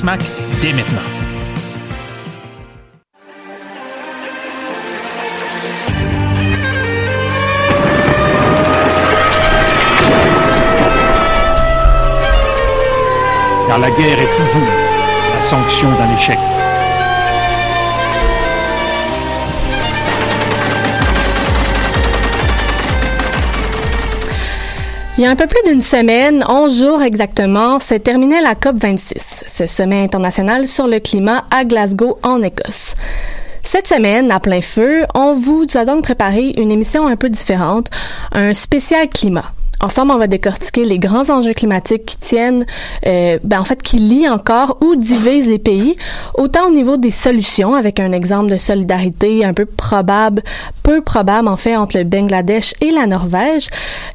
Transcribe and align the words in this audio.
Dès 0.00 0.72
maintenant. 0.72 1.00
Car 13.66 13.78
la 13.80 13.90
guerre 13.90 14.20
est 14.20 14.36
toujours 14.36 14.68
la 15.34 15.50
sanction 15.50 15.88
d'un 15.96 16.14
échec. 16.16 16.57
Il 25.18 25.24
y 25.24 25.26
a 25.26 25.30
un 25.30 25.34
peu 25.34 25.48
plus 25.48 25.68
d'une 25.68 25.82
semaine, 25.82 26.44
11 26.48 26.78
jours 26.78 27.02
exactement, 27.02 27.80
s'est 27.80 27.98
terminée 27.98 28.40
la 28.40 28.54
COP26, 28.54 29.42
ce 29.48 29.66
sommet 29.66 30.00
international 30.00 30.68
sur 30.68 30.86
le 30.86 31.00
climat 31.00 31.44
à 31.50 31.64
Glasgow, 31.64 32.20
en 32.22 32.40
Écosse. 32.40 32.94
Cette 33.64 33.88
semaine, 33.88 34.30
à 34.30 34.38
plein 34.38 34.60
feu, 34.60 35.06
on 35.16 35.34
vous 35.34 35.66
a 35.74 35.84
donc 35.84 36.04
préparé 36.04 36.54
une 36.56 36.70
émission 36.70 37.08
un 37.08 37.16
peu 37.16 37.30
différente, 37.30 37.88
un 38.30 38.54
spécial 38.54 39.08
climat. 39.08 39.52
Ensemble, 39.80 40.10
on 40.10 40.18
va 40.18 40.26
décortiquer 40.26 40.84
les 40.84 40.98
grands 40.98 41.30
enjeux 41.30 41.54
climatiques 41.54 42.04
qui 42.04 42.16
tiennent, 42.18 42.66
euh, 43.06 43.38
ben 43.44 43.60
en 43.60 43.64
fait, 43.64 43.80
qui 43.80 43.98
lient 43.98 44.28
encore 44.28 44.78
ou 44.80 44.96
divisent 44.96 45.48
les 45.48 45.60
pays, 45.60 45.94
autant 46.34 46.66
au 46.66 46.70
niveau 46.70 46.96
des 46.96 47.12
solutions, 47.12 47.76
avec 47.76 48.00
un 48.00 48.10
exemple 48.10 48.50
de 48.50 48.56
solidarité 48.56 49.44
un 49.44 49.54
peu 49.54 49.66
probable, 49.66 50.42
peu 50.82 51.00
probable 51.00 51.46
en 51.46 51.56
fait, 51.56 51.76
entre 51.76 51.96
le 51.96 52.02
Bangladesh 52.02 52.74
et 52.80 52.90
la 52.90 53.06
Norvège, 53.06 53.68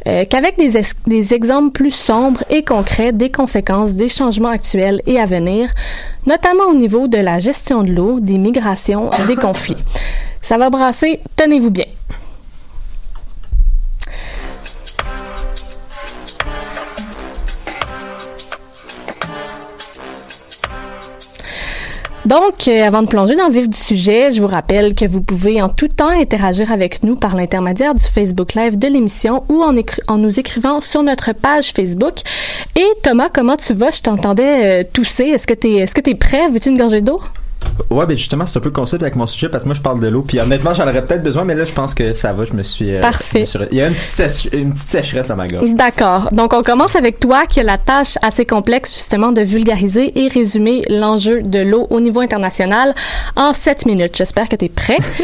euh, 0.05 0.25
qu'avec 0.29 0.57
des, 0.57 0.81
des 1.07 1.33
exemples 1.33 1.71
plus 1.71 1.91
sombres 1.91 2.43
et 2.49 2.65
concrets 2.65 3.13
des 3.13 3.29
conséquences 3.29 3.93
des 3.93 4.09
changements 4.09 4.49
actuels 4.49 5.01
et 5.05 5.17
à 5.17 5.25
venir, 5.25 5.69
notamment 6.25 6.65
au 6.65 6.73
niveau 6.73 7.07
de 7.07 7.17
la 7.17 7.39
gestion 7.39 7.83
de 7.83 7.91
l'eau, 7.93 8.19
des 8.19 8.37
migrations, 8.37 9.11
des 9.27 9.37
conflits. 9.37 9.77
Ça 10.41 10.57
va 10.57 10.69
brasser, 10.69 11.21
tenez-vous 11.37 11.71
bien. 11.71 11.85
Donc, 22.25 22.69
euh, 22.69 22.87
avant 22.87 23.01
de 23.01 23.07
plonger 23.07 23.35
dans 23.35 23.47
le 23.47 23.53
vif 23.53 23.69
du 23.69 23.77
sujet, 23.77 24.31
je 24.31 24.41
vous 24.41 24.47
rappelle 24.47 24.95
que 24.95 25.05
vous 25.05 25.21
pouvez 25.21 25.61
en 25.61 25.67
tout 25.67 25.89
temps 25.89 26.07
interagir 26.07 26.71
avec 26.71 27.03
nous 27.03 27.17
par 27.17 27.35
l'intermédiaire 27.35 27.93
du 27.93 28.03
Facebook 28.03 28.53
Live 28.53 28.77
de 28.77 28.87
l'émission 28.87 29.43
ou 29.49 29.61
en, 29.61 30.17
nous 30.17 30.39
écrivant 30.39 30.79
sur 30.79 31.03
notre 31.03 31.33
page 31.33 31.71
Facebook. 31.73 32.15
Et 32.77 32.87
Thomas, 33.03 33.27
comment 33.27 33.57
tu 33.57 33.73
vas? 33.73 33.91
Je 33.91 34.01
t'entendais 34.01 34.83
euh, 34.83 34.83
tousser. 34.91 35.25
Est-ce 35.25 35.45
que 35.47 35.53
tu 36.01 36.09
es 36.09 36.15
prêt? 36.15 36.49
Veux-tu 36.49 36.69
une 36.69 36.77
gorgée 36.77 37.01
d'eau? 37.01 37.19
Ouais, 37.89 38.05
ben 38.05 38.17
justement, 38.17 38.45
c'est 38.45 38.57
un 38.57 38.61
peu 38.61 38.69
le 38.69 38.73
concept 38.73 39.03
avec 39.03 39.15
mon 39.15 39.27
sujet 39.27 39.49
parce 39.49 39.63
que 39.63 39.69
moi 39.69 39.75
je 39.75 39.81
parle 39.81 39.99
de 39.99 40.07
l'eau. 40.07 40.21
Puis 40.21 40.39
honnêtement, 40.39 40.73
j'en 40.73 40.83
aurais 40.87 41.05
peut-être 41.05 41.23
besoin, 41.23 41.43
mais 41.43 41.55
là 41.55 41.65
je 41.65 41.71
pense 41.71 41.93
que 41.93 42.13
ça 42.13 42.33
va. 42.33 42.45
Je 42.45 42.53
me 42.53 42.63
suis. 42.63 42.95
Euh, 42.95 43.01
Parfait. 43.01 43.45
Il 43.71 43.77
y 43.77 43.81
a 43.81 43.87
une 43.87 43.95
petite, 43.95 44.49
une 44.53 44.73
petite 44.73 44.87
sécheresse 44.87 45.29
à 45.29 45.35
ma 45.35 45.47
gorge. 45.47 45.69
D'accord. 45.71 46.29
Donc 46.31 46.53
on 46.53 46.63
commence 46.63 46.95
avec 46.95 47.19
toi 47.19 47.45
qui 47.45 47.59
a 47.59 47.63
la 47.63 47.77
tâche 47.77 48.17
assez 48.21 48.45
complexe 48.45 48.93
justement 48.93 49.31
de 49.31 49.41
vulgariser 49.41 50.17
et 50.19 50.27
résumer 50.27 50.81
l'enjeu 50.89 51.41
de 51.41 51.59
l'eau 51.59 51.87
au 51.89 51.99
niveau 51.99 52.19
international 52.19 52.93
en 53.35 53.53
7 53.53 53.85
minutes. 53.85 54.15
J'espère 54.17 54.49
que 54.49 54.55
tu 54.55 54.65
es 54.65 54.69
prêt. 54.69 54.97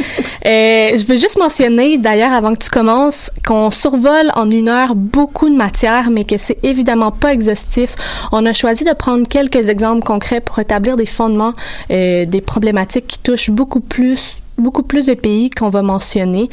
euh, 0.46 0.98
je 0.98 1.06
veux 1.06 1.18
juste 1.18 1.38
mentionner 1.38 1.98
d'ailleurs 1.98 2.34
avant 2.34 2.54
que 2.54 2.64
tu 2.64 2.70
commences 2.70 3.32
qu'on 3.46 3.72
survole 3.72 4.32
en 4.36 4.50
une 4.50 4.70
heure 4.70 4.96
beaucoup 4.96 5.50
de 5.50 5.56
matière, 5.56 6.10
mais 6.10 6.24
que 6.24 6.38
c'est 6.38 6.58
évidemment 6.64 7.12
pas 7.12 7.34
exhaustif. 7.34 7.96
On 8.32 8.46
a 8.46 8.54
choisi 8.54 8.84
de 8.84 8.94
prendre 8.94 9.28
quelques 9.28 9.70
exemples 9.70 10.04
concrets 10.06 10.42
pour 10.42 10.60
établir 10.60 10.96
des 10.96 11.06
fondements. 11.06 11.54
Euh, 11.92 12.26
des 12.26 12.39
problématiques 12.42 13.08
qui 13.08 13.20
touchent 13.20 13.50
beaucoup 13.50 13.80
plus 13.82 14.42
beaucoup 14.60 14.84
plus 14.84 15.06
de 15.06 15.14
pays 15.14 15.50
qu'on 15.50 15.70
va 15.70 15.82
mentionner. 15.82 16.50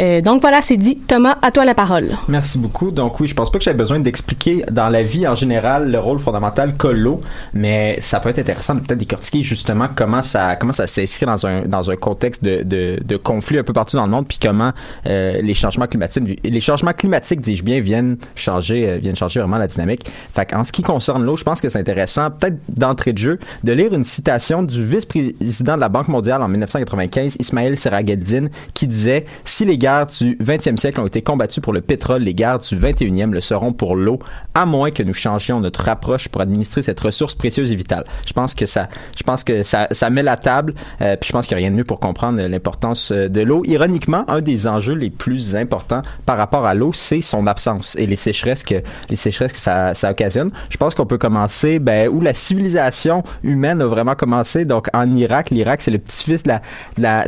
Euh, 0.00 0.20
donc 0.20 0.40
voilà, 0.40 0.60
c'est 0.62 0.76
dit. 0.76 0.96
Thomas, 0.96 1.36
à 1.42 1.50
toi 1.50 1.64
la 1.64 1.74
parole. 1.74 2.10
Merci 2.28 2.58
beaucoup. 2.58 2.90
Donc 2.90 3.20
oui, 3.20 3.28
je 3.28 3.34
pense 3.34 3.50
pas 3.50 3.58
que 3.58 3.64
j'avais 3.64 3.76
besoin 3.76 4.00
d'expliquer 4.00 4.64
dans 4.70 4.88
la 4.88 5.02
vie 5.02 5.26
en 5.26 5.34
général 5.34 5.90
le 5.90 5.98
rôle 5.98 6.18
fondamental 6.18 6.74
qu'a 6.76 6.92
l'eau, 6.92 7.20
mais 7.54 7.98
ça 8.00 8.20
peut 8.20 8.28
être 8.28 8.38
intéressant 8.38 8.74
de 8.74 8.80
peut-être 8.80 8.98
décortiquer 8.98 9.42
justement 9.42 9.88
comment 9.94 10.22
ça 10.22 10.56
comment 10.56 10.72
ça 10.72 10.86
s'inscrit 10.86 11.26
dans 11.26 11.46
un 11.46 11.62
dans 11.62 11.90
un 11.90 11.96
contexte 11.96 12.42
de, 12.44 12.62
de, 12.62 12.98
de, 13.04 13.16
conflit 13.16 13.58
un 13.58 13.62
peu 13.62 13.72
partout 13.72 13.96
dans 13.96 14.06
le 14.06 14.10
monde, 14.10 14.26
puis 14.26 14.38
comment 14.40 14.72
euh, 15.06 15.40
les 15.42 15.54
changements 15.54 15.86
climatiques 15.86 16.40
les 16.42 16.60
changements 16.60 16.92
climatiques, 16.92 17.40
dis-je 17.40 17.62
bien, 17.62 17.80
viennent 17.80 18.16
changer 18.34 18.88
euh, 18.88 18.98
viennent 18.98 19.16
changer 19.16 19.40
vraiment 19.40 19.58
la 19.58 19.66
dynamique. 19.66 20.10
Fait 20.34 20.52
en 20.54 20.64
ce 20.64 20.72
qui 20.72 20.82
concerne 20.82 21.24
l'eau, 21.24 21.36
je 21.36 21.44
pense 21.44 21.60
que 21.60 21.68
c'est 21.68 21.78
intéressant, 21.78 22.30
peut-être 22.30 22.58
d'entrée 22.68 23.12
de 23.12 23.18
jeu, 23.18 23.38
de 23.64 23.72
lire 23.72 23.92
une 23.94 24.04
citation 24.04 24.62
du 24.62 24.84
vice-président 24.84 25.76
de 25.76 25.80
la 25.80 25.88
Banque 25.88 26.08
mondiale 26.08 26.42
en 26.42 26.48
1995, 26.48 27.36
Ismaël 27.50 27.76
Serageldine, 27.76 28.50
qui 28.74 28.86
disait 28.86 29.24
Si 29.44 29.64
les 29.64 29.76
guerres 29.76 30.06
du 30.06 30.36
20e 30.36 30.76
siècle 30.76 31.00
ont 31.00 31.06
été 31.06 31.20
combattues 31.20 31.60
pour 31.60 31.72
le 31.72 31.80
pétrole, 31.80 32.22
les 32.22 32.34
guerres 32.34 32.60
du 32.60 32.76
21e 32.76 33.32
le 33.32 33.40
seront 33.40 33.72
pour 33.72 33.96
l'eau, 33.96 34.20
à 34.54 34.66
moins 34.66 34.90
que 34.90 35.02
nous 35.02 35.14
changions 35.14 35.58
notre 35.60 35.88
approche 35.88 36.28
pour 36.28 36.40
administrer 36.40 36.82
cette 36.82 37.00
ressource 37.00 37.34
précieuse 37.34 37.72
et 37.72 37.76
vitale. 37.76 38.04
Je 38.26 38.32
pense 38.32 38.54
que 38.54 38.66
ça, 38.66 38.88
je 39.16 39.22
pense 39.24 39.42
que 39.42 39.62
ça, 39.64 39.88
met 40.10 40.22
la 40.22 40.36
table, 40.36 40.74
euh, 41.00 41.16
puis 41.16 41.28
je 41.28 41.32
pense 41.32 41.46
qu'il 41.46 41.56
n'y 41.56 41.62
a 41.62 41.66
rien 41.66 41.72
de 41.72 41.76
mieux 41.76 41.84
pour 41.84 42.00
comprendre 42.00 42.40
l'importance 42.40 43.10
euh, 43.10 43.28
de 43.28 43.40
l'eau. 43.40 43.62
Ironiquement, 43.64 44.24
un 44.28 44.40
des 44.40 44.66
enjeux 44.66 44.94
les 44.94 45.10
plus 45.10 45.56
importants 45.56 46.02
par 46.26 46.36
rapport 46.36 46.66
à 46.66 46.74
l'eau, 46.74 46.92
c'est 46.92 47.22
son 47.22 47.46
absence 47.46 47.96
et 47.96 48.06
les 48.06 48.16
sécheresses 48.16 48.62
que 48.62 48.76
les 49.08 49.16
sécheresses 49.16 49.52
que 49.52 49.58
ça, 49.58 49.92
occasionne. 50.10 50.50
Je 50.70 50.76
pense 50.76 50.94
qu'on 50.94 51.06
peut 51.06 51.18
commencer 51.18 51.78
ben, 51.78 52.08
où 52.08 52.20
la 52.20 52.34
civilisation 52.34 53.22
humaine 53.42 53.82
a 53.82 53.86
vraiment 53.86 54.14
commencé. 54.14 54.64
Donc 54.64 54.88
en 54.92 55.10
Irak, 55.14 55.50
l'Irak 55.50 55.82
c'est 55.82 55.90
le 55.90 55.98
petit-fils 55.98 56.42
de 56.44 56.50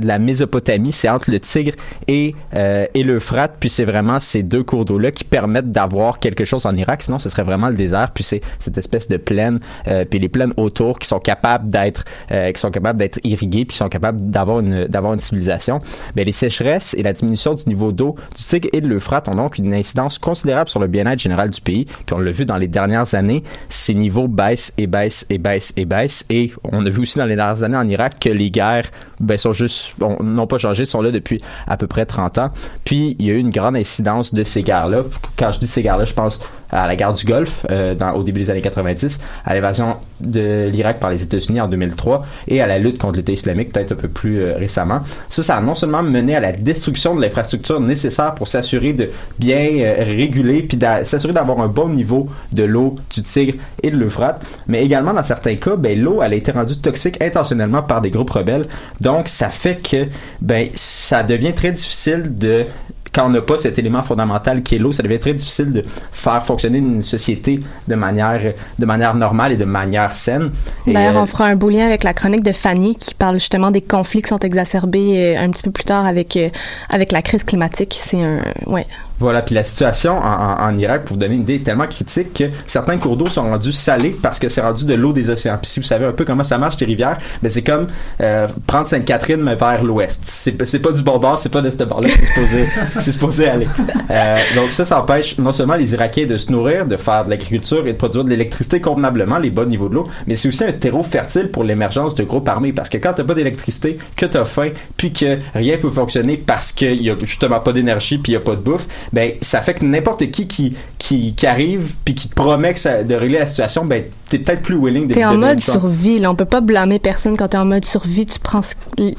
de 0.01 0.07
la 0.07 0.12
Mésopotamie, 0.19 0.93
c'est 0.93 1.09
entre 1.09 1.31
le 1.31 1.41
Tigre 1.41 1.75
et, 2.09 2.35
euh, 2.55 2.87
et 2.95 3.03
l'Euphrate, 3.03 3.57
puis 3.61 3.71
c'est 3.71 3.85
vraiment 3.85 4.21
ces 4.21 4.43
deux 4.43 4.63
cours 4.63 4.85
d'eau-là 4.85 5.11
qui 5.11 5.25
permettent 5.25 5.71
d'avoir 5.71 6.19
quelque 6.19 6.45
chose 6.45 6.67
en 6.67 6.77
Irak, 6.77 7.03
sinon 7.03 7.19
ce 7.19 7.29
serait 7.29 7.43
vraiment 7.43 7.69
le 7.69 7.75
désert, 7.75 8.11
puis 8.13 8.25
c'est 8.25 8.41
cette 8.59 8.79
espèce 8.79 9.09
de 9.09 9.17
plaine, 9.17 9.61
euh, 9.89 10.05
puis 10.05 10.19
les 10.19 10.29
plaines 10.29 10.53
autour 10.57 10.99
qui 10.99 11.09
sont 11.09 11.19
capables 11.19 11.71
d'être 11.71 12.05
euh, 12.31 12.51
qui 12.53 12.61
sont 12.61 12.71
capables 12.71 12.99
d'être 12.99 13.19
irriguées, 13.25 13.65
puis 13.65 13.77
sont 13.77 13.89
capables 13.89 14.31
d'avoir 14.31 14.61
une 14.61 14.87
d'avoir 14.87 15.15
une 15.15 15.21
civilisation. 15.21 15.79
Mais 16.17 16.25
les 16.25 16.33
sécheresses 16.33 16.95
et 16.95 17.03
la 17.03 17.13
diminution 17.13 17.55
du 17.55 17.65
niveau 17.69 17.93
d'eau 17.93 18.17
du 18.37 18.43
Tigre 18.43 18.69
et 18.73 18.81
de 18.81 18.89
l'Euphrate 18.89 19.29
ont 19.29 19.35
donc 19.35 19.59
une 19.59 19.75
incidence 19.75 20.19
considérable 20.19 20.69
sur 20.69 20.81
le 20.81 20.87
bien-être 20.87 21.19
général 21.19 21.51
du 21.51 21.61
pays, 21.61 21.85
puis 21.85 22.15
on 22.15 22.19
l'a 22.19 22.33
vu 22.33 22.45
dans 22.45 22.57
les 22.57 22.69
dernières 22.69 23.15
années, 23.15 23.43
ces 23.69 23.95
niveaux 23.95 24.29
baissent 24.29 24.73
et 24.79 24.87
baissent 24.87 25.27
et 25.31 25.39
baissent 25.39 25.73
et 25.77 25.85
baissent, 25.85 26.25
et 26.31 26.53
on 26.65 26.85
a 26.85 26.91
vu 26.91 27.03
aussi 27.03 27.19
dans 27.19 27.27
les 27.27 27.37
dernières 27.37 27.63
années 27.63 27.77
en 27.77 27.89
Irak 27.89 28.19
que 28.21 28.29
les 28.29 28.51
guerres 28.51 28.91
ben, 29.21 29.39
sont 29.39 29.53
juste 29.53 29.92
n'ont 29.99 30.47
pas 30.47 30.59
changé, 30.59 30.85
sont 30.85 31.03
là 31.03 31.11
depuis 31.11 31.41
à 31.67 31.77
peu 31.77 31.87
près 31.87 32.07
30 32.07 32.39
ans. 32.39 32.51
Puis 32.85 33.17
il 33.19 33.27
y 33.27 33.31
a 33.31 33.35
eu 33.35 33.39
une 33.39 33.51
grande 33.51 33.77
incidence 33.77 34.35
de 34.35 34.45
ces 34.45 34.63
guerres-là. 34.63 35.03
Quand 35.37 35.53
je 35.53 35.59
dis 35.59 35.67
ces 35.67 35.83
guerres-là, 35.83 36.05
je 36.05 36.15
pense 36.15 36.41
à 36.73 36.87
la 36.87 36.97
guerre 36.97 37.13
du 37.13 37.25
Golfe 37.25 37.67
euh, 37.71 37.95
au 38.15 38.23
début 38.23 38.41
des 38.41 38.51
années 38.51 38.63
90, 38.63 39.21
à 39.45 39.55
l'évasion 39.55 39.97
de 40.21 40.69
l'Irak 40.73 40.99
par 40.99 41.11
les 41.11 41.23
États-Unis 41.23 41.61
en 41.61 41.69
2003 41.69 42.25
et 42.49 42.63
à 42.63 42.67
la 42.67 42.79
lutte 42.79 42.99
contre 42.99 43.19
l'État 43.19 43.33
islamique 43.33 43.73
peut-être 43.73 43.93
un 43.93 43.97
peu 43.97 44.09
plus 44.09 44.41
euh, 44.41 44.55
récemment. 44.57 45.01
Ça, 45.29 45.43
ça 45.43 45.57
a 45.57 45.61
non 45.61 45.75
seulement 45.75 46.03
mené 46.03 46.35
à 46.35 46.41
la 46.41 46.53
destruction 46.53 47.15
de 47.15 47.21
l'infrastructure 47.21 47.81
nécessaire 47.81 48.35
pour 48.35 48.49
s'assurer 48.49 48.95
de 48.95 49.11
bien 49.39 49.69
euh, 49.81 49.97
réguler 49.99 50.63
puis 50.63 50.79
s'assurer 51.05 51.33
d'avoir 51.33 51.61
un 51.61 51.69
bon 51.69 51.89
niveau 51.89 52.29
de 52.53 52.65
l'eau 52.65 52.97
du 53.11 53.23
Tigre 53.23 53.59
et 53.83 53.91
de 53.91 53.97
l'Euphrate, 53.97 54.43
mais 54.67 54.83
également 54.85 55.13
dans 55.13 55.23
certains 55.23 55.57
cas, 55.57 55.77
ben, 55.77 56.01
l'eau 56.01 56.21
a 56.21 56.33
été 56.33 56.53
rendue 56.53 56.79
toxique 56.79 57.23
intentionnellement 57.23 57.83
par 57.83 58.01
des 58.01 58.11
groupes 58.11 58.31
rebelles. 58.31 58.67
Donc 59.01 59.29
ça 59.29 59.51
fait 59.51 59.77
que 59.77 60.07
ben 60.41 60.69
ça 60.75 61.23
devient 61.23 61.53
très 61.53 61.73
difficile 61.73 62.35
de 62.35 62.65
quand 63.13 63.27
on 63.27 63.31
n'a 63.31 63.43
pas 63.43 63.59
cet 63.59 63.79
élément 63.79 64.03
fondamental 64.03 64.63
qui 64.63 64.77
est 64.77 64.79
l'eau, 64.79 64.93
ça 64.93 65.03
devient 65.03 65.19
très 65.19 65.35
difficile 65.35 65.71
de 65.71 65.85
faire 66.13 66.45
fonctionner 66.45 66.79
une 66.79 67.03
société 67.03 67.61
de 67.87 67.95
manière, 67.95 68.55
de 68.79 68.87
manière 68.87 69.15
normale 69.15 69.53
et 69.53 69.57
de 69.57 69.67
manière 69.67 70.15
saine. 70.15 70.51
D'ailleurs, 70.87 71.17
on 71.17 71.23
euh, 71.23 71.27
fera 71.27 71.47
un 71.47 71.57
beau 71.57 71.69
lien 71.69 71.87
avec 71.87 72.05
la 72.05 72.15
chronique 72.15 72.43
de 72.43 72.53
Fanny 72.53 72.97
qui 72.97 73.15
parle 73.15 73.35
justement 73.35 73.71
des 73.71 73.83
conflits 73.83 74.23
qui 74.23 74.29
sont 74.29 74.39
exacerbés 74.39 75.37
euh, 75.37 75.45
un 75.45 75.51
petit 75.51 75.63
peu 75.63 75.71
plus 75.71 75.85
tard 75.85 76.07
avec, 76.07 76.37
euh, 76.37 76.49
avec 76.89 77.13
la 77.13 77.21
crise 77.21 77.45
climatique. 77.45 77.95
C'est 78.01 78.23
un, 78.23 78.41
ouais, 78.67 78.87
Voilà, 79.23 79.41
puis 79.43 79.55
la 79.55 79.63
situation 79.63 80.19
en, 80.19 80.77
Irak, 80.77 81.05
pour 81.05 81.15
vous 81.15 81.21
donner 81.21 81.37
une 81.37 81.43
idée, 81.43 81.55
est 81.55 81.65
tellement 81.65 81.87
critique 81.87 82.35
que 82.35 82.45
certains 82.67 82.99
cours 82.99 83.17
d'eau 83.17 83.27
sont 83.27 83.43
rendus 83.43 83.71
salés 83.71 84.17
parce 84.21 84.41
que 84.41 84.49
c'est 84.49 84.61
rendu 84.61 84.85
de 84.85 84.95
l'eau 84.95 85.13
des 85.13 85.31
océans. 85.31 85.59
Puis 85.63 85.71
si 85.71 85.79
vous 85.79 85.87
savez 85.87 86.07
un 86.07 86.13
peu 86.13 86.25
comment 86.25 86.43
ça 86.43 86.59
marche, 86.59 86.77
les 86.81 86.87
rivières, 86.87 87.19
ben 87.41 87.49
c'est 87.49 87.63
comme 87.63 87.87
euh, 88.21 88.49
prendre 88.67 88.89
Sainte-Catherine 88.89 89.41
mais 89.41 89.55
vers 89.55 89.85
l'ouest. 89.85 90.23
C'est, 90.27 90.81
pas 90.81 90.91
du 90.91 91.03
bon 91.03 91.19
bord, 91.19 91.39
c'est 91.39 91.51
pas 91.51 91.61
de 91.61 91.71
ce 91.71 91.85
bord-là 91.85 92.09
c'est 92.11 92.25
supposé, 92.25 92.67
supposé 93.13 93.49
aller. 93.49 93.69
Euh, 94.11 94.37
donc 94.57 94.71
ça, 94.71 94.85
ça 94.85 95.01
empêche 95.01 95.39
non 95.39 95.53
seulement 95.53 95.77
les 95.77 95.93
Irakiens 95.93 96.27
de 96.27 96.37
se 96.37 96.51
nourrir, 96.51 96.87
de 96.87 96.97
faire 96.97 97.25
de 97.25 97.31
l'agriculture 97.31 97.87
et 97.87 97.93
de 97.93 97.99
produire 97.99 98.25
de 98.25 98.31
l'électricité 98.31 98.81
convenablement, 98.81 99.39
les 99.39 99.51
bons 99.51 99.69
niveaux 99.69 99.89
de 99.89 99.95
l'eau, 99.95 100.09
mais 100.27 100.35
c'est 100.35 100.49
aussi 100.49 100.65
un 100.65 100.73
terreau 100.73 101.05
fertile 101.05 101.49
pour 101.49 101.63
l'émergence 101.63 102.17
de 102.17 102.25
groupes 102.25 102.49
armés 102.49 102.73
parce 102.73 102.89
que 102.89 102.99
quand 102.99 103.13
t'as 103.13 103.25
pas 103.25 103.35
d'électricité, 103.35 103.99
que 104.17 104.27
t'as 104.27 104.45
faim, 104.45 104.71
puis 104.97 105.13
que 105.13 105.39
rien 105.55 105.77
peut 105.77 105.91
fonctionner 105.91 106.37
parce 106.37 106.73
qu'il 106.73 107.01
y 107.03 107.11
a 107.11 107.15
justement 107.23 107.61
pas 107.61 107.73
d'énergie 107.73 108.19
puis 108.19 108.33
il 108.33 108.35
y 108.35 108.39
a 108.39 108.41
pas 108.41 108.57
de 108.57 108.61
bouffe, 108.61 108.87
ben 109.13 109.33
ça 109.41 109.61
fait 109.61 109.75
que 109.75 109.85
n'importe 109.85 110.31
qui 110.31 110.47
qui, 110.47 110.77
qui 110.99 111.35
qui 111.35 111.47
arrive 111.47 111.95
puis 112.05 112.15
qui 112.15 112.29
te 112.29 112.35
promet 112.35 112.73
que 112.73 112.79
ça, 112.79 113.03
de 113.03 113.15
régler 113.15 113.39
la 113.39 113.47
situation, 113.47 113.85
ben 113.85 114.05
t'es 114.29 114.39
peut-être 114.39 114.63
plus 114.63 114.77
willing 114.77 115.09
de 115.09 115.15
T'es 115.15 115.25
en 115.25 115.37
mode 115.37 115.61
survie, 115.61 116.19
là. 116.19 116.31
On 116.31 116.35
peut 116.35 116.45
pas 116.47 116.61
blâmer 116.61 116.99
personne 116.99 117.37
quand 117.37 117.49
t'es 117.49 117.59
en 117.59 117.67
mode 117.67 117.85
survie. 117.85 118.25
Tu 118.25 118.39
prends 118.39 118.63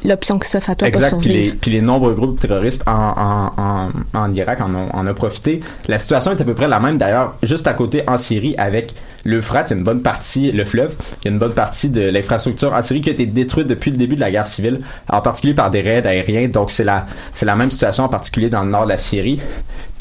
l'option 0.03 0.39
que 0.39 0.45
ça 0.45 0.59
fait 0.59 0.71
à 0.71 0.75
toi 0.75 0.87
exact, 0.87 1.11
pour 1.11 1.21
survivre. 1.21 1.41
Puis 1.41 1.51
les, 1.51 1.57
puis 1.57 1.71
les 1.71 1.81
nombreux 1.81 2.13
groupes 2.13 2.39
terroristes 2.39 2.83
en, 2.87 2.91
en, 2.91 3.51
en, 3.61 3.89
en 4.19 4.33
Irak 4.33 4.61
en 4.61 4.73
ont, 4.73 4.89
en 4.91 5.07
ont 5.07 5.13
profité. 5.13 5.61
La 5.87 5.99
situation 5.99 6.31
est 6.31 6.41
à 6.41 6.45
peu 6.45 6.55
près 6.55 6.67
la 6.67 6.79
même 6.79 6.97
d'ailleurs, 6.97 7.35
juste 7.43 7.67
à 7.67 7.73
côté 7.73 8.03
en 8.07 8.17
Syrie 8.17 8.55
avec 8.57 8.93
l'Euphrate, 9.25 9.69
il 9.69 9.73
y 9.73 9.75
a 9.75 9.77
une 9.77 9.83
bonne 9.83 10.01
partie, 10.01 10.51
le 10.51 10.65
fleuve, 10.65 10.95
il 11.21 11.25
y 11.25 11.27
a 11.29 11.31
une 11.31 11.39
bonne 11.39 11.53
partie 11.53 11.89
de 11.89 12.01
l'infrastructure 12.01 12.73
en 12.73 12.81
Syrie 12.81 13.01
qui 13.01 13.09
a 13.09 13.13
été 13.13 13.25
détruite 13.25 13.67
depuis 13.67 13.91
le 13.91 13.97
début 13.97 14.15
de 14.15 14.21
la 14.21 14.31
guerre 14.31 14.47
civile, 14.47 14.79
en 15.09 15.21
particulier 15.21 15.53
par 15.53 15.71
des 15.71 15.81
raids 15.81 16.05
aériens. 16.05 16.47
Donc 16.47 16.71
c'est 16.71 16.83
la, 16.83 17.07
c'est 17.33 17.45
la 17.45 17.55
même 17.55 17.71
situation 17.71 18.03
en 18.03 18.09
particulier 18.09 18.49
dans 18.49 18.63
le 18.63 18.69
nord 18.69 18.83
de 18.83 18.89
la 18.89 18.97
Syrie. 18.97 19.39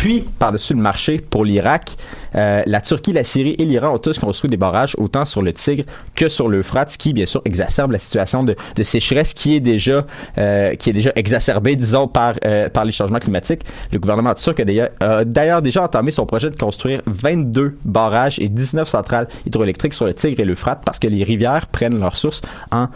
Puis, 0.03 0.25
par-dessus 0.41 0.75
le 0.75 0.81
marché 0.81 1.19
pour 1.19 1.45
l'Irak, 1.45 1.97
euh, 2.35 2.65
la 2.67 2.81
Turquie, 2.81 3.13
la 3.13 3.23
Syrie 3.23 3.55
et 3.57 3.65
l'Iran 3.65 3.95
ont 3.95 3.99
tous 3.99 4.19
construit 4.19 4.51
des 4.51 4.57
barrages 4.57 4.97
autant 4.99 5.25
sur 5.25 5.43
le 5.43 5.53
Tigre 5.53 5.85
que 6.17 6.29
sur 6.29 6.49
l'Euphrate, 6.49 6.91
ce 6.91 6.99
qui, 6.99 7.13
bien 7.13 7.25
sûr, 7.25 7.41
exacerbe 7.45 7.93
la 7.93 8.01
situation 8.01 8.43
de, 8.43 8.57
sécheresse 8.83 9.33
qui 9.33 9.55
est 9.55 9.61
déjà 9.61 10.05
euh, 10.39 10.75
qui 10.75 10.91
est 10.91 10.93
déjà 10.93 11.13
exacerbée, 11.15 11.77
disons, 11.77 12.09
par 12.09 12.35
euh, 12.45 12.69
par 12.69 12.85
les 12.85 12.91
changements 12.91 13.21
climatiques. 13.21 13.63
Le 13.93 14.01
gouvernement 14.01 14.35
turc 14.35 14.59
a 14.59 15.25
d'ailleurs, 15.25 15.63
déjà 15.63 15.85
entamé 15.85 16.11
son 16.11 16.27
projet 16.27 16.51
de 16.51 16.57
construire 16.57 17.01
22 17.07 17.79
barrages 17.85 18.41
et 18.41 18.49
19 18.49 18.89
centrales 18.89 19.29
hydroélectriques 19.47 19.95
sur 19.95 20.07
le 20.07 20.15
Tigre 20.15 20.41
et 20.41 20.45
l'Euphrate 20.45 20.83
parce 20.85 20.99
que 20.99 21.07
les 21.07 21.23
rivières 21.23 21.69
prennent 21.69 22.01
leur 22.01 22.17
source 22.17 22.43
en 22.73 22.89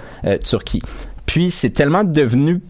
Turquie. 0.42 0.82
Puis, 1.24 1.52
c'est 1.52 1.70
tellement 1.70 2.02
devenu 2.02 2.62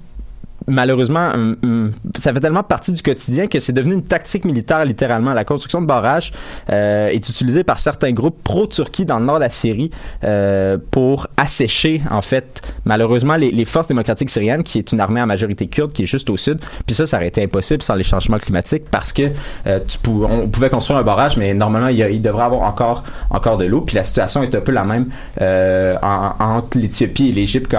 malheureusement, 0.69 1.31
hum, 1.33 1.57
hum, 1.63 1.91
ça 2.19 2.33
fait 2.33 2.41
tellement 2.41 2.63
partie 2.63 2.93
du 2.93 3.03
quotidien 3.03 3.47
que 3.47 3.61
c'est 3.61 3.73
devenu 3.73 3.95
une 3.95 4.05
tactique 4.05 4.45
militaire 4.45 4.85
littéralement. 4.85 5.33
La 5.33 5.45
construction 5.45 5.81
de 5.81 5.87
barrages 5.87 6.33
euh, 6.71 7.09
est 7.09 7.29
utilisée 7.29 7.65
par 7.65 7.79
certains 7.79 8.13
groupes 8.13 8.43
pro-Turquie 8.43 9.05
dans 9.05 9.19
le 9.19 9.25
nord 9.25 9.37
de 9.37 9.41
la 9.41 9.51
Syrie 9.51 9.91
euh, 10.25 10.79
pour 10.91 11.29
assécher, 11.37 12.03
en 12.11 12.23
fait, 12.23 12.75
malheureusement, 12.85 13.37
les, 13.37 13.65
forces 13.65 13.89
démocratiques 13.89 14.31
syriennes, 14.31 14.63
qui 14.63 14.79
est 14.79 14.93
une 14.93 15.01
armée 15.01 15.21
à 15.21 15.27
majorité 15.27 15.67
kurde, 15.67 15.93
qui 15.93 16.05
est 16.05 16.07
juste 16.07 16.31
au 16.31 16.37
sud. 16.37 16.59
Puis 16.87 16.95
ça, 16.95 17.07
ça 17.07 17.17
aurait 17.17 17.29
été 17.29 17.43
impossible 17.43 17.83
sans 17.83 17.97
les 17.97 18.05
changements 18.05 18.39
climatiques 18.39 18.85
parce 18.91 19.12
que 19.12 19.23
euh, 19.67 19.81
tu 19.87 19.99
on 20.09 20.47
pouvait 20.49 20.71
construire 20.71 21.01
un 21.01 21.03
barrage, 21.03 21.37
mais 21.37 21.53
normalement, 21.53 21.89
il, 21.89 21.99
y 21.99 22.21
devrait 22.21 22.45
avoir 22.45 22.62
encore, 22.62 23.03
encore 23.31 23.59
de 23.59 23.65
l'eau. 23.65 23.81
Puis 23.81 23.97
la 23.97 24.05
situation 24.05 24.43
est 24.43 24.55
un 24.55 24.61
peu 24.61 24.73
la 24.73 24.85
même 24.85 25.07
en, 25.41 26.31
entre 26.39 26.79
l'Éthiopie 26.79 27.31
et 27.31 27.33
l'Égypte 27.33 27.75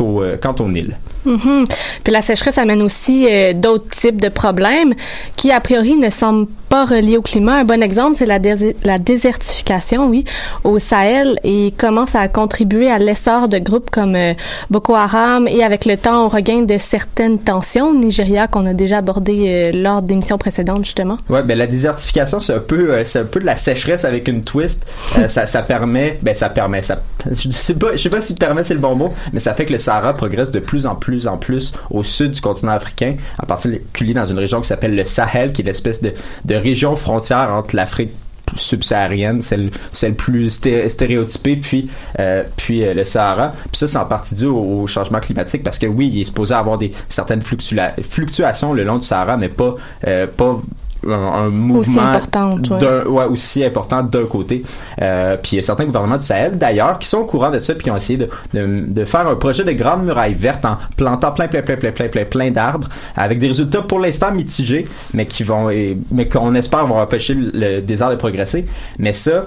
au, 0.00 0.22
quant 0.40 0.54
au 0.58 0.68
Nil. 0.68 0.96
-hmm. 1.26 1.66
Puis 2.04 2.12
la 2.12 2.22
sécheresse 2.22 2.58
amène 2.58 2.82
aussi 2.82 3.26
euh, 3.30 3.52
d'autres 3.52 3.88
types 3.88 4.20
de 4.20 4.28
problèmes 4.28 4.94
qui, 5.36 5.52
a 5.52 5.60
priori, 5.60 5.96
ne 5.96 6.10
semblent 6.10 6.48
pas 6.70 6.84
reliés 6.84 7.16
au 7.16 7.22
climat. 7.22 7.56
Un 7.56 7.64
bon 7.64 7.82
exemple, 7.82 8.16
c'est 8.16 8.26
la, 8.26 8.38
dés 8.38 8.76
la 8.84 8.98
désertification, 8.98 10.08
oui, 10.08 10.24
au 10.62 10.78
Sahel 10.78 11.38
et 11.42 11.72
comment 11.78 12.06
ça 12.06 12.20
a 12.20 12.28
contribué 12.28 12.90
à 12.90 12.98
l'essor 12.98 13.48
de 13.48 13.58
groupes 13.58 13.90
comme 13.90 14.14
euh, 14.14 14.34
Boko 14.70 14.94
Haram 14.94 15.48
et 15.48 15.64
avec 15.64 15.84
le 15.84 15.96
temps 15.96 16.26
au 16.26 16.28
regain 16.28 16.62
de 16.62 16.78
certaines 16.78 17.40
tensions 17.40 17.88
au 17.90 17.94
Nigeria 17.94 18.46
qu'on 18.46 18.66
a 18.66 18.72
déjà 18.72 18.98
abordé 18.98 19.46
euh, 19.48 19.72
lors 19.72 20.00
d'émissions 20.00 20.38
précédentes, 20.38 20.84
justement. 20.84 21.16
Ouais, 21.28 21.42
ben 21.42 21.58
la 21.58 21.66
désertification, 21.66 22.38
c'est 22.38 22.54
un 22.54 22.60
peu, 22.60 22.92
euh, 22.92 23.04
un 23.16 23.24
peu 23.24 23.40
de 23.40 23.46
la 23.46 23.56
sécheresse 23.56 24.04
avec 24.04 24.28
une 24.28 24.42
twist. 24.42 24.86
Ça, 25.28 25.62
permet, 25.62 26.18
ben 26.22 26.34
ça 26.34 26.48
permet, 26.48 26.82
je 26.82 27.50
sais 27.50 27.74
je 27.92 27.96
sais 27.96 28.10
pas 28.10 28.20
si 28.20 28.34
permet 28.34 28.62
c'est 28.62 28.74
le 28.74 28.80
bon 28.80 28.94
mot, 28.94 29.12
mais 29.32 29.40
ça 29.40 29.54
fait 29.54 29.64
que 29.64 29.72
le 29.72 29.78
Sahara 29.78 30.14
progresse 30.14 30.52
de 30.52 30.60
plus 30.60 30.86
en 30.86 30.94
plus 30.94 31.09
en 31.26 31.36
plus 31.36 31.72
au 31.90 32.04
sud 32.04 32.32
du 32.32 32.40
continent 32.40 32.72
africain, 32.72 33.16
en 33.42 33.46
particulier 33.46 34.14
dans 34.14 34.26
une 34.26 34.38
région 34.38 34.60
qui 34.60 34.68
s'appelle 34.68 34.94
le 34.94 35.04
Sahel, 35.04 35.52
qui 35.52 35.62
est 35.62 35.64
l'espèce 35.64 36.02
de, 36.02 36.12
région 36.54 36.96
frontière 36.96 37.50
entre 37.52 37.76
l'Afrique 37.76 38.10
subsaharienne, 38.56 39.42
celle, 39.42 39.70
plus 40.16 40.50
stéréotypée, 40.50 41.56
puis, 41.56 41.88
euh, 42.18 42.42
puis 42.56 42.84
euh, 42.84 42.94
le 42.94 43.04
Sahara. 43.04 43.54
Puis 43.70 43.78
ça, 43.78 43.88
c'est 43.88 43.96
en 43.96 44.06
partie 44.06 44.34
dû 44.34 44.46
au, 44.46 44.86
changement 44.88 45.20
climatique 45.20 45.62
parce 45.62 45.78
que 45.78 45.86
oui, 45.86 46.10
il 46.12 46.20
est 46.20 46.24
supposé 46.24 46.54
avoir 46.54 46.76
des 46.76 46.92
certaines 47.08 47.42
fluctua 47.42 47.92
fluctuations 48.02 48.72
le 48.72 48.82
long 48.82 48.98
du 48.98 49.06
Sahara, 49.06 49.36
mais 49.36 49.48
pas, 49.48 49.76
euh, 50.08 50.26
pas 50.26 50.60
un, 51.06 51.12
un 51.12 51.48
mouvement 51.48 51.80
aussi 51.80 51.98
importante, 51.98 52.70
ouais. 52.70 53.06
ouais. 53.06 53.24
aussi 53.24 53.64
important 53.64 54.02
d'un 54.02 54.24
côté. 54.24 54.62
Euh, 55.00 55.36
puis 55.36 55.52
il 55.52 55.56
y 55.56 55.58
a 55.58 55.62
certains 55.62 55.84
gouvernements 55.84 56.18
du 56.18 56.24
Sahel 56.24 56.56
d'ailleurs 56.56 56.98
qui 56.98 57.08
sont 57.08 57.18
au 57.18 57.24
courant 57.24 57.50
de 57.50 57.58
ça 57.58 57.74
puis 57.74 57.84
qui 57.84 57.90
ont 57.90 57.96
essayé 57.96 58.18
de, 58.18 58.28
de, 58.54 58.84
de, 58.92 59.04
faire 59.04 59.26
un 59.26 59.36
projet 59.36 59.64
de 59.64 59.72
grande 59.72 60.04
muraille 60.04 60.34
verte 60.34 60.64
en 60.64 60.78
plantant 60.96 61.32
plein 61.32 61.48
plein 61.48 61.62
plein 61.62 61.76
plein 61.76 61.92
plein 61.92 62.08
plein 62.08 62.24
plein 62.24 62.50
d'arbres 62.50 62.88
avec 63.16 63.38
des 63.38 63.48
résultats 63.48 63.82
pour 63.82 64.00
l'instant 64.00 64.32
mitigés 64.32 64.86
mais 65.14 65.26
qui 65.26 65.42
vont 65.42 65.70
mais 66.10 66.28
qu'on 66.28 66.54
espère 66.54 66.86
vont 66.86 66.98
empêcher 67.00 67.34
le, 67.34 67.50
le 67.54 67.80
désert 67.80 68.10
de 68.10 68.16
progresser. 68.16 68.66
Mais 68.98 69.12
ça 69.12 69.46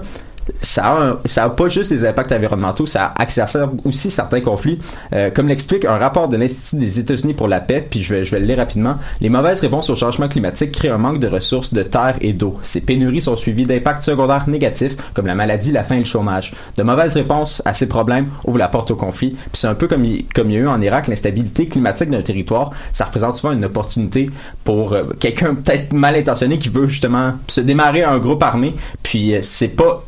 ça 0.60 0.86
a, 0.86 1.02
un, 1.02 1.18
ça 1.24 1.44
a 1.44 1.50
pas 1.50 1.68
juste 1.68 1.90
des 1.90 2.04
impacts 2.04 2.32
environnementaux, 2.32 2.86
ça 2.86 3.14
exacerbe 3.20 3.80
aussi 3.84 4.10
certains 4.10 4.40
conflits. 4.40 4.78
Euh, 5.12 5.30
comme 5.30 5.48
l'explique 5.48 5.84
un 5.84 5.98
rapport 5.98 6.28
de 6.28 6.36
l'Institut 6.36 6.76
des 6.76 7.00
États-Unis 7.00 7.34
pour 7.34 7.48
la 7.48 7.60
paix, 7.60 7.86
puis 7.88 8.02
je 8.02 8.14
vais, 8.14 8.24
je 8.24 8.32
vais 8.32 8.40
le 8.40 8.46
lire 8.46 8.58
rapidement, 8.58 8.96
les 9.20 9.28
mauvaises 9.28 9.60
réponses 9.60 9.90
au 9.90 9.96
changement 9.96 10.28
climatique 10.28 10.72
créent 10.72 10.90
un 10.90 10.98
manque 10.98 11.20
de 11.20 11.28
ressources 11.28 11.72
de 11.72 11.82
terre 11.82 12.16
et 12.20 12.32
d'eau. 12.32 12.58
Ces 12.62 12.80
pénuries 12.80 13.22
sont 13.22 13.36
suivies 13.36 13.66
d'impacts 13.66 14.02
secondaires 14.02 14.48
négatifs, 14.48 14.96
comme 15.14 15.26
la 15.26 15.34
maladie, 15.34 15.72
la 15.72 15.84
faim 15.84 15.96
et 15.96 16.00
le 16.00 16.04
chômage. 16.04 16.52
De 16.76 16.82
mauvaises 16.82 17.14
réponses 17.14 17.62
à 17.64 17.74
ces 17.74 17.88
problèmes 17.88 18.28
ouvrent 18.44 18.58
la 18.58 18.68
porte 18.68 18.90
au 18.90 18.96
conflit. 18.96 19.30
Puis 19.30 19.60
c'est 19.60 19.66
un 19.66 19.74
peu 19.74 19.88
comme 19.88 20.04
il, 20.04 20.26
comme 20.34 20.50
y 20.50 20.56
a 20.56 20.60
eu 20.60 20.66
en 20.66 20.80
Irak, 20.80 21.08
l'instabilité 21.08 21.66
climatique 21.66 22.10
d'un 22.10 22.22
territoire, 22.22 22.70
ça 22.92 23.04
représente 23.04 23.36
souvent 23.36 23.52
une 23.52 23.64
opportunité 23.64 24.30
pour 24.64 24.92
euh, 24.92 25.04
quelqu'un 25.18 25.54
peut-être 25.54 25.92
mal 25.92 26.16
intentionné 26.16 26.58
qui 26.58 26.68
veut 26.68 26.86
justement 26.86 27.34
se 27.46 27.60
démarrer 27.60 28.02
un 28.02 28.18
groupe 28.18 28.42
armé. 28.42 28.74
Puis 29.02 29.34
euh, 29.34 29.40
c'est 29.42 29.68
pas 29.68 30.04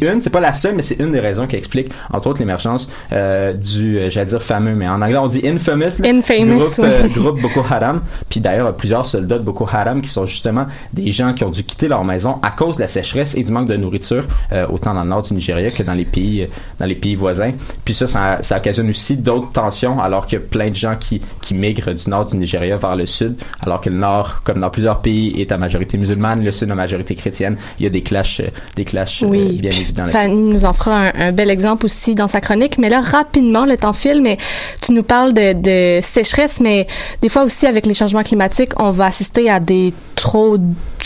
une, 0.00 0.20
c'est 0.20 0.30
pas 0.30 0.40
la 0.40 0.52
seule, 0.52 0.74
mais 0.74 0.82
c'est 0.82 0.98
une 1.00 1.12
des 1.12 1.20
raisons 1.20 1.46
qui 1.46 1.56
explique, 1.56 1.90
entre 2.12 2.28
autres, 2.28 2.40
l'émergence 2.40 2.90
euh, 3.12 3.52
du, 3.52 3.98
euh, 3.98 4.10
j'allais 4.10 4.26
dire 4.26 4.42
fameux, 4.42 4.74
mais 4.74 4.88
en 4.88 5.00
anglais 5.02 5.18
on 5.18 5.28
dit 5.28 5.46
infamous, 5.46 5.98
là, 6.00 6.08
infamous 6.08 6.58
groupe, 6.58 6.78
oui. 6.78 6.88
euh, 6.88 7.08
groupe 7.08 7.40
Boko 7.40 7.64
Haram. 7.68 8.02
Puis 8.28 8.40
d'ailleurs, 8.40 8.74
plusieurs 8.74 9.06
soldats 9.06 9.38
de 9.38 9.44
Boko 9.44 9.68
Haram 9.70 10.02
qui 10.02 10.08
sont 10.08 10.26
justement 10.26 10.66
des 10.92 11.12
gens 11.12 11.34
qui 11.34 11.44
ont 11.44 11.50
dû 11.50 11.64
quitter 11.64 11.88
leur 11.88 12.04
maison 12.04 12.38
à 12.42 12.50
cause 12.50 12.76
de 12.76 12.82
la 12.82 12.88
sécheresse 12.88 13.36
et 13.36 13.42
du 13.42 13.52
manque 13.52 13.68
de 13.68 13.76
nourriture, 13.76 14.24
euh, 14.52 14.66
autant 14.68 14.94
dans 14.94 15.02
le 15.02 15.08
nord 15.08 15.22
du 15.22 15.34
Nigeria 15.34 15.70
que 15.70 15.82
dans 15.82 15.94
les 15.94 16.04
pays, 16.04 16.46
dans 16.78 16.86
les 16.86 16.94
pays 16.94 17.14
voisins. 17.14 17.52
Puis 17.84 17.94
ça, 17.94 18.08
ça, 18.08 18.38
ça 18.42 18.58
occasionne 18.58 18.88
aussi 18.88 19.16
d'autres 19.16 19.52
tensions, 19.52 20.00
alors 20.00 20.26
qu'il 20.26 20.38
y 20.38 20.42
a 20.42 20.44
plein 20.44 20.70
de 20.70 20.76
gens 20.76 20.96
qui, 20.98 21.20
qui 21.40 21.54
migrent 21.54 21.92
du 21.92 22.10
nord 22.10 22.26
du 22.26 22.36
Nigeria 22.36 22.76
vers 22.76 22.96
le 22.96 23.06
sud, 23.06 23.36
alors 23.60 23.80
que 23.80 23.90
le 23.90 23.96
nord, 23.96 24.42
comme 24.44 24.60
dans 24.60 24.70
plusieurs 24.70 25.00
pays, 25.00 25.40
est 25.40 25.52
à 25.52 25.58
majorité 25.58 25.98
musulmane, 25.98 26.44
le 26.44 26.52
sud 26.52 26.70
à 26.70 26.74
majorité 26.74 27.14
chrétienne. 27.14 27.56
Il 27.78 27.84
y 27.84 27.86
a 27.86 27.90
des 27.90 28.02
clashs, 28.02 28.42
des 28.76 28.84
clashs 28.84 29.22
oui. 29.22 29.58
Bien. 29.70 30.06
Fanny 30.06 30.42
nous 30.42 30.64
en 30.64 30.72
fera 30.72 31.08
un, 31.08 31.12
un, 31.28 31.32
bel 31.32 31.50
exemple 31.50 31.86
aussi 31.86 32.14
dans 32.14 32.28
sa 32.28 32.40
chronique. 32.40 32.78
Mais 32.78 32.88
là, 32.88 33.00
rapidement, 33.00 33.64
le 33.64 33.76
temps 33.76 33.92
file, 33.92 34.20
mais 34.20 34.36
tu 34.82 34.92
nous 34.92 35.02
parles 35.02 35.32
de, 35.32 35.52
de 35.52 36.00
sécheresse, 36.02 36.60
mais 36.60 36.86
des 37.20 37.28
fois 37.28 37.44
aussi 37.44 37.66
avec 37.66 37.86
les 37.86 37.94
changements 37.94 38.22
climatiques, 38.22 38.72
on 38.78 38.90
va 38.90 39.06
assister 39.06 39.48
à 39.48 39.60
des 39.60 39.94
trop 40.16 40.56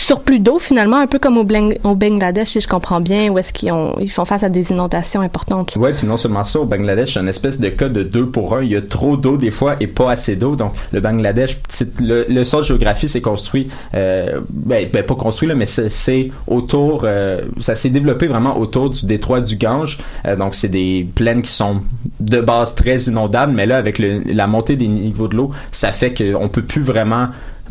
surplus 0.03 0.39
d'eau 0.39 0.59
finalement, 0.59 0.97
un 0.97 1.07
peu 1.07 1.19
comme 1.19 1.37
au, 1.37 1.43
Bangladesh, 1.43 2.49
si 2.49 2.61
je 2.61 2.67
comprends 2.67 3.01
bien, 3.01 3.29
où 3.29 3.37
est-ce 3.37 3.53
qu'ils 3.53 3.73
ils 3.99 4.11
font 4.11 4.25
face 4.25 4.43
à 4.43 4.49
des 4.49 4.71
inondations 4.71 5.21
importantes. 5.21 5.73
Oui, 5.77 5.91
puis 5.97 6.07
non 6.07 6.17
seulement 6.17 6.43
ça, 6.43 6.59
au 6.59 6.65
Bangladesh, 6.65 7.13
c'est 7.13 7.19
une 7.19 7.27
espèce 7.27 7.59
de 7.59 7.69
cas 7.69 7.89
de 7.89 8.03
deux 8.03 8.27
pour 8.27 8.55
un. 8.55 8.63
Il 8.63 8.71
y 8.71 8.75
a 8.75 8.81
trop 8.81 9.17
d'eau 9.17 9.37
des 9.37 9.51
fois 9.51 9.75
et 9.79 9.87
pas 9.87 10.11
assez 10.11 10.35
d'eau. 10.35 10.55
Donc 10.55 10.73
le 10.91 10.99
Bangladesh, 10.99 11.57
le, 11.99 12.25
le 12.29 12.43
sol 12.43 12.61
de 12.61 12.67
géographie 12.67 13.07
s'est 13.07 13.21
construit, 13.21 13.69
euh, 13.93 14.41
ben, 14.49 14.87
ben, 14.91 15.03
pas 15.03 15.15
construit 15.15 15.47
là, 15.47 15.55
mais 15.55 15.65
c'est 15.65 16.31
autour, 16.47 17.01
euh, 17.03 17.41
ça 17.59 17.75
s'est 17.75 17.89
développé 17.89 18.27
vraiment 18.27 18.57
autour 18.57 18.89
du 18.89 19.05
détroit 19.05 19.41
du 19.41 19.55
Gange. 19.55 19.99
Euh, 20.25 20.35
donc 20.35 20.55
c'est 20.55 20.69
des 20.69 21.07
plaines 21.15 21.41
qui 21.41 21.51
sont 21.51 21.81
de 22.19 22.41
base 22.41 22.75
très 22.75 22.97
inondables, 23.03 23.53
mais 23.53 23.65
là 23.65 23.77
avec 23.77 23.99
le, 23.99 24.21
la 24.25 24.47
montée 24.47 24.75
des 24.75 24.87
niveaux 24.87 25.27
de 25.27 25.35
l'eau, 25.35 25.51
ça 25.71 25.91
fait 25.91 26.13
qu'on 26.13 26.49
peut 26.49 26.63
plus 26.63 26.81
vraiment 26.81 27.27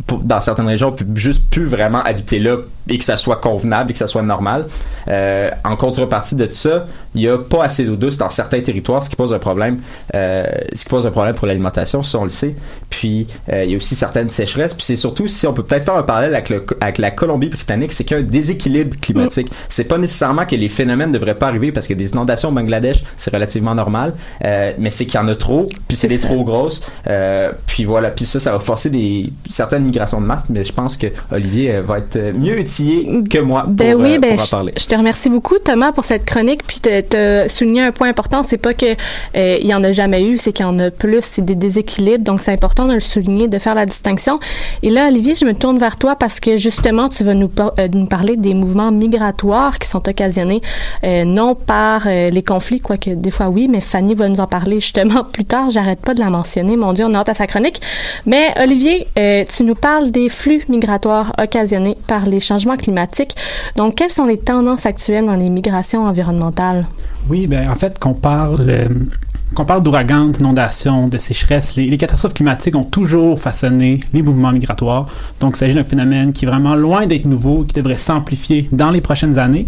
pour, 0.06 0.18
dans 0.18 0.40
certaines 0.40 0.66
régions, 0.66 0.88
on 0.88 0.92
peut 0.92 1.06
juste 1.14 1.48
plus 1.50 1.66
vraiment 1.66 2.02
habiter 2.02 2.38
là 2.38 2.56
et 2.88 2.98
que 2.98 3.04
ça 3.04 3.16
soit 3.16 3.36
convenable 3.36 3.90
et 3.90 3.92
que 3.92 3.98
ça 3.98 4.06
soit 4.06 4.22
normal. 4.22 4.66
Euh, 5.08 5.50
en 5.64 5.76
contrepartie 5.76 6.36
de 6.36 6.48
ça, 6.50 6.86
il 7.14 7.22
n'y 7.22 7.28
a 7.28 7.38
pas 7.38 7.64
assez 7.64 7.84
d'eau 7.84 7.96
douce 7.96 8.18
dans 8.18 8.30
certains 8.30 8.60
territoires, 8.60 9.02
ce 9.02 9.10
qui 9.10 9.16
pose 9.16 9.32
un 9.32 9.38
problème, 9.38 9.80
euh, 10.14 10.44
ce 10.74 10.84
qui 10.84 10.90
pose 10.90 11.06
un 11.06 11.10
problème 11.10 11.34
pour 11.34 11.46
l'alimentation, 11.46 12.02
si 12.02 12.14
on 12.16 12.24
le 12.24 12.30
sait. 12.30 12.54
Puis 12.90 13.26
euh, 13.52 13.64
il 13.64 13.70
y 13.70 13.74
a 13.74 13.76
aussi 13.76 13.96
certaines 13.96 14.30
sécheresses. 14.30 14.74
Puis 14.74 14.84
c'est 14.84 14.96
surtout 14.96 15.26
si 15.26 15.46
on 15.46 15.52
peut 15.52 15.64
peut-être 15.64 15.84
faire 15.84 15.96
un 15.96 16.02
parallèle 16.02 16.34
avec, 16.34 16.48
le, 16.50 16.64
avec 16.80 16.98
la 16.98 17.10
Colombie-Britannique, 17.10 17.92
c'est 17.92 18.04
qu'il 18.04 18.16
y 18.16 18.20
a 18.20 18.22
un 18.22 18.26
déséquilibre 18.26 18.96
climatique. 19.00 19.50
C'est 19.68 19.84
pas 19.84 19.98
nécessairement 19.98 20.44
que 20.44 20.54
les 20.54 20.68
phénomènes 20.68 21.10
ne 21.10 21.18
devraient 21.18 21.34
pas 21.34 21.48
arriver 21.48 21.72
parce 21.72 21.86
que 21.86 21.94
des 21.94 22.10
inondations 22.10 22.50
au 22.50 22.52
Bangladesh, 22.52 23.02
c'est 23.16 23.32
relativement 23.32 23.74
normal, 23.74 24.14
mais 24.42 24.90
c'est 24.90 25.06
qu'il 25.06 25.14
y 25.14 25.22
en 25.22 25.28
a 25.28 25.34
trop, 25.34 25.66
puis 25.88 25.96
c'est 25.96 26.08
des 26.08 26.18
trop 26.18 26.44
grosses. 26.44 26.82
Puis 27.66 27.84
voilà, 27.84 28.10
puis 28.10 28.26
ça, 28.26 28.40
ça 28.40 28.52
va 28.52 28.60
forcer 28.60 28.90
des 28.90 29.32
certaines 29.48 29.85
migrations 29.86 30.20
de 30.20 30.26
masse. 30.26 30.42
Mais 30.48 30.64
je 30.64 30.72
pense 30.72 30.96
que 30.96 31.06
Olivier 31.32 31.76
euh, 31.76 31.82
va 31.82 31.98
être 31.98 32.18
mieux 32.34 32.58
outillé 32.60 33.22
que 33.30 33.38
moi 33.38 33.62
pour, 33.62 33.72
Ben 33.72 33.94
oui, 33.94 34.14
euh, 34.14 34.18
ben 34.18 34.36
pour 34.36 34.44
en 34.44 34.48
parler. 34.48 34.72
je 34.78 34.84
te 34.86 34.94
remercie 34.94 35.30
beaucoup 35.30 35.56
Thomas 35.58 35.92
pour 35.92 36.04
cette 36.04 36.24
chronique 36.24 36.62
puis 36.66 36.80
te, 36.80 37.00
te 37.00 37.48
souligner 37.48 37.82
un 37.82 37.92
point 37.92 38.08
important, 38.08 38.42
c'est 38.42 38.58
pas 38.58 38.74
que 38.74 38.86
euh, 39.36 39.56
il 39.60 39.66
y 39.66 39.74
en 39.74 39.82
a 39.84 39.92
jamais 39.92 40.22
eu, 40.22 40.38
c'est 40.38 40.52
qu'il 40.52 40.66
y 40.66 40.68
en 40.68 40.78
a 40.78 40.90
plus, 40.90 41.20
c'est 41.22 41.44
des 41.44 41.54
déséquilibres, 41.54 42.24
donc 42.24 42.40
c'est 42.40 42.52
important 42.52 42.86
de 42.86 42.94
le 42.94 43.00
souligner, 43.00 43.48
de 43.48 43.58
faire 43.58 43.74
la 43.74 43.86
distinction. 43.86 44.38
Et 44.82 44.90
là 44.90 45.08
Olivier, 45.08 45.34
je 45.34 45.44
me 45.44 45.54
tourne 45.54 45.78
vers 45.78 45.96
toi 45.96 46.16
parce 46.16 46.40
que 46.40 46.56
justement 46.56 47.08
tu 47.08 47.24
vas 47.24 47.34
nous, 47.34 47.48
par- 47.48 47.72
euh, 47.78 47.88
nous 47.94 48.06
parler 48.06 48.36
des 48.36 48.54
mouvements 48.54 48.90
migratoires 48.92 49.78
qui 49.78 49.88
sont 49.88 50.08
occasionnés 50.08 50.60
euh, 51.04 51.24
non 51.24 51.54
par 51.54 52.02
euh, 52.06 52.30
les 52.30 52.42
conflits, 52.42 52.80
quoique 52.80 53.10
des 53.10 53.30
fois 53.30 53.48
oui, 53.48 53.68
mais 53.68 53.80
Fanny 53.80 54.14
va 54.14 54.28
nous 54.28 54.40
en 54.40 54.46
parler 54.48 54.80
justement 54.80 55.22
plus 55.32 55.44
tard. 55.44 55.70
J'arrête 55.70 56.00
pas 56.00 56.14
de 56.14 56.20
la 56.20 56.30
mentionner, 56.30 56.76
mon 56.76 56.92
Dieu, 56.92 57.04
on 57.06 57.14
a 57.14 57.18
hâte 57.18 57.28
à 57.28 57.34
sa 57.34 57.46
chronique. 57.46 57.80
Mais 58.26 58.52
Olivier, 58.60 59.06
euh, 59.18 59.44
tu 59.44 59.62
nous 59.64 59.74
parles 59.76 60.10
des 60.10 60.28
flux 60.28 60.64
migratoires 60.68 61.32
occasionnés 61.40 61.96
par 62.06 62.26
les 62.26 62.40
changements 62.40 62.76
climatiques. 62.76 63.36
Donc, 63.76 63.94
quelles 63.94 64.10
sont 64.10 64.26
les 64.26 64.38
tendances 64.38 64.86
actuelles 64.86 65.26
dans 65.26 65.36
les 65.36 65.50
migrations 65.50 66.04
environnementales? 66.04 66.86
Oui, 67.28 67.46
ben 67.46 67.70
en 67.70 67.74
fait, 67.74 67.98
qu'on 67.98 68.14
parle, 68.14 68.66
euh, 68.68 68.88
qu'on 69.54 69.64
parle 69.64 69.82
d'ouragans, 69.82 70.26
d'inondations, 70.26 71.08
de 71.08 71.18
sécheresses, 71.18 71.76
les, 71.76 71.86
les 71.86 71.98
catastrophes 71.98 72.34
climatiques 72.34 72.74
ont 72.74 72.84
toujours 72.84 73.40
façonné 73.40 74.00
les 74.12 74.22
mouvements 74.22 74.52
migratoires. 74.52 75.06
Donc, 75.40 75.54
il 75.56 75.58
s'agit 75.58 75.74
d'un 75.74 75.84
phénomène 75.84 76.32
qui 76.32 76.44
est 76.44 76.48
vraiment 76.48 76.74
loin 76.74 77.06
d'être 77.06 77.24
nouveau, 77.24 77.64
qui 77.64 77.74
devrait 77.74 77.96
s'amplifier 77.96 78.68
dans 78.72 78.90
les 78.90 79.00
prochaines 79.00 79.38
années. 79.38 79.66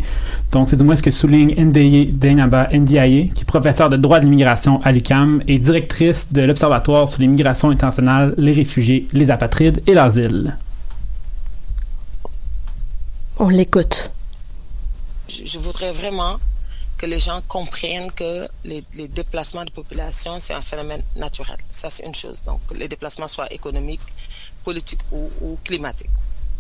Donc, 0.53 0.69
c'est 0.69 0.77
du 0.77 0.85
moins 0.85 0.97
ce 0.97 1.03
que 1.03 1.11
souligne 1.11 1.55
Ndeye 1.57 2.07
Dainaba 2.13 2.69
Ndiaye, 2.73 3.31
qui 3.35 3.43
est 3.43 3.47
professeure 3.47 3.89
de 3.89 3.97
droit 3.97 4.19
de 4.19 4.25
l'immigration 4.25 4.81
à 4.83 4.93
l'UQAM 4.93 5.43
et 5.47 5.59
directrice 5.59 6.33
de 6.33 6.43
l'Observatoire 6.43 7.09
sur 7.09 7.21
les 7.21 7.29
migrations 7.29 7.71
internationales, 7.71 8.35
les 8.37 8.53
réfugiés, 8.53 9.07
les 9.13 9.31
apatrides 9.31 9.83
et 9.87 9.95
l'asile. 9.95 10.57
On 13.39 13.49
l'écoute. 13.49 14.11
Je 15.29 15.59
voudrais 15.59 15.93
vraiment 15.93 16.39
que 16.99 17.07
les 17.07 17.21
gens 17.21 17.41
comprennent 17.47 18.11
que 18.13 18.49
les, 18.65 18.83
déplacements 19.09 19.65
de 19.65 19.71
population, 19.71 20.39
c'est 20.41 20.53
un 20.53 20.61
phénomène 20.61 21.03
naturel. 21.17 21.57
Ça, 21.71 21.89
c'est 21.91 22.05
une 22.05 22.15
chose. 22.15 22.43
Donc, 22.45 22.61
les 22.77 22.89
déplacements 22.89 23.29
soient 23.29 23.51
économiques, 23.53 24.01
politiques 24.65 25.01
ou, 25.13 25.31
ou 25.41 25.59
climatiques. 25.65 26.11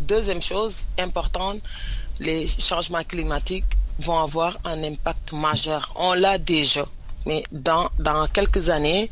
Deuxième 0.00 0.40
chose 0.40 0.85
importante, 0.99 1.59
les 2.21 2.47
changements 2.47 3.02
climatiques 3.02 3.64
vont 3.99 4.21
avoir 4.23 4.57
un 4.64 4.83
impact 4.85 5.33
majeur. 5.33 5.92
On 5.97 6.14
l'a 6.14 6.38
déjà. 6.38 6.87
Mais 7.26 7.42
dans, 7.50 7.90
dans 7.99 8.26
quelques 8.28 8.71
années, 8.71 9.11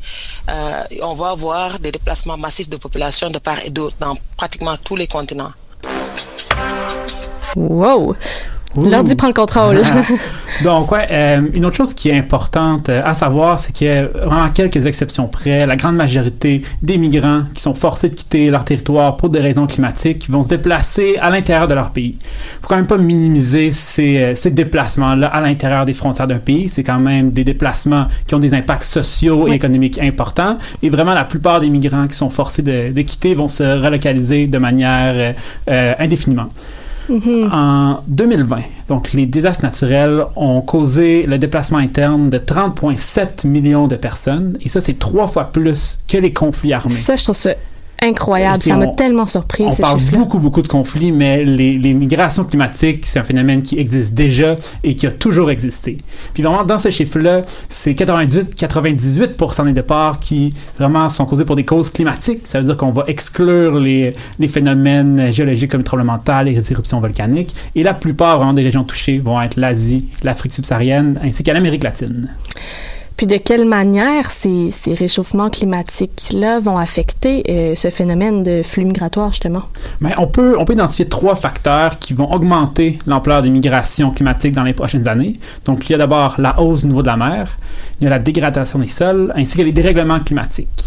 euh, 0.49 0.83
on 1.01 1.13
va 1.13 1.31
avoir 1.31 1.77
des 1.79 1.91
déplacements 1.91 2.37
massifs 2.37 2.69
de 2.69 2.77
population 2.77 3.29
de 3.29 3.37
part 3.37 3.59
et 3.65 3.69
d'autre 3.69 3.97
dans 3.99 4.15
pratiquement 4.37 4.77
tous 4.77 4.95
les 4.95 5.07
continents. 5.07 5.51
Wow! 7.55 8.15
L'ordi 8.83 9.15
prend 9.15 9.27
le 9.27 9.33
contrôle. 9.33 9.81
Donc, 10.63 10.91
ouais, 10.91 11.07
euh, 11.11 11.41
une 11.53 11.65
autre 11.65 11.75
chose 11.75 11.93
qui 11.93 12.09
est 12.09 12.17
importante 12.17 12.89
euh, 12.89 13.01
à 13.03 13.13
savoir, 13.13 13.59
c'est 13.59 13.87
a 13.87 14.03
vraiment 14.05 14.49
quelques 14.49 14.85
exceptions 14.85 15.27
près. 15.27 15.65
La 15.65 15.75
grande 15.75 15.95
majorité 15.95 16.61
des 16.81 16.97
migrants 16.97 17.43
qui 17.53 17.61
sont 17.61 17.73
forcés 17.73 18.09
de 18.09 18.15
quitter 18.15 18.49
leur 18.49 18.65
territoire 18.65 19.17
pour 19.17 19.29
des 19.29 19.39
raisons 19.39 19.67
climatiques 19.67 20.29
vont 20.29 20.43
se 20.43 20.49
déplacer 20.49 21.17
à 21.19 21.29
l'intérieur 21.29 21.67
de 21.67 21.73
leur 21.73 21.91
pays. 21.91 22.15
faut 22.61 22.67
quand 22.67 22.75
même 22.75 22.87
pas 22.87 22.97
minimiser 22.97 23.71
ces, 23.71 24.17
euh, 24.17 24.35
ces 24.35 24.51
déplacements-là 24.51 25.27
à 25.27 25.41
l'intérieur 25.41 25.85
des 25.85 25.93
frontières 25.93 26.27
d'un 26.27 26.37
pays. 26.37 26.69
C'est 26.69 26.83
quand 26.83 26.99
même 26.99 27.31
des 27.31 27.43
déplacements 27.43 28.07
qui 28.25 28.35
ont 28.35 28.39
des 28.39 28.53
impacts 28.53 28.83
sociaux 28.83 29.47
et 29.47 29.51
économiques 29.51 29.99
importants. 29.99 30.57
Et 30.81 30.89
vraiment, 30.89 31.13
la 31.13 31.25
plupart 31.25 31.59
des 31.59 31.69
migrants 31.69 32.07
qui 32.07 32.15
sont 32.15 32.29
forcés 32.29 32.61
de, 32.61 32.91
de 32.91 33.01
quitter 33.01 33.33
vont 33.33 33.47
se 33.47 33.63
relocaliser 33.63 34.47
de 34.47 34.57
manière 34.57 35.13
euh, 35.15 35.33
euh, 35.69 35.93
Mhm. 37.09 37.49
En 37.51 37.99
2020, 38.07 38.57
donc 38.87 39.13
les 39.13 39.25
désastres 39.25 39.63
naturels 39.63 40.25
ont 40.35 40.61
causé 40.61 41.25
le 41.25 41.37
déplacement 41.37 41.77
interne 41.77 42.29
de 42.29 42.37
30,7 42.37 43.47
millions 43.47 43.87
de 43.87 43.95
personnes. 43.95 44.57
Et 44.61 44.69
ça, 44.69 44.81
c'est 44.81 44.99
trois 44.99 45.27
fois 45.27 45.45
plus 45.45 45.99
que 46.07 46.17
les 46.17 46.33
conflits 46.33 46.73
armés. 46.73 46.93
Ça, 46.93 47.15
je 47.15 47.23
trouve 47.23 47.35
ça 47.35 47.51
incroyable. 48.01 48.61
Ça 48.61 48.75
m'a 48.75 48.87
tellement 48.87 49.27
surpris, 49.27 49.63
On 49.65 49.71
ces 49.71 49.81
parle 49.81 50.01
beaucoup, 50.11 50.39
beaucoup 50.39 50.61
de 50.61 50.67
conflits, 50.67 51.11
mais 51.11 51.43
les, 51.43 51.73
les 51.73 51.93
migrations 51.93 52.43
climatiques, 52.43 53.05
c'est 53.05 53.19
un 53.19 53.23
phénomène 53.23 53.61
qui 53.61 53.77
existe 53.79 54.13
déjà 54.13 54.55
et 54.83 54.95
qui 54.95 55.07
a 55.07 55.11
toujours 55.11 55.49
existé. 55.51 55.97
Puis 56.33 56.43
vraiment, 56.43 56.63
dans 56.63 56.77
ce 56.77 56.89
chiffre-là, 56.89 57.41
c'est 57.69 57.95
98, 57.95 58.55
98% 58.59 59.65
des 59.65 59.73
départs 59.73 60.19
qui 60.19 60.53
vraiment 60.77 61.09
sont 61.09 61.25
causés 61.25 61.45
pour 61.45 61.55
des 61.55 61.65
causes 61.65 61.89
climatiques. 61.89 62.41
Ça 62.45 62.59
veut 62.59 62.65
dire 62.65 62.77
qu'on 62.77 62.91
va 62.91 63.05
exclure 63.07 63.79
les, 63.79 64.15
les 64.39 64.47
phénomènes 64.47 65.31
géologiques 65.31 65.71
comme 65.71 65.81
les 65.81 65.85
tremblements 65.85 66.17
de 66.17 66.23
terre, 66.23 66.43
les 66.43 66.71
éruptions 66.71 66.99
volcaniques. 66.99 67.55
Et 67.75 67.83
la 67.83 67.93
plupart 67.93 68.37
vraiment 68.37 68.53
des 68.53 68.63
régions 68.63 68.83
touchées 68.83 69.19
vont 69.19 69.41
être 69.41 69.57
l'Asie, 69.57 70.05
l'Afrique 70.23 70.53
subsaharienne, 70.53 71.19
ainsi 71.23 71.43
qu'à 71.43 71.53
l'Amérique 71.53 71.83
latine. 71.83 72.29
Puis 73.17 73.25
de 73.25 73.37
quelle 73.37 73.65
manière 73.65 74.29
ces, 74.29 74.69
réchauffements 74.87 75.49
climatiques-là 75.49 76.59
vont 76.59 76.77
affecter 76.77 77.43
euh, 77.49 77.75
ce 77.75 77.89
phénomène 77.89 78.43
de 78.43 78.61
flux 78.63 78.85
migratoire, 78.85 79.29
justement? 79.29 79.63
Mais 80.01 80.13
on 80.19 80.27
peut, 80.27 80.55
on 80.59 80.65
peut 80.65 80.73
identifier 80.73 81.05
trois 81.05 81.35
facteurs 81.35 81.97
qui 81.97 82.13
vont 82.13 82.31
augmenter 82.31 82.99
l'ampleur 83.07 83.41
des 83.41 83.49
migrations 83.49 84.11
climatiques 84.11 84.53
dans 84.53 84.63
les 84.63 84.73
prochaines 84.73 85.07
années. 85.07 85.39
Donc, 85.65 85.89
il 85.89 85.93
y 85.93 85.95
a 85.95 85.97
d'abord 85.97 86.35
la 86.37 86.59
hausse 86.61 86.81
du 86.81 86.89
niveau 86.89 87.01
de 87.01 87.07
la 87.07 87.17
mer, 87.17 87.57
il 87.99 88.03
y 88.03 88.07
a 88.07 88.11
la 88.11 88.19
dégradation 88.19 88.77
des 88.77 88.87
sols, 88.87 89.33
ainsi 89.35 89.57
que 89.57 89.63
les 89.63 89.71
dérèglements 89.71 90.19
climatiques. 90.19 90.86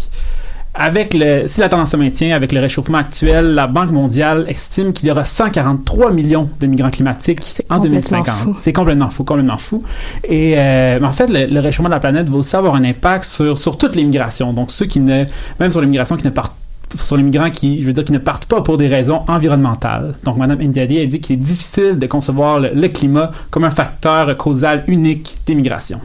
Avec 0.73 1.13
le, 1.13 1.47
si 1.47 1.59
la 1.59 1.67
tendance 1.67 1.91
se 1.91 1.97
maintient 1.97 2.33
avec 2.33 2.53
le 2.53 2.61
réchauffement 2.61 2.97
actuel, 2.99 3.53
la 3.53 3.67
Banque 3.67 3.91
mondiale 3.91 4.45
estime 4.47 4.93
qu'il 4.93 5.09
y 5.09 5.11
aura 5.11 5.25
143 5.25 6.11
millions 6.11 6.49
de 6.61 6.67
migrants 6.67 6.89
climatiques 6.89 7.39
C'est 7.43 7.65
en 7.69 7.75
complètement 7.81 8.19
2050. 8.19 8.35
fou. 8.35 8.55
C'est 8.57 8.71
complètement 8.73 9.09
fou, 9.09 9.23
complètement 9.25 9.57
fou. 9.57 9.83
Et 10.23 10.53
euh, 10.57 10.99
en 11.03 11.11
fait, 11.11 11.27
le, 11.29 11.45
le 11.47 11.59
réchauffement 11.59 11.89
de 11.89 11.93
la 11.93 11.99
planète 11.99 12.29
va 12.29 12.37
aussi 12.37 12.55
avoir 12.55 12.75
un 12.75 12.83
impact 12.85 13.25
sur, 13.25 13.57
sur 13.59 13.77
toutes 13.77 13.95
les 13.97 14.05
migrations. 14.05 14.53
Donc 14.53 14.71
ceux 14.71 14.85
qui 14.85 15.01
ne, 15.01 15.25
même 15.59 15.71
sur 15.71 15.81
les 15.81 15.87
migrations 15.87 16.15
qui 16.15 16.25
ne 16.25 16.31
partent 16.31 16.53
sur 16.95 17.15
les 17.17 17.23
migrants 17.23 17.49
qui, 17.49 17.81
je 17.81 17.85
veux 17.87 17.93
dire, 17.93 18.03
qui 18.03 18.11
ne 18.11 18.17
partent 18.17 18.45
pas 18.45 18.61
pour 18.61 18.77
des 18.77 18.87
raisons 18.87 19.21
environnementales. 19.29 20.13
Donc, 20.25 20.35
Mme 20.37 20.61
Ndiaye 20.61 21.01
a 21.01 21.05
dit 21.05 21.19
qu'il 21.21 21.35
est 21.35 21.39
difficile 21.39 21.97
de 21.97 22.05
concevoir 22.05 22.59
le, 22.59 22.71
le 22.73 22.87
climat 22.89 23.31
comme 23.49 23.63
un 23.63 23.69
facteur 23.71 24.35
causal 24.37 24.83
unique 24.87 25.37
des 25.47 25.55
migrations. 25.55 26.01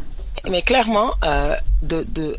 Mais 0.49 0.63
clairement, 0.63 1.13
euh, 1.25 1.57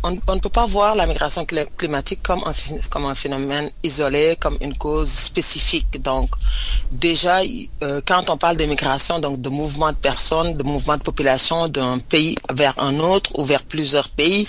on, 0.03 0.35
ne 0.35 0.39
peut 0.39 0.49
pas 0.49 0.65
voir 0.65 0.95
la 0.95 1.05
migration 1.05 1.43
cli- 1.43 1.67
climatique 1.77 2.21
comme 2.23 2.41
un, 2.45 3.15
phénomène 3.15 3.69
isolé, 3.83 4.37
comme 4.39 4.57
une 4.61 4.77
cause 4.77 5.09
spécifique. 5.09 6.01
Donc, 6.01 6.29
déjà, 6.91 7.41
euh, 7.83 8.01
quand 8.05 8.29
on 8.29 8.37
parle 8.37 8.55
de 8.55 8.65
migration, 8.65 9.19
donc 9.19 9.41
de 9.41 9.49
mouvement 9.49 9.91
de 9.91 9.97
personnes, 9.97 10.55
de 10.55 10.63
mouvement 10.63 10.95
de 10.95 11.03
population 11.03 11.67
d'un 11.67 11.97
pays 11.99 12.35
vers 12.53 12.73
un 12.77 12.97
autre 12.99 13.31
ou 13.37 13.43
vers 13.43 13.63
plusieurs 13.63 14.07
pays, 14.07 14.47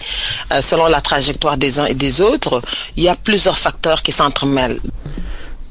euh, 0.53 0.63
selon 0.63 0.87
la 0.87 1.01
trajectoire 1.01 1.57
des 1.57 1.81
uns 1.81 1.87
et 1.87 1.95
des 1.95 2.21
autres, 2.21 2.63
il 2.97 3.03
y 3.03 3.09
a 3.09 3.15
plusieurs 3.15 3.59
facteurs 3.59 4.03
qui 4.03 4.13
s'entremêlent. 4.13 4.81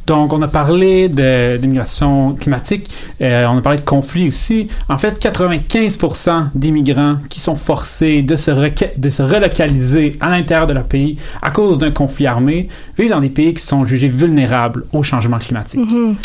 Donc, 0.08 0.32
on 0.34 0.42
a 0.42 0.48
parlé 0.48 1.10
de, 1.10 1.58
de 1.58 1.68
migration 1.68 2.34
climatique, 2.36 2.90
euh, 3.22 3.46
on 3.48 3.58
a 3.58 3.62
parlé 3.62 3.78
de 3.80 3.84
conflits 3.84 4.30
aussi. 4.30 4.70
En 4.88 4.98
fait, 4.98 5.20
95% 5.22 6.46
des 6.56 6.72
migrants 6.72 7.18
qui 7.30 7.40
sont 7.42 7.56
forcés 7.56 8.22
de 8.22 8.36
se, 8.38 8.50
reca- 8.52 8.98
de 8.98 9.10
se 9.10 9.22
relocaliser 9.22 10.14
à 10.22 10.30
l'intérieur 10.30 10.66
de 10.66 10.74
leur 10.74 10.86
pays 10.86 11.18
à 11.42 11.52
cause 11.52 11.78
d'un 11.78 11.92
conflit 11.92 12.26
armé 12.26 12.70
vivent 12.98 13.10
dans 13.12 13.20
des 13.20 13.30
pays 13.30 13.54
qui 13.54 13.62
sont 13.64 13.84
jugés 13.84 14.08
vulnérables 14.08 14.86
au 14.94 15.04
changement 15.04 15.38
climatique. 15.40 15.80
Mhm. 15.80 16.16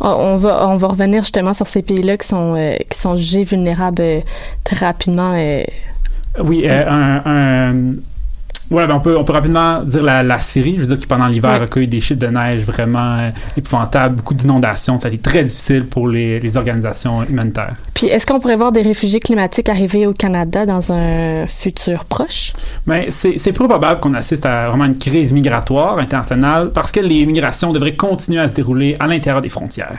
On- 0.00 0.08
On 0.08 0.36
va, 0.36 0.66
on 0.68 0.76
va 0.76 0.88
revenir 0.88 1.22
justement 1.22 1.54
sur 1.54 1.66
ces 1.68 1.82
pays-là 1.82 2.16
qui 2.16 2.26
sont, 2.26 2.54
euh, 2.56 2.74
qui 2.90 2.98
sont 2.98 3.16
jugés 3.16 3.44
vulnérables 3.44 4.02
euh, 4.02 4.20
très 4.64 4.84
rapidement. 4.86 5.34
Oui, 6.42 6.62
euh, 6.64 6.84
un, 6.88 7.22
un- 7.26 7.94
Ouais, 8.70 8.86
ben 8.86 8.94
on 8.96 9.00
peut, 9.00 9.16
on 9.18 9.24
peut 9.24 9.32
rapidement 9.32 9.82
dire 9.82 10.02
la, 10.02 10.22
la 10.22 10.38
Syrie, 10.38 10.74
je 10.76 10.80
veux 10.82 10.86
dire 10.86 10.98
qui 10.98 11.06
pendant 11.06 11.26
l'hiver 11.26 11.50
Ouais. 11.60 11.82
a 11.82 11.86
des 11.86 12.00
chutes 12.00 12.18
de 12.20 12.28
neige 12.28 12.62
vraiment 12.62 13.16
euh, 13.18 13.30
épouvantables, 13.56 14.16
beaucoup 14.16 14.34
d'inondations, 14.34 14.96
ça 14.98 15.08
a 15.08 15.10
été 15.10 15.18
très 15.18 15.42
difficile 15.42 15.86
pour 15.86 16.06
les, 16.06 16.38
les 16.38 16.56
organisations 16.56 17.24
humanitaires. 17.24 17.74
Puis 17.94 18.06
est-ce 18.06 18.26
qu'on 18.26 18.38
pourrait 18.38 18.56
voir 18.56 18.70
des 18.72 18.82
réfugiés 18.82 19.18
climatiques 19.20 19.68
arriver 19.68 20.06
au 20.06 20.12
Canada 20.12 20.66
dans 20.66 20.92
un 20.92 21.46
futur 21.48 22.04
proche? 22.04 22.52
Mais 22.86 23.08
c'est 23.10 23.38
c'est 23.38 23.52
peu 23.52 23.66
probable 23.66 24.00
qu'on 24.00 24.14
assiste 24.14 24.46
à 24.46 24.68
vraiment 24.68 24.84
une 24.84 24.96
crise 24.98 25.32
migratoire 25.32 25.98
internationale 25.98 26.70
parce 26.72 26.92
que 26.92 27.00
les 27.00 27.26
migrations 27.26 27.72
devraient 27.72 27.96
continuer 27.96 28.40
à 28.40 28.48
se 28.48 28.54
dérouler 28.54 28.96
à 29.00 29.06
l'intérieur 29.08 29.40
des 29.40 29.48
frontières. 29.48 29.98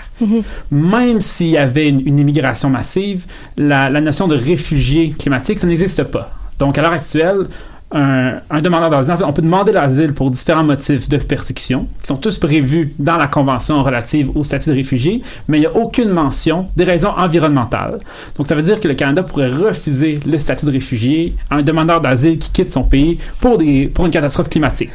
Même 0.71 1.19
s'il 1.21 1.47
y 1.49 1.57
avait 1.57 1.89
une, 1.89 2.01
une 2.07 2.19
immigration 2.19 2.69
massive, 2.69 3.25
la, 3.57 3.89
la 3.89 4.01
notion 4.01 4.27
de 4.27 4.35
réfugié 4.35 5.11
climatique, 5.11 5.59
ça 5.59 5.67
n'existe 5.67 6.03
pas. 6.05 6.31
Donc 6.59 6.77
à 6.77 6.81
l'heure 6.81 6.93
actuelle, 6.93 7.47
un, 7.93 8.39
un 8.49 8.61
demandeur 8.61 8.89
d'asile, 8.89 9.13
en 9.13 9.17
fait, 9.17 9.23
on 9.23 9.33
peut 9.33 9.41
demander 9.41 9.71
l'asile 9.71 10.13
pour 10.13 10.31
différents 10.31 10.63
motifs 10.63 11.09
de 11.09 11.17
persécution, 11.17 11.87
qui 12.01 12.07
sont 12.07 12.17
tous 12.17 12.37
prévus 12.37 12.93
dans 12.99 13.17
la 13.17 13.27
Convention 13.27 13.83
relative 13.83 14.35
au 14.35 14.43
statut 14.43 14.69
de 14.69 14.75
réfugié, 14.75 15.21
mais 15.47 15.57
il 15.57 15.61
n'y 15.61 15.67
a 15.67 15.75
aucune 15.75 16.09
mention 16.09 16.67
des 16.75 16.83
raisons 16.83 17.11
environnementales. 17.17 17.99
Donc 18.35 18.47
ça 18.47 18.55
veut 18.55 18.63
dire 18.63 18.79
que 18.79 18.87
le 18.87 18.93
Canada 18.93 19.23
pourrait 19.23 19.49
refuser 19.49 20.19
le 20.25 20.37
statut 20.37 20.65
de 20.65 20.71
réfugié 20.71 21.35
à 21.49 21.55
un 21.55 21.61
demandeur 21.61 22.01
d'asile 22.01 22.37
qui 22.37 22.51
quitte 22.51 22.71
son 22.71 22.83
pays 22.83 23.19
pour, 23.39 23.57
des, 23.57 23.87
pour 23.87 24.05
une 24.05 24.11
catastrophe 24.11 24.49
climatique. 24.49 24.91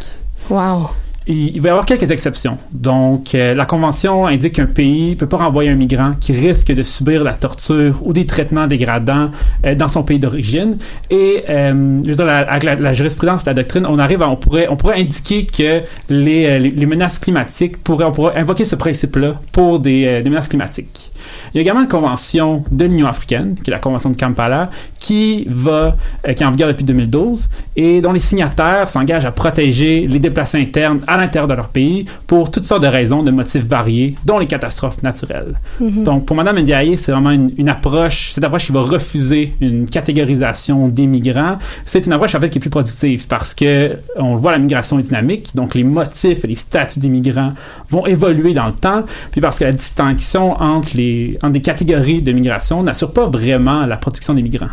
Wow. 0.49 0.91
Il, 1.29 1.61
va 1.61 1.69
y 1.69 1.71
avoir 1.71 1.85
quelques 1.85 2.11
exceptions. 2.13 2.57
Donc, 2.73 3.35
euh, 3.35 3.53
la 3.53 3.67
Convention 3.67 4.27
indique 4.27 4.55
qu'un 4.55 4.67
pays 4.67 5.11
ne 5.11 5.15
peut 5.17 5.27
pas 5.27 5.39
renvoyer 5.39 5.71
un 5.71 5.75
migrant 5.75 6.13
qui 6.21 6.33
risque 6.33 6.73
de 6.73 6.85
subir 6.85 7.25
la 7.25 7.35
torture 7.35 8.01
ou 8.07 8.13
des 8.13 8.27
traitements 8.27 8.69
dégradants 8.69 9.31
euh, 9.65 9.75
dans 9.75 9.89
son 9.89 10.05
pays 10.05 10.21
d'origine. 10.21 10.79
Et, 11.11 11.43
euh, 11.49 12.01
dire, 12.01 12.29
avec 12.29 12.63
la, 12.63 12.93
jurisprudence, 12.93 13.45
la 13.45 13.55
doctrine, 13.55 13.87
on 13.89 13.99
arrive 13.99 14.23
à, 14.23 14.29
on 14.29 14.37
pourrait, 14.37 14.69
on 14.71 14.77
pourrait 14.77 15.01
indiquer 15.01 15.47
que 15.47 15.83
les, 16.09 16.87
menaces 16.87 17.19
climatiques 17.19 17.83
pourraient, 17.83 18.05
on 18.05 18.13
pourrait 18.13 18.37
invoquer 18.37 18.65
ce 18.65 18.77
principe-là 18.77 19.41
pour 19.51 19.81
des, 19.81 20.23
des 20.23 20.31
menaces 20.31 20.49
climatiques. 20.49 21.11
Il 21.53 21.57
y 21.57 21.59
a 21.59 21.63
également 21.63 21.81
une 21.81 21.89
convention 21.89 22.63
de 22.71 22.85
l'Union 22.85 23.09
africaine, 23.09 23.57
qui 23.63 23.71
est 23.71 23.75
la 23.75 23.81
convention 23.81 24.11
de 24.11 24.17
Kampala, 24.17 24.71
qui 25.07 25.47
va, 25.49 25.97
euh, 26.27 26.33
qui 26.33 26.43
est 26.43 26.47
en 26.47 26.51
vigueur 26.51 26.67
depuis 26.67 26.85
2012 26.85 27.49
et 27.77 28.01
dont 28.01 28.11
les 28.11 28.19
signataires 28.19 28.89
s'engagent 28.89 29.25
à 29.25 29.31
protéger 29.31 30.05
les 30.09 30.19
déplacés 30.19 30.61
internes 30.61 30.99
à 31.07 31.17
l'intérieur 31.17 31.47
de 31.47 31.55
leur 31.55 31.69
pays 31.69 32.07
pour 32.27 32.51
toutes 32.51 32.65
sortes 32.65 32.83
de 32.83 32.89
raisons, 32.89 33.23
de 33.23 33.31
motifs 33.31 33.65
variés, 33.65 34.17
dont 34.25 34.41
les 34.41 34.47
catastrophes 34.47 35.03
naturelles. 35.05 35.55
Donc, 35.81 36.27
pour 36.27 36.35
Mme 36.35 36.59
Ndiaye, 36.61 36.97
c'est 36.97 37.13
vraiment 37.13 37.31
une, 37.31 37.53
une 37.57 37.69
approche, 37.69 38.33
cette 38.33 38.43
approche 38.43 38.67
qui 38.67 38.73
va 38.73 38.81
refuser 38.81 39.53
une 39.61 39.89
catégorisation 39.89 40.89
des 40.89 41.07
migrants. 41.07 41.59
C'est 41.85 42.05
une 42.07 42.13
approche, 42.13 42.35
en 42.35 42.41
fait, 42.41 42.51
qui 42.51 42.59
est 42.59 42.61
plus 42.61 42.71
productive 42.71 43.29
parce 43.29 43.55
que 43.55 43.91
on 44.17 44.35
le 44.35 44.41
voit, 44.41 44.51
la 44.51 44.59
migration 44.59 44.99
est 44.99 45.03
dynamique, 45.03 45.51
donc 45.55 45.75
les 45.75 45.85
motifs 45.85 46.45
et 46.45 46.49
les 46.49 46.57
statuts 46.57 46.99
des 46.99 47.09
migrants 47.09 47.53
vont 47.91 48.07
évoluer 48.07 48.55
dans 48.55 48.67
le 48.67 48.73
temps, 48.75 49.05
puis 49.31 49.41
parce 49.41 49.59
que 49.59 49.65
la 49.65 49.73
distinction 49.73 50.61
entre 50.61 50.97
les, 50.97 51.39
entre 51.43 51.53
des 51.53 51.61
catégories 51.61 52.23
de 52.23 52.33
migration 52.33 52.83
n'assure 52.83 53.13
pas 53.13 53.27
vraiment 53.29 53.87
la 53.87 53.97
protection 53.97 54.35
des 54.35 54.43
migrants. 54.43 54.69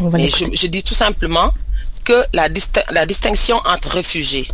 On 0.00 0.08
va 0.08 0.18
Mais 0.18 0.28
je, 0.28 0.66
dis 0.66 0.82
tout 0.82 0.94
simplement 0.94 1.50
que 2.04 2.24
la, 2.32 2.48
distin- 2.48 2.84
la 2.90 3.06
distinction 3.06 3.56
entre 3.64 3.88
réfugiés 3.90 4.48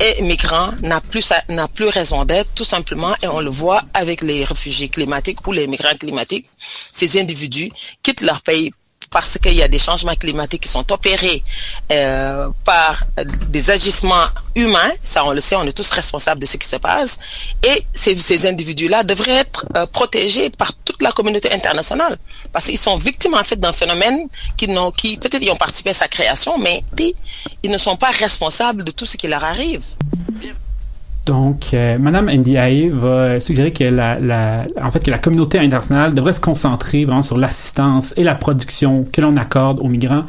et 0.00 0.22
migrants 0.22 0.70
n'a 0.82 1.00
plus, 1.00 1.22
sa- 1.22 1.42
n'a 1.48 1.66
plus 1.66 1.88
raison 1.88 2.24
d'être, 2.24 2.50
tout 2.54 2.64
simplement, 2.64 3.14
et 3.22 3.26
on 3.26 3.40
le 3.40 3.50
voit 3.50 3.82
avec 3.94 4.22
les 4.22 4.44
réfugiés 4.44 4.88
climatiques 4.88 5.44
ou 5.46 5.52
les 5.52 5.66
migrants 5.66 5.96
climatiques. 5.98 6.46
Ces 6.92 7.18
individus 7.20 7.70
quittent 8.02 8.20
leur 8.20 8.42
pays 8.42 8.72
parce 9.10 9.38
qu'il 9.38 9.54
y 9.54 9.62
a 9.62 9.68
des 9.68 9.78
changements 9.78 10.14
climatiques 10.14 10.62
qui 10.62 10.68
sont 10.68 10.90
opérés 10.92 11.42
euh, 11.92 12.48
par 12.64 13.02
des 13.48 13.70
agissements 13.70 14.26
humains, 14.54 14.90
ça 15.02 15.24
on 15.24 15.32
le 15.32 15.40
sait, 15.40 15.56
on 15.56 15.64
est 15.64 15.76
tous 15.76 15.90
responsables 15.90 16.40
de 16.40 16.46
ce 16.46 16.56
qui 16.56 16.68
se 16.68 16.76
passe, 16.76 17.18
et 17.66 17.84
ces, 17.92 18.46
individus-là 18.46 19.04
devraient 19.04 19.32
être 19.32 19.66
euh, 19.76 19.86
protégés 19.86 20.50
par 20.50 20.72
toute 20.84 21.02
la 21.02 21.12
communauté 21.12 21.52
internationale, 21.52 22.18
parce 22.52 22.66
qu'ils 22.66 22.78
sont 22.78 22.96
victimes 22.96 23.34
en 23.34 23.44
fait 23.44 23.58
d'un 23.58 23.72
phénomène 23.72 24.28
qui, 24.56 24.68
qui 24.96 25.16
peut-être 25.16 25.42
ils 25.42 25.50
ont 25.50 25.56
participé 25.56 25.90
à 25.90 25.94
sa 25.94 26.08
création, 26.08 26.58
mais 26.58 26.84
ils 27.62 27.70
ne 27.70 27.78
sont 27.78 27.96
pas 27.96 28.10
responsables 28.10 28.84
de 28.84 28.90
tout 28.90 29.06
ce 29.06 29.16
qui 29.16 29.28
leur 29.28 29.44
arrive. 29.44 29.84
Donc, 31.28 31.74
euh, 31.74 31.98
Madame 31.98 32.30
Ndiaye 32.30 32.88
va 32.88 33.38
suggérer 33.38 33.70
que 33.70 33.84
la, 33.84 34.16
fait, 34.90 35.04
que 35.04 35.10
la 35.10 35.18
communauté 35.18 35.58
internationale 35.58 36.14
devrait 36.14 36.32
se 36.32 36.40
concentrer 36.40 37.04
vraiment 37.04 37.20
sur 37.20 37.36
l'assistance 37.36 38.14
et 38.16 38.24
la 38.24 38.34
production 38.34 39.04
que 39.12 39.20
l'on 39.20 39.36
accorde 39.36 39.80
aux 39.80 39.88
migrants, 39.88 40.22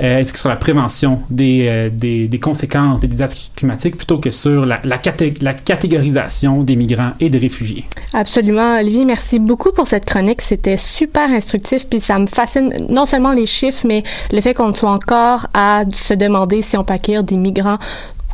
euh, 0.00 0.24
sur 0.24 0.48
la 0.48 0.54
prévention 0.54 1.20
des, 1.30 1.66
euh, 1.68 1.90
des, 1.92 2.38
conséquences 2.38 3.00
des 3.00 3.08
désastres 3.08 3.50
climatiques, 3.56 3.96
plutôt 3.96 4.18
que 4.18 4.30
sur 4.30 4.64
la, 4.64 4.78
la, 4.84 4.98
caté- 4.98 5.34
la 5.42 5.52
catégorisation 5.52 6.62
des 6.62 6.76
migrants 6.76 7.10
et 7.18 7.28
des 7.28 7.38
réfugiés. 7.38 7.84
Absolument, 8.14 8.78
Olivier. 8.78 9.04
Merci 9.04 9.40
beaucoup 9.40 9.72
pour 9.72 9.88
cette 9.88 10.04
chronique. 10.04 10.42
C'était 10.42 10.76
super 10.76 11.28
instructif, 11.28 11.88
puis 11.88 11.98
ça 11.98 12.20
me 12.20 12.28
fascine 12.28 12.72
non 12.88 13.06
seulement 13.06 13.32
les 13.32 13.46
chiffres, 13.46 13.84
mais 13.84 14.04
le 14.30 14.40
fait 14.40 14.54
qu'on 14.54 14.72
soit 14.72 14.92
encore 14.92 15.48
à 15.54 15.82
se 15.92 16.14
demander 16.14 16.62
si 16.62 16.76
on 16.76 16.84
peut 16.84 16.94
des 17.24 17.36
migrants 17.36 17.78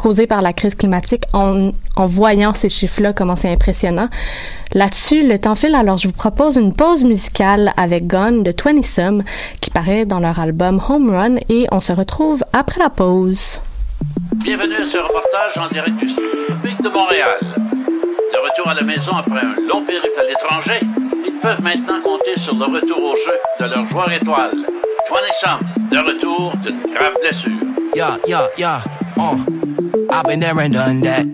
causés 0.02 0.26
par 0.26 0.42
la 0.42 0.52
crise 0.52 0.74
climatique 0.74 1.24
en, 1.32 1.70
en 1.94 2.06
voyant 2.06 2.52
ces 2.54 2.68
chiffres-là, 2.68 3.12
comment 3.12 3.36
c'est 3.36 3.52
impressionnant. 3.52 4.08
Là-dessus, 4.74 5.26
le 5.26 5.38
temps 5.38 5.54
file, 5.54 5.76
alors 5.76 5.96
je 5.96 6.08
vous 6.08 6.12
propose 6.12 6.56
une 6.56 6.74
pause 6.74 7.04
musicale 7.04 7.72
avec 7.76 8.08
Gone 8.08 8.42
de 8.42 8.52
20 8.52 8.82
Some 8.82 9.22
qui 9.60 9.70
paraît 9.70 10.04
dans 10.04 10.18
leur 10.18 10.40
album 10.40 10.82
Home 10.88 11.10
Run 11.10 11.36
et 11.48 11.66
on 11.70 11.80
se 11.80 11.92
retrouve 11.92 12.42
après 12.52 12.80
la 12.80 12.90
pause. 12.90 13.60
Bienvenue 14.44 14.74
à 14.74 14.84
ce 14.84 14.98
reportage 14.98 15.56
en 15.56 15.68
direct 15.68 15.96
du 15.96 16.06
Pic 16.06 16.82
de 16.82 16.88
Montréal. 16.88 17.38
De 17.40 18.38
retour 18.50 18.68
à 18.68 18.74
la 18.74 18.82
maison 18.82 19.12
après 19.12 19.40
un 19.40 19.54
long 19.68 19.84
périple 19.84 20.18
à 20.18 20.24
l'étranger, 20.28 20.80
ils 21.26 21.38
peuvent 21.38 21.62
maintenant 21.62 22.00
compter 22.02 22.36
sur 22.38 22.54
le 22.56 22.64
retour 22.64 22.98
au 22.98 23.14
jeu 23.14 23.38
de 23.60 23.72
leur 23.72 23.86
joueur 23.88 24.10
étoile. 24.10 24.50
20 25.10 25.16
Some, 25.38 25.88
de 25.90 25.98
retour 25.98 26.56
d'une 26.56 26.80
grave 26.92 27.14
blessure. 27.20 27.52
Yeah, 27.94 28.16
yeah, 28.26 28.48
yeah. 28.58 28.82
Uh. 29.16 29.44
I've 30.10 30.24
been 30.24 30.40
there 30.40 30.58
and 30.60 30.72
done 30.72 31.00
that. 31.02 31.26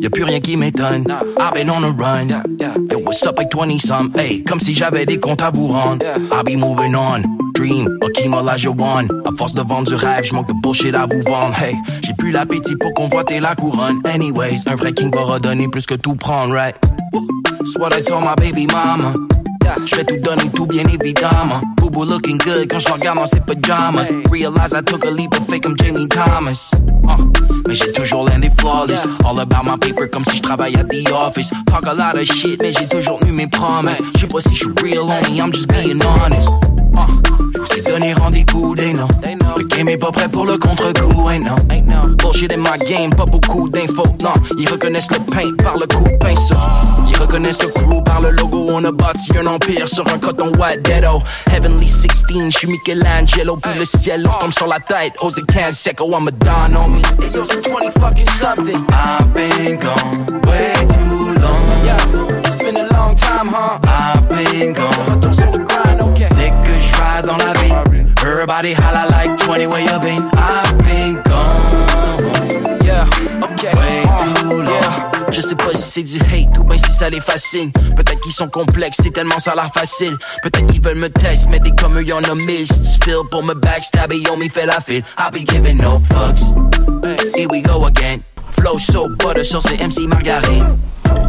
Y'a 0.00 0.08
plus 0.10 0.24
rien 0.24 0.40
qui 0.40 0.56
m'étonne. 0.56 1.04
I've 1.38 1.54
been 1.54 1.68
on 1.68 1.82
the 1.82 1.90
run. 1.90 2.28
Yo, 2.90 2.98
what's 3.00 3.24
up 3.26 3.38
avec 3.38 3.50
20 3.50 3.78
some? 3.78 4.12
Hey, 4.14 4.42
comme 4.44 4.60
si 4.60 4.74
j'avais 4.74 5.04
des 5.04 5.18
comptes 5.18 5.42
à 5.42 5.50
vous 5.50 5.66
rendre. 5.68 6.04
I'll 6.32 6.42
be 6.42 6.56
moving 6.56 6.94
on. 6.94 7.22
Dream, 7.54 7.98
Hakim 8.02 8.32
Olajuwon. 8.32 9.08
À 9.26 9.36
force 9.36 9.52
de 9.52 9.62
vendre 9.62 9.88
du 9.88 9.94
rêve, 9.94 10.24
j'manque 10.24 10.48
de 10.48 10.54
bullshit 10.54 10.94
à 10.94 11.06
vous 11.06 11.20
vendre. 11.20 11.54
Hey, 11.60 11.76
j'ai 12.02 12.14
plus 12.14 12.32
l'appétit 12.32 12.76
pour 12.76 12.94
convoiter 12.94 13.40
la 13.40 13.54
couronne. 13.54 14.00
Anyways, 14.04 14.60
un 14.66 14.76
vrai 14.76 14.92
king 14.92 15.12
va 15.14 15.22
redonner 15.22 15.68
plus 15.68 15.86
que 15.86 15.94
tout 15.94 16.14
prendre, 16.14 16.54
right? 16.54 16.76
It's 17.60 17.76
what 17.76 17.92
I 17.92 18.02
told 18.02 18.24
my 18.24 18.34
baby 18.36 18.66
mama. 18.66 19.12
Je 19.86 19.96
vais 19.96 20.04
tout 20.04 20.16
donner, 20.18 20.50
tout 20.50 20.66
bien 20.66 20.84
évidemment. 20.84 21.60
Boo 21.90 22.04
looking 22.04 22.38
good 22.38 22.68
quand 22.70 22.78
je 22.78 22.88
regarde 22.88 23.18
dans 23.18 23.26
ses 23.26 23.40
pajamas. 23.40 24.10
Realize 24.30 24.72
I 24.72 24.82
took 24.82 25.04
a 25.04 25.10
leap 25.10 25.34
of 25.34 25.46
fake, 25.48 25.64
I'm 25.66 25.74
Jamie 25.76 26.06
Thomas. 26.06 26.70
Uh, 27.02 27.16
mais 27.66 27.74
j'ai 27.74 27.90
toujours 27.90 28.24
landé 28.24 28.48
flawless. 28.58 29.06
All 29.24 29.40
about 29.40 29.64
my 29.64 29.76
paper 29.76 30.08
comme 30.08 30.24
si 30.24 30.36
je 30.36 30.42
travaille 30.42 30.76
à 30.76 30.84
the 30.84 31.10
office. 31.12 31.50
Talk 31.66 31.86
a 31.88 31.94
lot 31.94 32.20
of 32.20 32.26
shit, 32.26 32.62
mais 32.62 32.72
j'ai 32.72 32.86
toujours 32.86 33.18
eu 33.26 33.32
mes 33.32 33.48
promesses. 33.48 34.00
Je 34.14 34.20
sais 34.20 34.26
pas 34.28 34.40
si 34.40 34.54
je 34.54 34.64
suis 34.64 34.72
real, 34.80 35.10
homie, 35.10 35.38
I'm 35.40 35.52
just 35.52 35.68
being 35.68 36.00
honest. 36.00 36.48
Uh, 36.92 37.06
je 37.54 37.60
vous 37.60 37.72
ai 37.78 37.82
donné 37.82 38.14
rendez-vous, 38.14 38.76
they 38.76 38.92
know. 38.92 39.08
Le 39.56 39.64
game 39.64 39.88
est 39.88 39.98
pas 39.98 40.12
prêt 40.12 40.28
pour 40.28 40.46
le 40.46 40.58
contre-coup, 40.58 41.28
ain't 41.28 41.44
no. 41.44 41.56
Bullshit 42.18 42.52
in 42.52 42.58
my 42.58 42.78
game, 42.88 43.10
pas 43.10 43.26
beaucoup 43.26 43.68
d'infos, 43.68 44.04
non. 44.22 44.34
Ils 44.58 44.68
reconnaissent 44.68 45.10
le 45.10 45.18
pain 45.18 45.52
par 45.62 45.76
le 45.76 45.86
coup 45.86 46.04
de 46.04 46.16
pinceau. 46.18 46.54
Ils 47.08 47.16
reconnaissent 47.16 47.62
le 47.62 47.68
crew 47.68 48.02
par 48.04 48.20
le 48.20 48.30
logo. 48.30 48.66
On 48.70 48.84
a 48.84 48.92
bâti 48.92 49.32
un 49.36 49.46
empire 49.60 49.88
sur 49.88 50.06
un 50.08 50.18
coton 50.18 50.52
white. 50.58 50.88
Heavenly 51.52 51.88
16, 51.88 52.10
j'suis 52.50 52.66
Michelangelo. 52.66 53.56
Puis 53.56 53.78
le 53.78 53.84
ciel 53.84 54.22
leur 54.22 54.38
tombe 54.38 54.52
sur 54.52 54.66
la 54.66 54.78
tête. 54.78 55.14
Jose 55.18 55.40
Canseco, 55.52 56.10
I'm 56.10 56.28
a 56.28 56.30
don 56.30 56.76
on 56.76 56.88
me. 56.88 57.02
Hey 57.20 57.30
yo, 57.34 57.44
c'est 57.44 57.66
20 57.66 57.90
fucking 57.98 58.28
something. 58.38 58.84
I've 58.90 59.32
been 59.32 59.78
gone 59.78 60.40
way 60.46 60.72
too 60.88 61.34
long. 61.40 61.84
Yeah, 61.84 62.40
it's 62.44 62.56
been 62.56 62.76
a 62.76 62.88
long 62.92 63.14
time, 63.14 63.48
huh? 63.48 63.78
I've 63.84 64.28
been 64.28 64.72
gone. 64.72 64.90
Retour 65.08 65.34
sur 65.34 65.50
le 65.50 65.58
grind, 65.58 66.00
okay. 66.02 66.28
Dès 66.36 66.50
que 66.50 66.78
j'ride 66.78 67.26
dans 67.26 67.36
la 67.36 67.52
vie, 67.60 67.72
everybody 68.22 68.74
holla 68.74 69.06
like 69.10 69.38
20 69.38 69.66
where 69.66 69.80
you 69.80 69.98
been. 70.00 70.30
I've 70.34 70.78
been 70.78 71.20
gone. 71.24 72.84
Yeah, 72.84 73.06
okay. 73.52 73.72
Way 73.74 74.02
too 74.04 74.46
uh, 74.46 74.54
long. 74.54 74.66
Yeah. 74.66 75.10
Je 75.30 75.40
sais 75.40 75.54
pas 75.54 75.72
si 75.72 75.82
c'est 75.82 76.02
du 76.02 76.18
hate 76.18 76.48
ou 76.48 76.49
ben 76.49 76.49
si 76.49 76.49
ça 77.00 77.08
les 77.08 77.20
fascine. 77.20 77.72
Peut-être 77.72 78.20
qu'ils 78.20 78.32
sont 78.32 78.48
complexes, 78.48 78.98
c'est 79.02 79.10
tellement 79.10 79.38
ça 79.38 79.54
l'air 79.54 79.72
facile. 79.72 80.18
Peut-être 80.42 80.66
qu'ils 80.66 80.82
veulent 80.82 80.98
me 80.98 81.08
test, 81.08 81.46
mais 81.48 81.58
des 81.58 81.70
comme 81.70 81.96
eux 81.96 82.04
y'en 82.04 82.18
a 82.18 82.36
tu 82.36 83.04
feel 83.04 83.22
pour 83.30 83.42
me 83.42 83.54
backstabber, 83.54 84.18
yo, 84.18 84.36
me 84.36 84.50
fait 84.50 84.66
la 84.66 84.80
file. 84.82 85.02
I'll 85.18 85.30
be 85.30 85.46
giving 85.50 85.78
no 85.78 85.98
fucks. 85.98 86.42
Here 87.34 87.48
we 87.48 87.62
go 87.62 87.86
again. 87.86 88.20
Flow 88.52 88.78
so 88.78 89.08
butter 89.08 89.44
sur 89.44 89.62
ces 89.62 89.78
MC 89.78 90.06
Margarine. 90.08 90.76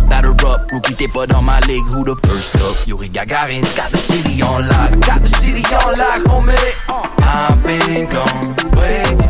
Batter 0.10 0.32
up, 0.46 0.70
rookie, 0.74 0.94
t'es 0.94 1.08
pas 1.08 1.26
dans 1.26 1.42
ma 1.42 1.62
ligue. 1.62 1.86
Who 1.86 2.04
the 2.04 2.20
first 2.28 2.58
up? 2.58 2.76
Yuri 2.86 3.08
Gagarin. 3.08 3.62
Got 3.78 3.92
the 3.92 3.98
city 3.98 4.44
on 4.44 4.68
lock. 4.68 4.92
Got 5.08 5.22
the 5.22 5.30
city 5.30 5.64
on 5.72 5.94
lock, 5.98 6.22
homie. 6.28 6.54
I've 7.24 7.64
been 7.64 8.10
gone 8.10 8.72
way. 8.78 9.21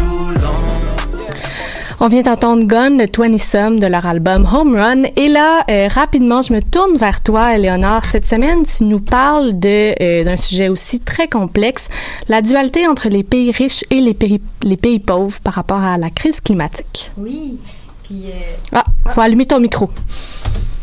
On 2.04 2.08
vient 2.08 2.24
d'entendre 2.24 2.66
Gun, 2.66 2.98
le 2.98 3.06
20 3.06 3.38
Some 3.38 3.80
de 3.80 3.86
leur 3.86 4.08
album 4.08 4.50
Home 4.52 4.76
Run. 4.76 5.04
Et 5.18 5.28
là, 5.28 5.64
euh, 5.70 5.88
rapidement, 5.88 6.42
je 6.42 6.52
me 6.52 6.60
tourne 6.60 6.98
vers 6.98 7.22
toi, 7.22 7.56
Léonore. 7.60 8.06
Cette 8.06 8.26
semaine, 8.26 8.64
tu 8.64 8.86
nous 8.86 9.00
parles 9.00 9.60
de 9.60 9.94
euh, 10.02 10.24
d'un 10.24 10.36
sujet 10.36 10.68
aussi 10.68 11.00
très 11.00 11.28
complexe, 11.28 11.90
la 12.28 12.42
dualité 12.42 12.88
entre 12.88 13.08
les 13.08 13.22
pays 13.22 13.52
riches 13.52 13.86
et 13.92 14.02
les 14.02 14.16
pays, 14.16 14.42
les 14.64 14.78
pays 14.78 14.98
pauvres 14.98 15.40
par 15.42 15.54
rapport 15.54 15.84
à 15.84 16.00
la 16.00 16.10
crise 16.10 16.42
climatique. 16.42 17.12
Oui. 17.20 17.60
Puis. 18.12 18.24
euh, 18.28 18.56
Ah, 18.74 18.84
faut 19.10 19.22
allumer 19.22 19.46
ton 19.46 19.60
micro. 19.60 19.90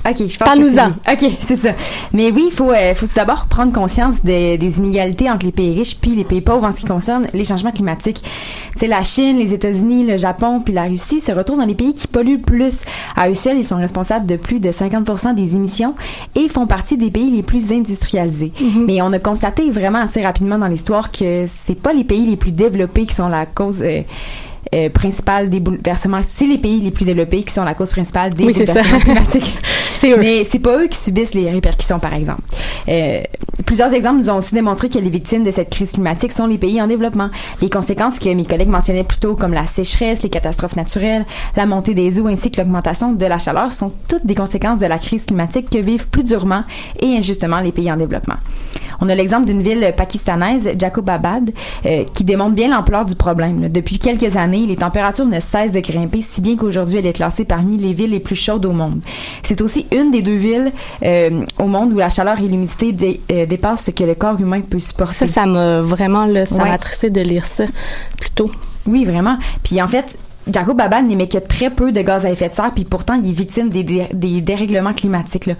OK, 0.08 0.16
je 0.16 0.22
pense 0.24 0.36
Parle-nous-en. 0.38 0.90
que 0.90 1.18
c'est- 1.18 1.26
OK, 1.26 1.32
c'est 1.46 1.56
ça. 1.56 1.70
Mais 2.14 2.30
oui, 2.30 2.44
il 2.46 2.52
faut, 2.52 2.70
euh, 2.70 2.94
faut 2.94 3.06
tout 3.06 3.12
d'abord 3.16 3.44
prendre 3.46 3.72
conscience 3.74 4.22
des- 4.24 4.56
des 4.56 4.78
inégalités 4.78 5.30
entre 5.30 5.44
les 5.44 5.52
pays 5.52 5.76
riches 5.76 5.98
puis 6.00 6.12
les 6.14 6.24
pays 6.24 6.40
pauvres 6.40 6.64
en 6.66 6.72
ce 6.72 6.80
qui 6.80 6.86
concerne 6.86 7.26
les 7.34 7.44
changements 7.44 7.72
climatiques. 7.72 8.22
Tu 8.22 8.78
sais, 8.78 8.86
la 8.86 9.02
Chine, 9.02 9.36
les 9.38 9.52
États-Unis, 9.52 10.06
le 10.06 10.16
Japon 10.16 10.62
puis 10.64 10.72
la 10.72 10.84
Russie 10.84 11.20
se 11.20 11.30
retrouvent 11.32 11.58
dans 11.58 11.66
les 11.66 11.74
pays 11.74 11.92
qui 11.92 12.06
polluent 12.06 12.36
le 12.36 12.42
plus. 12.42 12.82
À 13.16 13.28
eux 13.28 13.34
seuls, 13.34 13.58
ils 13.58 13.64
sont 13.66 13.76
responsables 13.76 14.24
de 14.24 14.36
plus 14.36 14.60
de 14.60 14.72
50 14.72 15.34
des 15.34 15.56
émissions 15.56 15.94
et 16.34 16.48
font 16.48 16.66
partie 16.66 16.96
des 16.96 17.10
pays 17.10 17.30
les 17.30 17.42
plus 17.42 17.70
industrialisés. 17.72 18.52
Mais 18.86 19.02
on 19.02 19.12
a 19.12 19.18
constaté 19.18 19.68
vraiment 19.70 19.98
assez 20.00 20.22
rapidement 20.22 20.56
dans 20.58 20.68
l'histoire 20.68 21.10
que 21.12 21.44
c'est 21.46 21.78
pas 21.78 21.92
les 21.92 22.04
pays 22.04 22.24
les 22.24 22.36
plus 22.36 22.52
développés 22.52 23.04
qui 23.04 23.14
sont 23.14 23.28
la 23.28 23.44
cause... 23.44 23.82
euh, 23.82 24.00
euh, 24.74 24.88
principale 24.90 25.50
des 25.50 25.60
bouleversements. 25.60 26.20
C'est 26.22 26.46
les 26.46 26.58
pays 26.58 26.80
les 26.80 26.90
plus 26.90 27.04
développés 27.04 27.42
qui 27.42 27.52
sont 27.52 27.64
la 27.64 27.74
cause 27.74 27.90
principale 27.90 28.34
des 28.34 28.44
Oui, 28.44 28.52
bouleversements 28.52 28.98
climatiques. 28.98 29.56
C'est 29.94 30.12
eux. 30.12 30.18
Mais 30.20 30.44
c'est 30.44 30.60
pas 30.60 30.78
eux 30.78 30.86
qui 30.86 30.96
subissent 30.96 31.34
les 31.34 31.50
répercussions, 31.50 31.98
par 31.98 32.14
exemple. 32.14 32.42
Euh, 32.88 33.20
plusieurs 33.64 33.92
exemples 33.92 34.18
nous 34.18 34.30
ont 34.30 34.36
aussi 34.36 34.54
démontré 34.54 34.88
que 34.88 34.98
les 34.98 35.10
victimes 35.10 35.44
de 35.44 35.50
cette 35.50 35.70
crise 35.70 35.92
climatique 35.92 36.32
sont 36.32 36.46
les 36.46 36.58
pays 36.58 36.80
en 36.80 36.86
développement. 36.86 37.30
Les 37.60 37.70
conséquences 37.70 38.18
que 38.18 38.28
mes 38.28 38.44
collègues 38.44 38.68
mentionnaient 38.68 39.04
plus 39.04 39.18
tôt, 39.18 39.34
comme 39.34 39.52
la 39.52 39.66
sécheresse, 39.66 40.22
les 40.22 40.30
catastrophes 40.30 40.76
naturelles, 40.76 41.24
la 41.56 41.66
montée 41.66 41.94
des 41.94 42.18
eaux 42.20 42.26
ainsi 42.26 42.50
que 42.50 42.60
l'augmentation 42.60 43.12
de 43.12 43.26
la 43.26 43.38
chaleur, 43.38 43.72
sont 43.72 43.92
toutes 44.08 44.26
des 44.26 44.34
conséquences 44.34 44.80
de 44.80 44.86
la 44.86 44.98
crise 44.98 45.26
climatique 45.26 45.70
que 45.70 45.78
vivent 45.78 46.08
plus 46.08 46.24
durement 46.24 46.64
et 47.00 47.16
injustement 47.16 47.60
les 47.60 47.72
pays 47.72 47.90
en 47.90 47.96
développement. 47.96 48.36
On 49.00 49.08
a 49.08 49.14
l'exemple 49.14 49.46
d'une 49.46 49.62
ville 49.62 49.92
pakistanaise, 49.96 50.70
Jacobabad, 50.76 51.52
euh, 51.86 52.04
qui 52.14 52.24
démontre 52.24 52.54
bien 52.54 52.68
l'ampleur 52.68 53.04
du 53.04 53.14
problème. 53.14 53.68
Depuis 53.68 53.98
quelques 53.98 54.36
années, 54.36 54.66
les 54.66 54.76
températures 54.76 55.26
ne 55.26 55.40
cessent 55.40 55.72
de 55.72 55.80
grimper, 55.80 56.22
si 56.22 56.40
bien 56.40 56.56
qu'aujourd'hui, 56.56 56.98
elle 56.98 57.06
est 57.06 57.12
classée 57.12 57.44
parmi 57.44 57.76
les 57.76 57.92
villes 57.92 58.10
les 58.10 58.20
plus 58.20 58.36
chaudes 58.36 58.66
au 58.66 58.72
monde. 58.72 59.00
C'est 59.42 59.60
aussi 59.60 59.86
une 59.92 60.10
des 60.10 60.22
deux 60.22 60.34
villes 60.34 60.72
euh, 61.04 61.44
au 61.58 61.66
monde 61.66 61.92
où 61.92 61.98
la 61.98 62.10
chaleur 62.10 62.40
et 62.40 62.48
l'humidité 62.48 63.20
euh, 63.30 63.46
dépassent 63.48 63.84
ce 63.84 63.90
que 63.90 64.04
le 64.04 64.14
corps 64.14 64.40
humain 64.40 64.60
peut 64.60 64.78
supporter. 64.78 65.14
Ça, 65.14 65.26
ça 65.26 65.46
m'a 65.46 65.80
vraiment, 65.80 66.26
là, 66.26 66.46
ça 66.46 66.56
Ouais. 66.56 66.64
m'a 66.64 66.72
attristé 66.72 67.10
de 67.10 67.20
lire 67.20 67.44
ça 67.46 67.64
plus 68.20 68.30
tôt. 68.30 68.50
Oui, 68.86 69.04
vraiment. 69.04 69.38
Puis 69.62 69.82
en 69.82 69.88
fait, 69.88 70.16
Jacob 70.50 70.76
Babad 70.76 71.04
n'émet 71.06 71.28
que 71.28 71.38
très 71.38 71.68
peu 71.70 71.92
de 71.92 72.00
gaz 72.00 72.24
à 72.24 72.30
effet 72.30 72.48
de 72.48 72.54
serre, 72.54 72.70
puis 72.74 72.84
pourtant, 72.84 73.14
il 73.22 73.28
est 73.28 73.32
victime 73.32 73.68
des, 73.68 73.82
dé- 73.82 74.08
des 74.12 74.40
dérèglements 74.40 74.94
climatiques. 74.94 75.46
là. 75.46 75.54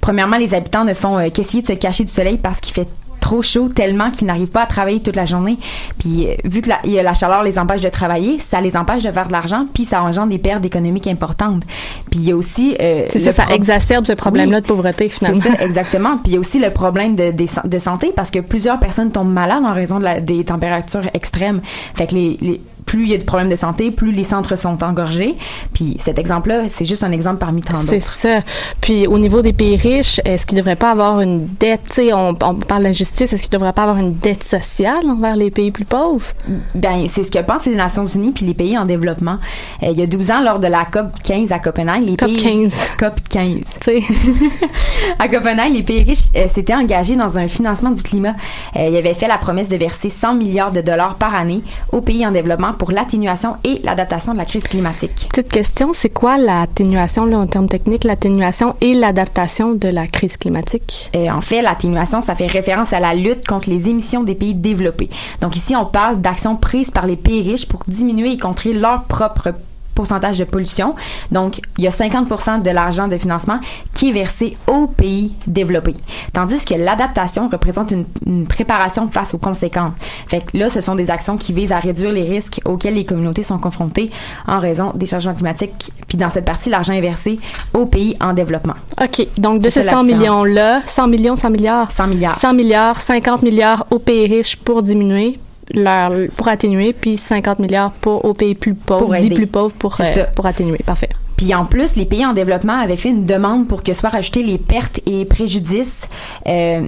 Premièrement, 0.00 0.36
les 0.36 0.52
habitants 0.54 0.84
ne 0.84 0.92
font 0.94 1.18
euh, 1.18 1.30
qu'essayer 1.30 1.62
de 1.62 1.66
se 1.68 1.72
cacher 1.72 2.04
du 2.04 2.12
soleil 2.12 2.36
parce 2.36 2.60
qu'il 2.60 2.74
fait 2.74 2.86
trop 3.26 3.42
chaud 3.42 3.68
tellement 3.68 4.10
qu'ils 4.12 4.28
n'arrivent 4.28 4.46
pas 4.46 4.62
à 4.62 4.66
travailler 4.66 5.00
toute 5.00 5.16
la 5.16 5.24
journée. 5.26 5.58
Puis 5.98 6.28
euh, 6.28 6.34
vu 6.44 6.62
que 6.62 6.68
la, 6.68 6.78
y 6.84 6.96
a 6.98 7.02
la 7.02 7.12
chaleur 7.14 7.42
les 7.42 7.58
empêche 7.58 7.80
de 7.80 7.88
travailler, 7.88 8.38
ça 8.38 8.60
les 8.60 8.76
empêche 8.76 9.02
de 9.02 9.10
faire 9.10 9.26
de 9.26 9.32
l'argent, 9.32 9.66
puis 9.74 9.84
ça 9.84 10.00
engendre 10.02 10.28
des 10.28 10.38
pertes 10.38 10.64
économiques 10.64 11.08
importantes. 11.08 11.62
Puis 12.10 12.20
il 12.20 12.24
y 12.28 12.30
a 12.32 12.36
aussi... 12.36 12.76
euh, 12.80 13.04
C'est 13.10 13.18
ça, 13.18 13.32
ça 13.32 13.46
exacerbe 13.52 14.04
ce 14.06 14.12
problème-là 14.12 14.60
de 14.60 14.66
pauvreté, 14.66 15.08
finalement. 15.08 15.40
ça, 15.42 15.50
exactement. 15.64 16.18
Puis 16.18 16.26
il 16.26 16.32
y 16.34 16.36
a 16.36 16.40
aussi 16.40 16.60
le 16.60 16.70
problème 16.70 17.16
de, 17.16 17.32
de 17.32 17.78
santé 17.78 18.12
parce 18.14 18.30
que 18.30 18.38
plusieurs 18.38 18.78
personnes 18.78 19.10
tombent 19.10 19.32
malades 19.32 19.64
en 19.64 19.74
raison 19.74 19.98
de 19.98 20.04
la- 20.04 20.20
des 20.20 20.44
températures 20.44 21.02
extrêmes. 21.14 21.60
Fait 21.94 22.06
que 22.06 22.14
les, 22.14 22.38
les- 22.40 22.60
plus 22.86 23.02
il 23.04 23.10
y 23.10 23.14
a 23.14 23.18
de 23.18 23.24
problèmes 23.24 23.48
de 23.50 23.56
santé, 23.56 23.90
plus 23.90 24.12
les 24.12 24.24
centres 24.24 24.56
sont 24.56 24.82
engorgés. 24.82 25.34
Puis 25.74 25.96
cet 26.00 26.18
exemple-là, 26.18 26.68
c'est 26.68 26.86
juste 26.86 27.04
un 27.04 27.12
exemple 27.12 27.38
parmi 27.38 27.60
tant 27.60 27.74
C'est 27.74 27.96
d'autres. 27.96 28.06
ça. 28.10 28.40
Puis 28.80 29.06
au 29.06 29.18
niveau 29.18 29.42
des 29.42 29.52
pays 29.52 29.76
riches, 29.76 30.20
est-ce 30.24 30.46
qu'ils 30.46 30.56
devraient 30.58 30.76
pas 30.76 30.92
avoir 30.92 31.20
une 31.20 31.46
dette, 31.46 31.82
tu 31.88 31.94
sais, 31.94 32.12
on, 32.12 32.30
on 32.40 32.54
parle 32.54 32.84
d'injustice, 32.84 33.32
est-ce 33.32 33.42
qu'ils 33.42 33.50
devraient 33.50 33.72
pas 33.72 33.82
avoir 33.82 33.98
une 33.98 34.14
dette 34.14 34.44
sociale 34.44 35.04
envers 35.10 35.36
les 35.36 35.50
pays 35.50 35.70
plus 35.72 35.84
pauvres? 35.84 36.26
Ben, 36.74 37.06
c'est 37.08 37.24
ce 37.24 37.30
que 37.30 37.40
pensent 37.40 37.66
les 37.66 37.74
Nations 37.74 38.06
Unies 38.06 38.30
puis 38.32 38.46
les 38.46 38.54
pays 38.54 38.78
en 38.78 38.84
développement. 38.86 39.38
Euh, 39.82 39.88
il 39.92 39.98
y 39.98 40.02
a 40.02 40.06
12 40.06 40.30
ans, 40.30 40.40
lors 40.42 40.60
de 40.60 40.68
la 40.68 40.84
COP 40.84 41.06
15 41.22 41.50
à 41.52 41.58
Copenhague, 41.58 42.04
les 42.06 42.16
COP 42.16 42.28
pays... 42.28 42.36
15. 42.36 42.92
COP 42.98 43.20
15. 43.28 43.54
Tu 43.58 43.64
sais, 43.82 43.98
À 45.18 45.28
Copenhague, 45.28 45.72
les 45.72 45.82
pays 45.82 46.02
riches 46.02 46.24
euh, 46.36 46.48
s'étaient 46.48 46.74
engagés 46.74 47.16
dans 47.16 47.38
un 47.38 47.48
financement 47.48 47.90
du 47.90 48.02
climat. 48.02 48.34
Euh, 48.76 48.88
ils 48.90 48.96
avaient 48.96 49.14
fait 49.14 49.28
la 49.28 49.38
promesse 49.38 49.68
de 49.68 49.76
verser 49.76 50.10
100 50.10 50.34
milliards 50.34 50.72
de 50.72 50.80
dollars 50.80 51.14
par 51.16 51.34
année 51.34 51.62
aux 51.92 52.00
pays 52.00 52.26
en 52.26 52.30
développement 52.30 52.72
pour 52.76 52.90
l'atténuation 52.90 53.56
et 53.64 53.80
l'adaptation 53.82 54.32
de 54.32 54.38
la 54.38 54.44
crise 54.44 54.64
climatique. 54.64 55.28
petite 55.30 55.50
question, 55.50 55.92
c'est 55.92 56.10
quoi 56.10 56.38
l'atténuation, 56.38 57.26
là, 57.26 57.38
en 57.38 57.46
termes 57.46 57.68
techniques, 57.68 58.04
l'atténuation 58.04 58.74
et 58.80 58.94
l'adaptation 58.94 59.74
de 59.74 59.88
la 59.88 60.06
crise 60.06 60.36
climatique? 60.36 61.10
Euh, 61.14 61.28
en 61.30 61.40
fait, 61.40 61.62
l'atténuation, 61.62 62.22
ça 62.22 62.34
fait 62.34 62.46
référence 62.46 62.92
à 62.92 63.00
la 63.00 63.14
lutte 63.14 63.46
contre 63.46 63.70
les 63.70 63.88
émissions 63.88 64.22
des 64.22 64.34
pays 64.34 64.54
développés. 64.54 65.10
Donc 65.40 65.56
ici, 65.56 65.74
on 65.76 65.86
parle 65.86 66.20
d'actions 66.20 66.56
prises 66.56 66.90
par 66.90 67.06
les 67.06 67.16
pays 67.16 67.42
riches 67.42 67.66
pour 67.66 67.82
diminuer 67.88 68.32
et 68.32 68.38
contrer 68.38 68.72
leur 68.72 69.04
propre 69.04 69.52
pourcentage 69.96 70.38
de 70.38 70.44
pollution. 70.44 70.94
Donc, 71.32 71.60
il 71.78 71.84
y 71.84 71.88
a 71.88 71.90
50% 71.90 72.62
de 72.62 72.70
l'argent 72.70 73.08
de 73.08 73.16
financement 73.18 73.58
qui 73.94 74.10
est 74.10 74.12
versé 74.12 74.56
aux 74.68 74.86
pays 74.86 75.32
développés. 75.48 75.96
Tandis 76.32 76.64
que 76.64 76.74
l'adaptation 76.74 77.48
représente 77.48 77.90
une, 77.90 78.04
une 78.26 78.46
préparation 78.46 79.08
face 79.10 79.34
aux 79.34 79.38
conséquences. 79.38 79.92
Fait 80.28 80.40
que 80.40 80.56
là, 80.56 80.70
ce 80.70 80.80
sont 80.80 80.94
des 80.94 81.10
actions 81.10 81.36
qui 81.36 81.52
visent 81.52 81.72
à 81.72 81.80
réduire 81.80 82.12
les 82.12 82.22
risques 82.22 82.60
auxquels 82.64 82.94
les 82.94 83.04
communautés 83.04 83.42
sont 83.42 83.58
confrontées 83.58 84.10
en 84.46 84.60
raison 84.60 84.92
des 84.94 85.06
changements 85.06 85.34
climatiques. 85.34 85.90
Puis 86.06 86.18
dans 86.18 86.30
cette 86.30 86.44
partie, 86.44 86.70
l'argent 86.70 86.92
est 86.92 87.00
versé 87.00 87.40
aux 87.74 87.86
pays 87.86 88.16
en 88.20 88.32
développement. 88.34 88.74
OK. 89.02 89.26
Donc, 89.38 89.60
de 89.62 89.70
ces 89.70 89.82
ça, 89.82 89.86
la 89.86 89.92
100 89.92 90.02
différence. 90.04 90.20
millions-là, 90.22 90.82
100 90.86 91.08
millions, 91.08 91.36
100 91.36 91.50
milliards? 91.50 91.90
100 91.90 92.06
milliards. 92.06 92.36
100 92.36 92.54
milliards, 92.54 93.00
50 93.00 93.42
milliards 93.42 93.86
aux 93.90 93.98
pays 93.98 94.26
riches 94.26 94.56
pour 94.56 94.82
diminuer 94.82 95.38
leur, 95.74 96.12
pour 96.36 96.48
atténuer, 96.48 96.92
puis 96.92 97.16
50 97.16 97.58
milliards 97.58 97.92
pour, 97.92 98.24
aux 98.24 98.32
pays 98.34 98.54
plus 98.54 98.74
pauvres, 98.74 99.06
Pour 99.06 99.14
plus 99.34 99.46
pauvres 99.46 99.74
pour, 99.74 99.96
euh, 100.00 100.24
pour 100.34 100.46
atténuer. 100.46 100.78
Parfait. 100.84 101.08
Puis 101.36 101.54
en 101.54 101.64
plus, 101.66 101.96
les 101.96 102.06
pays 102.06 102.24
en 102.24 102.32
développement 102.32 102.78
avaient 102.80 102.96
fait 102.96 103.10
une 103.10 103.26
demande 103.26 103.68
pour 103.68 103.82
que 103.82 103.92
soient 103.92 104.08
rajoutés 104.10 104.42
les 104.42 104.58
pertes 104.58 105.00
et 105.06 105.24
préjudices. 105.24 106.08
Euh, 106.46 106.80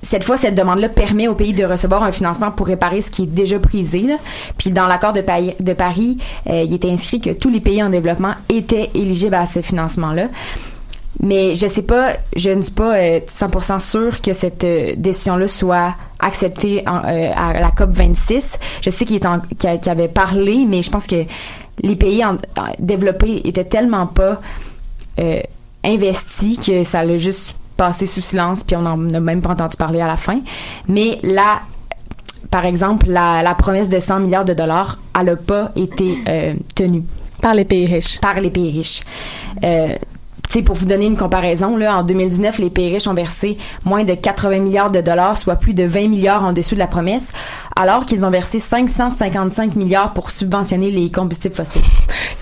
cette 0.00 0.24
fois, 0.24 0.36
cette 0.36 0.54
demande-là 0.56 0.88
permet 0.88 1.28
aux 1.28 1.34
pays 1.34 1.52
de 1.52 1.64
recevoir 1.64 2.02
un 2.02 2.10
financement 2.10 2.50
pour 2.50 2.66
réparer 2.66 3.02
ce 3.02 3.10
qui 3.10 3.24
est 3.24 3.26
déjà 3.26 3.58
brisé. 3.58 4.00
là. 4.00 4.16
Puis 4.58 4.70
dans 4.70 4.86
l'accord 4.86 5.12
de, 5.12 5.20
Paris- 5.20 5.54
de 5.60 5.72
Paris, 5.74 6.18
euh, 6.48 6.62
il 6.66 6.74
était 6.74 6.90
inscrit 6.90 7.20
que 7.20 7.30
tous 7.30 7.50
les 7.50 7.60
pays 7.60 7.82
en 7.82 7.90
développement 7.90 8.32
étaient 8.48 8.90
éligibles 8.94 9.34
à 9.34 9.46
ce 9.46 9.60
financement-là. 9.62 10.28
Mais 11.22 11.54
je 11.54 11.68
sais 11.68 11.82
pas, 11.82 12.14
je 12.34 12.50
ne 12.50 12.62
suis 12.62 12.72
pas 12.72 12.96
euh, 12.96 13.20
100% 13.26 13.78
sûre 13.78 14.20
que 14.20 14.32
cette 14.32 14.64
euh, 14.64 14.94
décision-là 14.96 15.46
soit 15.48 15.94
acceptée 16.18 16.82
en- 16.86 17.02
euh, 17.04 17.30
à 17.36 17.60
la 17.60 17.70
COP 17.70 17.90
26. 17.92 18.58
Je 18.82 18.90
sais 18.90 19.04
qu'il 19.04 19.20
qu'il 19.58 19.88
avait 19.90 20.08
parlé, 20.08 20.64
mais 20.66 20.82
je 20.82 20.90
pense 20.90 21.06
que 21.06 21.24
les 21.80 21.96
pays 21.96 22.24
en- 22.24 22.34
en- 22.34 22.74
développés 22.78 23.40
étaient 23.44 23.64
tellement 23.64 24.06
pas 24.06 24.40
euh, 25.20 25.40
investis 25.84 26.58
que 26.58 26.82
ça 26.84 27.04
l'a 27.04 27.16
juste 27.18 27.54
passé 27.76 28.06
sous 28.06 28.20
silence, 28.20 28.64
puis 28.64 28.74
on 28.76 28.82
n'en 28.82 29.14
a 29.14 29.20
même 29.20 29.42
pas 29.42 29.50
entendu 29.50 29.76
parler 29.76 30.00
à 30.00 30.06
la 30.06 30.16
fin. 30.16 30.40
Mais 30.88 31.18
là, 31.22 31.60
par 32.50 32.64
exemple, 32.66 33.06
la, 33.08 33.42
la 33.42 33.54
promesse 33.54 33.88
de 33.88 34.00
100 34.00 34.20
milliards 34.20 34.44
de 34.44 34.54
dollars, 34.54 34.98
elle 35.18 35.26
n'a 35.26 35.36
pas 35.36 35.70
été 35.76 36.18
euh, 36.28 36.52
tenue 36.74 37.02
Par 37.40 37.54
les 37.54 37.64
pays 37.64 37.86
riches. 37.86 38.20
par 38.20 38.40
les 38.40 38.50
pays 38.50 38.70
riches. 38.76 39.02
Euh, 39.64 39.94
sais, 40.52 40.62
pour 40.62 40.76
vous 40.76 40.86
donner 40.86 41.06
une 41.06 41.16
comparaison, 41.16 41.76
là, 41.76 41.96
en 41.96 42.02
2019, 42.02 42.58
les 42.58 42.70
pays 42.70 42.92
riches 42.92 43.06
ont 43.06 43.14
versé 43.14 43.56
moins 43.84 44.04
de 44.04 44.14
80 44.14 44.58
milliards 44.58 44.90
de 44.90 45.00
dollars, 45.00 45.38
soit 45.38 45.56
plus 45.56 45.72
de 45.72 45.84
20 45.84 46.08
milliards 46.08 46.44
en 46.44 46.52
dessous 46.52 46.74
de 46.74 46.80
la 46.80 46.86
promesse, 46.86 47.32
alors 47.76 48.06
qu'ils 48.06 48.24
ont 48.24 48.30
versé 48.30 48.60
555 48.60 49.76
milliards 49.76 50.12
pour 50.12 50.30
subventionner 50.30 50.90
les 50.90 51.10
combustibles 51.10 51.54
fossiles. 51.54 51.82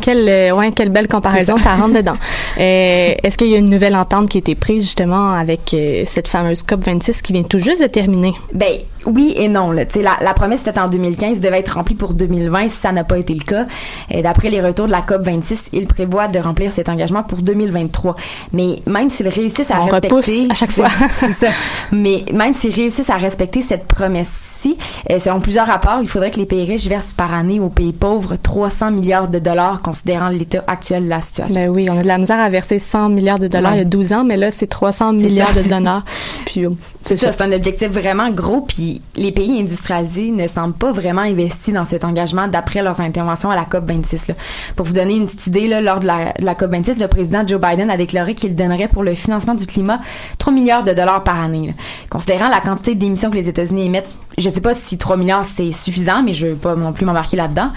Quelle, 0.00 0.28
euh, 0.28 0.52
ouais, 0.52 0.70
quelle 0.72 0.88
belle 0.90 1.08
comparaison, 1.08 1.58
ça. 1.58 1.74
rentre 1.74 1.94
dedans. 1.94 2.16
Euh, 2.58 3.14
Est-ce 3.22 3.38
qu'il 3.38 3.46
y 3.46 3.54
a 3.54 3.58
une 3.58 3.70
nouvelle 3.70 3.94
entente 3.94 4.28
qui 4.28 4.36
a 4.36 4.40
été 4.40 4.54
prise 4.56 4.82
justement 4.82 5.30
avec 5.30 5.72
euh, 5.72 6.02
cette 6.04 6.26
fameuse 6.26 6.62
COP26 6.64 7.22
qui 7.22 7.32
vient 7.32 7.44
tout 7.44 7.60
juste 7.60 7.80
de 7.80 7.86
terminer? 7.86 8.34
Ben 8.52 8.74
oui 9.06 9.32
et 9.36 9.48
non. 9.48 9.70
Là. 9.70 9.84
La, 9.94 10.18
la 10.20 10.34
promesse 10.34 10.64
faite 10.64 10.76
en 10.76 10.88
2015 10.88 11.40
devait 11.40 11.60
être 11.60 11.74
remplie 11.74 11.94
pour 11.94 12.12
2020 12.12 12.68
si 12.68 12.76
ça 12.76 12.90
n'a 12.92 13.04
pas 13.04 13.18
été 13.18 13.32
le 13.34 13.44
cas. 13.44 13.66
Et 14.10 14.20
D'après 14.20 14.50
les 14.50 14.60
retours 14.60 14.86
de 14.86 14.90
la 14.90 15.00
COP 15.00 15.22
26, 15.22 15.70
ils 15.72 15.86
prévoient 15.86 16.26
de 16.26 16.38
remplir 16.40 16.72
cet 16.72 16.88
engagement 16.88 17.22
pour 17.22 17.38
2023. 17.38 18.16
Mais 18.52 18.82
même 18.86 19.08
s'ils 19.10 19.28
réussissent 19.28 19.70
à 19.70 19.80
On 19.80 19.84
respecter... 19.84 20.08
repousse 20.08 20.46
à 20.50 20.54
chaque 20.54 20.72
fois. 20.72 20.88
Ça. 21.32 21.46
Mais 21.92 22.24
même 22.32 22.52
s'ils 22.52 22.74
réussissent 22.74 23.10
à 23.10 23.16
respecter 23.16 23.62
cette 23.62 23.86
promesse-ci, 23.86 24.76
euh, 25.10 25.19
selon 25.20 25.40
plusieurs 25.40 25.66
rapports, 25.66 25.98
il 26.02 26.08
faudrait 26.08 26.30
que 26.30 26.38
les 26.38 26.46
pays 26.46 26.64
riches 26.64 26.86
versent 26.86 27.12
par 27.12 27.32
année 27.34 27.60
aux 27.60 27.68
pays 27.68 27.92
pauvres 27.92 28.36
300 28.36 28.90
milliards 28.90 29.28
de 29.28 29.38
dollars 29.38 29.82
considérant 29.82 30.28
l'état 30.28 30.64
actuel 30.66 31.04
de 31.04 31.08
la 31.08 31.20
situation. 31.20 31.54
Ben 31.60 31.68
oui, 31.70 31.88
on 31.90 31.98
a 31.98 32.02
de 32.02 32.06
la 32.08 32.18
misère 32.18 32.40
à 32.40 32.48
verser 32.48 32.78
100 32.78 33.10
milliards 33.10 33.38
de 33.38 33.48
dollars 33.48 33.72
Ouais. 33.72 33.78
il 33.78 33.82
y 33.82 33.82
a 33.82 33.84
12 33.84 34.12
ans, 34.12 34.24
mais 34.24 34.36
là, 34.36 34.50
c'est 34.50 34.66
300 34.66 35.12
C'est 35.12 35.26
milliards 35.26 35.54
ça. 35.54 35.62
de 35.62 35.68
dollars. 35.68 36.04
Puis, 36.46 36.64
euh, 36.66 36.70
C'est 37.02 37.16
ça, 37.16 37.32
c'est 37.32 37.42
un 37.42 37.52
objectif 37.52 37.88
vraiment 37.88 38.30
gros, 38.30 38.60
puis 38.60 39.00
les 39.16 39.32
pays 39.32 39.58
industrialisés 39.60 40.30
ne 40.30 40.46
semblent 40.46 40.74
pas 40.74 40.92
vraiment 40.92 41.22
investis 41.22 41.72
dans 41.72 41.84
cet 41.84 42.04
engagement 42.04 42.46
d'après 42.46 42.82
leurs 42.82 43.00
interventions 43.00 43.50
à 43.50 43.56
la 43.56 43.64
COP 43.64 43.86
26. 43.86 44.28
là. 44.28 44.34
Pour 44.76 44.86
vous 44.86 44.92
donner 44.92 45.16
une 45.16 45.26
petite 45.26 45.46
idée, 45.46 45.66
là, 45.66 45.80
lors 45.80 46.00
de 46.00 46.06
la, 46.06 46.32
de 46.38 46.44
la 46.44 46.54
COP 46.54 46.70
26, 46.70 46.98
le 46.98 47.08
président 47.08 47.44
Joe 47.46 47.60
Biden 47.60 47.90
a 47.90 47.96
déclaré 47.96 48.34
qu'il 48.34 48.54
donnerait 48.54 48.88
pour 48.88 49.02
le 49.02 49.14
financement 49.14 49.54
du 49.54 49.66
climat 49.66 50.00
3 50.38 50.52
milliards 50.52 50.84
de 50.84 50.92
dollars 50.92 51.24
par 51.24 51.40
année. 51.40 51.68
là. 51.68 51.72
Considérant 52.10 52.48
la 52.48 52.60
quantité 52.60 52.94
d'émissions 52.94 53.30
que 53.30 53.36
les 53.36 53.48
États-Unis 53.48 53.86
émettent, 53.86 54.10
je 54.38 54.48
sais 54.48 54.60
pas 54.60 54.74
si 54.74 54.98
3 54.98 55.16
milliards 55.16 55.44
c'est 55.44 55.72
suffisant, 55.72 56.22
mais 56.22 56.34
je 56.34 56.48
veux 56.48 56.54
pas 56.54 56.76
non 56.76 56.92
plus 56.92 57.06
m'embarquer 57.06 57.36
là-dedans. 57.36 57.70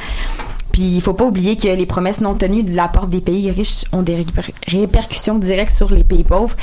Puis 0.73 0.81
il 0.81 1.01
faut 1.01 1.13
pas 1.13 1.25
oublier 1.25 1.55
que 1.55 1.67
les 1.67 1.85
promesses 1.85 2.19
non 2.19 2.33
tenues 2.33 2.63
de 2.63 2.75
la 2.75 2.87
part 2.89 3.07
des 3.07 3.21
pays 3.21 3.49
riches 3.51 3.85
ont 3.93 4.01
des 4.01 4.15
réper- 4.15 4.51
répercussions 4.67 5.37
directes 5.37 5.71
sur 5.71 5.93
les 5.93 6.03
pays 6.03 6.23
pauvres. 6.23 6.55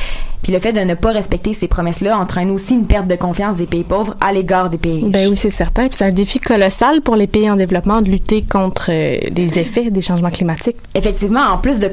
Puis 0.42 0.52
le 0.52 0.58
fait 0.58 0.72
de 0.72 0.80
ne 0.80 0.94
pas 0.94 1.12
respecter 1.12 1.52
ces 1.52 1.68
promesses-là 1.68 2.18
entraîne 2.18 2.50
aussi 2.50 2.74
une 2.74 2.86
perte 2.86 3.06
de 3.06 3.14
confiance 3.14 3.56
des 3.56 3.66
pays 3.66 3.84
pauvres 3.84 4.16
à 4.20 4.32
l'égard 4.32 4.68
des 4.68 4.78
pays 4.78 5.04
riches. 5.04 5.12
Ben 5.12 5.30
oui, 5.30 5.36
c'est 5.36 5.48
certain. 5.50 5.86
Puis 5.86 5.96
c'est 5.96 6.06
un 6.06 6.12
défi 6.12 6.40
colossal 6.40 7.02
pour 7.02 7.14
les 7.14 7.28
pays 7.28 7.48
en 7.48 7.56
développement 7.56 8.02
de 8.02 8.08
lutter 8.08 8.42
contre 8.42 8.90
euh, 8.90 9.18
les 9.36 9.58
effets 9.58 9.90
des 9.90 10.00
changements 10.00 10.30
climatiques. 10.30 10.76
Effectivement, 10.94 11.42
en 11.42 11.58
plus 11.58 11.78
de, 11.78 11.88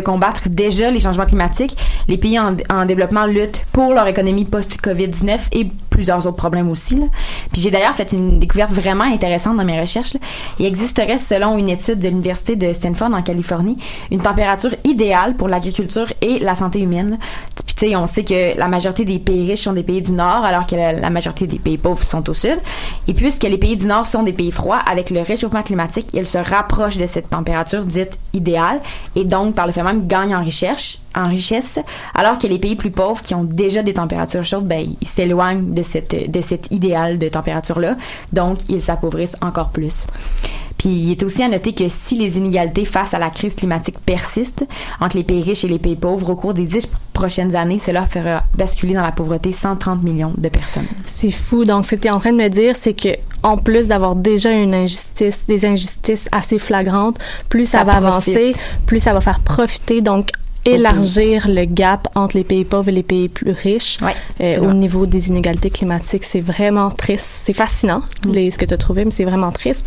combattre 0.00 0.48
déjà 0.48 0.90
les 0.90 1.00
changements 1.00 1.26
climatiques, 1.26 1.76
les 2.08 2.16
pays 2.16 2.38
en, 2.38 2.56
en 2.70 2.86
développement 2.86 3.26
luttent 3.26 3.62
pour 3.72 3.92
leur 3.92 4.06
économie 4.06 4.46
post-COVID-19 4.46 5.38
et 5.52 5.66
plusieurs 5.92 6.26
autres 6.26 6.36
problèmes 6.36 6.70
aussi. 6.70 6.96
là. 6.96 7.06
Puis 7.52 7.62
j'ai 7.62 7.70
d'ailleurs 7.70 7.94
fait 7.94 8.12
une 8.12 8.40
découverte 8.40 8.72
vraiment 8.72 9.04
intéressante 9.04 9.56
dans 9.56 9.64
mes 9.64 9.80
recherches. 9.80 10.16
Il 10.58 10.66
existerait, 10.66 11.18
selon 11.18 11.58
une 11.58 11.68
étude 11.68 11.98
de 12.00 12.08
l'Université 12.08 12.56
de 12.56 12.72
Stanford 12.72 13.12
en 13.12 13.22
Californie, 13.22 13.78
une 14.10 14.20
température 14.20 14.74
idéale 14.84 15.34
pour 15.34 15.48
l'agriculture 15.48 16.12
et 16.20 16.38
la 16.38 16.56
santé 16.56 16.80
humaine. 16.80 17.18
Puis 17.66 17.74
tu 17.74 17.88
sais, 17.88 17.96
on 17.96 18.06
sait 18.06 18.24
que 18.24 18.58
la 18.58 18.68
majorité 18.68 19.04
des 19.04 19.18
pays 19.18 19.48
riches 19.50 19.62
sont 19.62 19.72
des 19.74 19.82
pays 19.82 20.00
du 20.00 20.12
Nord, 20.12 20.44
alors 20.44 20.66
que 20.66 20.74
la, 20.74 21.10
majorité 21.10 21.46
des 21.46 21.58
pays 21.58 21.78
pauvres 21.78 22.02
sont 22.02 22.28
au 22.28 22.34
Sud. 22.34 22.58
Et 23.06 23.14
puisque 23.14 23.44
les 23.44 23.58
pays 23.58 23.76
du 23.76 23.86
Nord 23.86 24.06
sont 24.06 24.22
des 24.22 24.32
pays 24.32 24.50
froids, 24.50 24.80
avec 24.90 25.10
le 25.10 25.20
réchauffement 25.20 25.62
climatique, 25.62 26.06
ils 26.14 26.26
se 26.26 26.38
rapprochent 26.38 26.96
de 26.96 27.06
cette 27.06 27.28
température 27.28 27.84
dite 27.84 28.18
idéale 28.32 28.80
et 29.14 29.24
donc 29.24 29.54
par 29.54 29.66
le 29.66 29.72
fait 29.72 29.82
même 29.82 30.06
gagnent 30.06 30.34
en 30.34 30.42
richesse, 30.42 30.98
en 31.14 31.28
richesse, 31.28 31.78
alors 32.14 32.38
que 32.38 32.46
les 32.46 32.58
pays 32.58 32.76
plus 32.76 32.90
pauvres 32.90 33.20
qui 33.20 33.34
ont 33.34 33.44
déjà 33.44 33.82
des 33.82 33.94
températures 33.94 34.44
chaudes, 34.44 34.66
ben 34.66 34.86
ils 35.00 35.08
s'éloignent 35.08 35.74
de 35.74 35.81
cette 35.82 36.30
de 36.30 36.40
cet 36.40 36.70
idéal 36.72 37.18
de 37.18 37.28
température 37.28 37.78
là, 37.80 37.96
donc 38.32 38.58
ils 38.68 38.82
s'appauvrissent 38.82 39.36
encore 39.40 39.70
plus. 39.70 40.04
Puis 40.78 40.88
il 40.88 41.10
est 41.12 41.22
aussi 41.22 41.42
à 41.44 41.48
noter 41.48 41.74
que 41.74 41.88
si 41.88 42.16
les 42.16 42.38
inégalités 42.38 42.84
face 42.84 43.14
à 43.14 43.18
la 43.20 43.30
crise 43.30 43.54
climatique 43.54 43.96
persistent 44.04 44.64
entre 45.00 45.16
les 45.16 45.22
pays 45.22 45.40
riches 45.42 45.62
et 45.64 45.68
les 45.68 45.78
pays 45.78 45.94
pauvres 45.94 46.30
au 46.30 46.34
cours 46.34 46.54
des 46.54 46.64
dix 46.64 46.90
prochaines 47.12 47.54
années, 47.54 47.78
cela 47.78 48.04
fera 48.04 48.42
basculer 48.58 48.94
dans 48.94 49.02
la 49.02 49.12
pauvreté 49.12 49.52
130 49.52 50.02
millions 50.02 50.32
de 50.36 50.48
personnes. 50.48 50.86
C'est 51.06 51.30
fou. 51.30 51.64
Donc, 51.64 51.86
ce 51.86 51.94
que 51.94 52.00
tu 52.00 52.08
es 52.08 52.10
en 52.10 52.18
train 52.18 52.32
de 52.32 52.36
me 52.38 52.48
dire, 52.48 52.74
c'est 52.74 52.94
que 52.94 53.10
en 53.44 53.58
plus 53.58 53.88
d'avoir 53.88 54.16
déjà 54.16 54.50
une 54.50 54.74
injustice, 54.74 55.46
des 55.46 55.64
injustices 55.66 56.28
assez 56.32 56.58
flagrantes, 56.58 57.18
plus 57.48 57.66
ça, 57.66 57.78
Ça 57.78 57.84
va 57.84 58.00
profite. 58.00 58.36
avancer, 58.36 58.52
plus 58.86 58.98
ça 59.00 59.12
va 59.14 59.20
faire 59.20 59.38
profiter. 59.40 60.00
Donc, 60.00 60.30
élargir 60.64 61.48
le 61.48 61.64
gap 61.64 62.08
entre 62.14 62.36
les 62.36 62.44
pays 62.44 62.64
pauvres 62.64 62.88
et 62.88 62.92
les 62.92 63.02
pays 63.02 63.28
plus 63.28 63.50
riches 63.52 63.98
Ouais, 64.02 64.14
euh, 64.40 64.60
au 64.60 64.72
niveau 64.72 65.06
des 65.06 65.28
inégalités 65.28 65.70
climatiques. 65.70 66.24
C'est 66.24 66.40
vraiment 66.40 66.90
triste. 66.90 67.28
C'est 67.42 67.52
fascinant, 67.52 68.02
Mm. 68.26 68.32
les, 68.32 68.50
ce 68.50 68.58
que 68.58 68.64
tu 68.64 68.74
as 68.74 68.76
trouvé, 68.76 69.04
mais 69.04 69.10
c'est 69.10 69.24
vraiment 69.24 69.50
triste. 69.50 69.86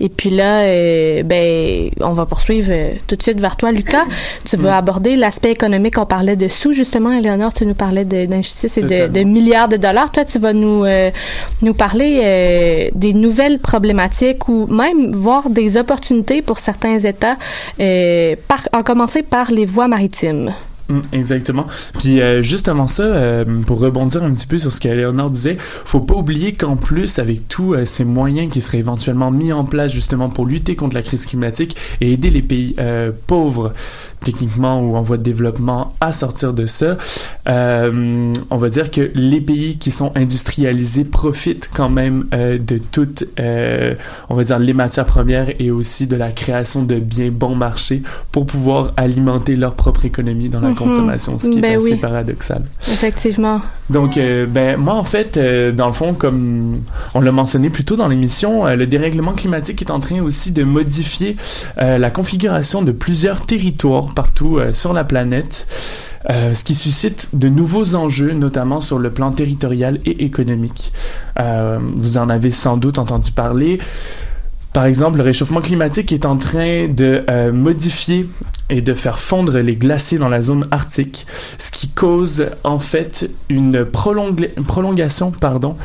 Et 0.00 0.08
puis 0.08 0.30
là, 0.30 0.60
euh, 0.60 1.22
ben, 1.24 1.90
on 2.00 2.12
va 2.12 2.26
poursuivre 2.26 2.68
euh, 2.70 2.92
tout 3.06 3.16
de 3.16 3.22
suite 3.22 3.40
vers 3.40 3.56
toi, 3.56 3.72
Lucas. 3.72 4.04
Tu 4.48 4.56
Mm. 4.56 4.60
vas 4.60 4.76
aborder 4.76 5.16
l'aspect 5.16 5.50
économique. 5.50 5.98
On 5.98 6.06
parlait 6.06 6.36
de 6.36 6.48
sous, 6.48 6.72
justement. 6.72 7.12
Éléonore, 7.12 7.52
tu 7.52 7.66
nous 7.66 7.74
parlais 7.74 8.04
d'injustice 8.04 8.78
et 8.78 8.82
de, 8.82 9.08
de 9.08 9.20
milliards 9.24 9.68
de 9.68 9.76
dollars. 9.76 10.10
Toi, 10.12 10.24
tu 10.24 10.38
vas 10.38 10.52
nous, 10.52 10.84
euh, 10.84 11.10
nous 11.62 11.74
parler 11.74 12.20
euh, 12.22 12.88
des 12.94 13.12
nouvelles 13.12 13.58
problématiques 13.58 14.48
ou 14.48 14.66
même 14.66 15.10
voir 15.12 15.50
des 15.50 15.76
opportunités 15.76 16.42
pour 16.42 16.58
certains 16.58 16.98
États, 16.98 17.36
euh, 17.80 18.36
par, 18.48 18.68
en 18.72 18.82
commencer 18.82 19.22
par 19.22 19.50
les 19.50 19.64
voies 19.64 19.88
maritimes. 19.88 20.11
Mm, 20.88 21.00
Exactement. 21.12 21.66
Puis 21.98 22.20
euh, 22.20 22.42
juste 22.42 22.68
avant 22.68 22.86
ça, 22.86 23.04
euh, 23.04 23.44
pour 23.66 23.78
rebondir 23.80 24.22
un 24.24 24.32
petit 24.32 24.46
peu 24.46 24.58
sur 24.58 24.72
ce 24.72 24.80
qu'Éléonore 24.80 25.30
disait, 25.30 25.56
faut 25.58 26.00
pas 26.00 26.14
oublier 26.14 26.54
qu'en 26.54 26.76
plus, 26.76 27.18
avec 27.18 27.48
tous 27.48 27.74
euh, 27.74 27.84
ces 27.84 28.04
moyens 28.04 28.50
qui 28.50 28.60
seraient 28.60 28.78
éventuellement 28.78 29.30
mis 29.30 29.52
en 29.52 29.64
place 29.64 29.92
justement 29.92 30.28
pour 30.28 30.46
lutter 30.46 30.74
contre 30.76 30.94
la 30.96 31.02
crise 31.02 31.26
climatique 31.26 31.76
et 32.00 32.12
aider 32.12 32.30
les 32.30 32.42
pays 32.42 32.74
euh, 32.78 33.12
pauvres, 33.26 33.72
techniquement 34.22 34.80
ou 34.80 34.96
en 34.96 35.02
voie 35.02 35.16
de 35.18 35.22
développement, 35.22 35.94
à 36.00 36.12
sortir 36.12 36.52
de 36.54 36.66
ça, 36.66 36.96
euh, 37.48 38.32
on 38.50 38.56
va 38.56 38.68
dire 38.68 38.90
que 38.90 39.10
les 39.14 39.40
pays 39.40 39.76
qui 39.78 39.90
sont 39.90 40.12
industrialisés 40.16 41.04
profitent 41.04 41.70
quand 41.74 41.90
même 41.90 42.26
euh, 42.34 42.58
de 42.58 42.78
toutes, 42.78 43.24
euh, 43.40 43.94
on 44.28 44.34
va 44.34 44.44
dire, 44.44 44.58
les 44.58 44.74
matières 44.74 45.06
premières 45.06 45.48
et 45.58 45.70
aussi 45.70 46.06
de 46.06 46.16
la 46.16 46.30
création 46.32 46.82
de 46.82 46.96
biens 46.98 47.30
bon 47.32 47.56
marché 47.56 48.02
pour 48.30 48.46
pouvoir 48.46 48.92
alimenter 48.96 49.56
leur 49.56 49.74
propre 49.74 50.04
économie 50.04 50.48
dans 50.48 50.60
la 50.60 50.68
Mhm. 50.68 50.74
consommation, 50.76 51.38
ce 51.38 51.48
qui 51.48 51.60
Ben 51.60 51.72
est 51.72 51.76
assez 51.76 51.92
oui. 51.94 51.96
paradoxal. 51.98 52.62
Effectivement. 52.86 53.60
Donc, 53.90 54.16
euh, 54.16 54.46
ben 54.46 54.76
moi 54.78 54.94
en 54.94 55.04
fait, 55.04 55.36
euh, 55.36 55.72
dans 55.72 55.86
le 55.88 55.92
fond, 55.92 56.14
comme 56.14 56.80
on 57.14 57.20
l'a 57.20 57.32
mentionné 57.32 57.68
plus 57.68 57.84
tôt 57.84 57.96
dans 57.96 58.08
l'émission, 58.08 58.66
euh, 58.66 58.76
le 58.76 58.86
dérèglement 58.86 59.32
climatique 59.32 59.82
est 59.82 59.90
en 59.90 60.00
train 60.00 60.20
aussi 60.22 60.52
de 60.52 60.64
modifier 60.64 61.36
euh, 61.80 61.98
la 61.98 62.10
configuration 62.10 62.82
de 62.82 62.92
plusieurs 62.92 63.44
territoires 63.44 64.11
partout 64.14 64.58
euh, 64.58 64.72
sur 64.72 64.92
la 64.92 65.04
planète. 65.04 65.66
euh, 66.30 66.54
ce 66.54 66.62
qui 66.62 66.76
suscite 66.76 67.30
de 67.32 67.48
nouveaux 67.48 67.96
enjeux, 67.96 68.32
notamment 68.32 68.80
sur 68.80 68.98
le 69.00 69.10
plan 69.10 69.32
territorial 69.32 69.98
et 70.04 70.24
économique. 70.24 70.92
Euh, 71.40 71.78
vous 71.96 72.16
en 72.16 72.28
avez 72.28 72.52
sans 72.52 72.76
doute 72.76 72.98
entendu 72.98 73.32
parler. 73.32 73.80
Par 74.72 74.84
exemple, 74.86 75.18
le 75.18 75.24
réchauffement 75.24 75.60
climatique 75.60 76.12
est 76.12 76.24
en 76.24 76.36
train 76.36 76.86
de 76.88 77.24
modifier 77.50 78.28
et 78.70 78.80
de 78.82 78.94
faire 78.94 79.18
fondre 79.18 79.58
les 79.58 79.76
glaciers 79.76 80.16
dans 80.18 80.30
la 80.30 80.40
zone 80.40 80.66
arctique, 80.70 81.26
ce 81.58 81.70
qui 81.72 81.88
cause 81.88 82.46
en 82.64 82.78
fait 82.78 83.28
une 83.50 83.82
prolonga- 83.84 84.54
prolongation 84.62 85.30
pardon, 85.32 85.76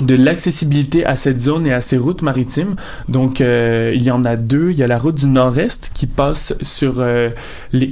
de 0.00 0.14
l'accessibilité 0.14 1.04
à 1.04 1.16
cette 1.16 1.40
zone 1.40 1.66
et 1.66 1.72
à 1.72 1.80
ces 1.80 1.96
routes 1.96 2.22
maritimes. 2.22 2.76
Donc, 3.08 3.40
euh, 3.40 3.92
il 3.94 4.02
y 4.02 4.10
en 4.10 4.24
a 4.24 4.36
deux. 4.36 4.70
Il 4.70 4.76
y 4.76 4.82
a 4.82 4.86
la 4.86 4.98
route 4.98 5.14
du 5.14 5.26
nord-est 5.26 5.90
qui 5.94 6.06
passe 6.06 6.54
sur, 6.62 6.96
euh, 6.98 7.30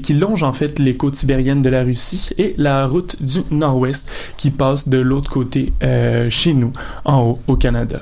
qui 0.03 0.15
longe 0.15 0.43
en 0.43 0.53
fait 0.53 0.79
les 0.79 0.97
côtes 0.97 1.17
sibériennes 1.17 1.63
de 1.63 1.71
la 1.71 1.83
Russie 1.83 2.31
et 2.39 2.55
la 2.59 2.87
route 2.87 3.23
du 3.23 3.41
nord-ouest 3.51 4.11
qui 4.37 4.51
passe 4.51 4.89
de 4.89 4.99
l'autre 4.99 5.31
côté 5.31 5.73
euh, 5.83 6.29
chez 6.31 6.55
nous, 6.55 6.73
en 7.05 7.23
haut, 7.23 7.39
au 7.47 7.57
Canada. 7.57 8.01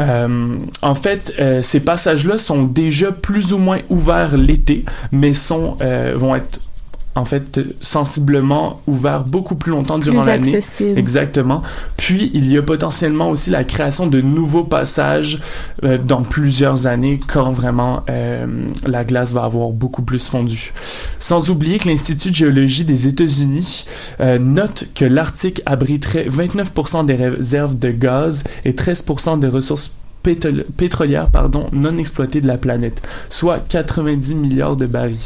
Euh, 0.00 0.56
en 0.82 0.94
fait, 0.94 1.32
ces 1.62 1.80
passages-là 1.80 2.38
sont 2.38 2.64
déjà 2.64 3.10
plus 3.10 3.52
ou 3.52 3.58
moins 3.58 3.80
ouverts 3.88 4.36
l'été, 4.36 4.84
mais 5.10 5.34
sont, 5.34 5.76
vont 6.14 6.36
être 6.36 6.60
en 7.18 7.24
fait 7.24 7.60
sensiblement 7.80 8.80
ouverts 8.86 9.24
beaucoup 9.24 9.56
plus 9.56 9.72
longtemps 9.72 9.98
durant 9.98 10.24
l'année. 10.24 10.60
Exactement. 10.96 11.62
Puis 11.96 12.30
il 12.34 12.50
y 12.50 12.56
a 12.56 12.62
potentiellement 12.62 13.30
aussi 13.30 13.50
la 13.50 13.64
création 13.64 14.06
de 14.06 14.20
nouveaux 14.20 14.64
passages 14.64 15.40
euh, 15.84 15.98
dans 15.98 16.22
plusieurs 16.22 16.86
années 16.86 17.20
quand 17.26 17.50
vraiment 17.50 18.02
euh, 18.08 18.46
la 18.86 19.04
glace 19.04 19.32
va 19.32 19.44
avoir 19.44 19.70
beaucoup 19.70 20.02
plus 20.02 20.28
fondu. 20.28 20.72
Sans 21.18 21.50
oublier 21.50 21.78
que 21.78 21.88
l'Institut 21.88 22.30
de 22.30 22.34
géologie 22.34 22.84
des 22.84 23.08
États-Unis 23.08 23.86
euh, 24.20 24.38
note 24.38 24.86
que 24.94 25.04
l'Arctique 25.04 25.60
abriterait 25.66 26.26
29% 26.28 27.04
des 27.04 27.14
réserves 27.14 27.78
de 27.78 27.90
gaz 27.90 28.44
et 28.64 28.72
13% 28.72 29.40
des 29.40 29.48
ressources 29.48 29.92
pétrolières 30.34 31.30
pardon, 31.30 31.66
non 31.72 31.98
exploitées 31.98 32.40
de 32.40 32.46
la 32.46 32.56
planète, 32.56 33.02
soit 33.30 33.60
90 33.68 34.34
milliards 34.34 34.76
de 34.76 34.86
barils, 34.86 35.18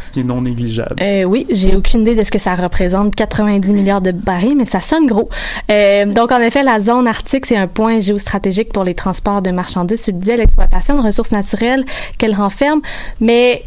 ce 0.00 0.12
qui 0.12 0.20
est 0.20 0.24
non 0.24 0.42
négligeable. 0.42 0.96
Euh, 1.00 1.24
oui, 1.24 1.46
j'ai 1.50 1.74
aucune 1.76 2.02
idée 2.02 2.14
de 2.14 2.24
ce 2.24 2.30
que 2.30 2.38
ça 2.38 2.54
représente, 2.54 3.14
90 3.14 3.72
milliards 3.72 4.00
de 4.00 4.12
barils, 4.12 4.56
mais 4.56 4.64
ça 4.64 4.80
sonne 4.80 5.06
gros. 5.06 5.28
Euh, 5.70 6.06
donc, 6.06 6.32
en 6.32 6.40
effet, 6.40 6.62
la 6.62 6.80
zone 6.80 7.06
arctique, 7.06 7.46
c'est 7.46 7.56
un 7.56 7.66
point 7.66 7.98
géostratégique 8.00 8.72
pour 8.72 8.84
les 8.84 8.94
transports 8.94 9.42
de 9.42 9.50
marchandises. 9.50 10.02
Tu 10.02 10.12
le 10.12 10.18
disais, 10.18 10.36
l'exploitation 10.36 10.96
de 11.00 11.06
ressources 11.06 11.32
naturelles 11.32 11.84
qu'elle 12.18 12.34
renferme, 12.34 12.80
mais 13.20 13.64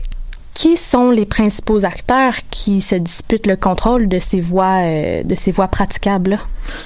qui 0.53 0.77
sont 0.77 1.11
les 1.11 1.25
principaux 1.25 1.85
acteurs 1.85 2.35
qui 2.49 2.81
se 2.81 2.95
disputent 2.95 3.47
le 3.47 3.55
contrôle 3.55 4.07
de 4.07 4.19
ces 4.19 4.41
voies, 4.41 4.81
euh, 4.83 5.23
de 5.23 5.35
ces 5.35 5.51
voies 5.51 5.67
praticables? 5.67 6.39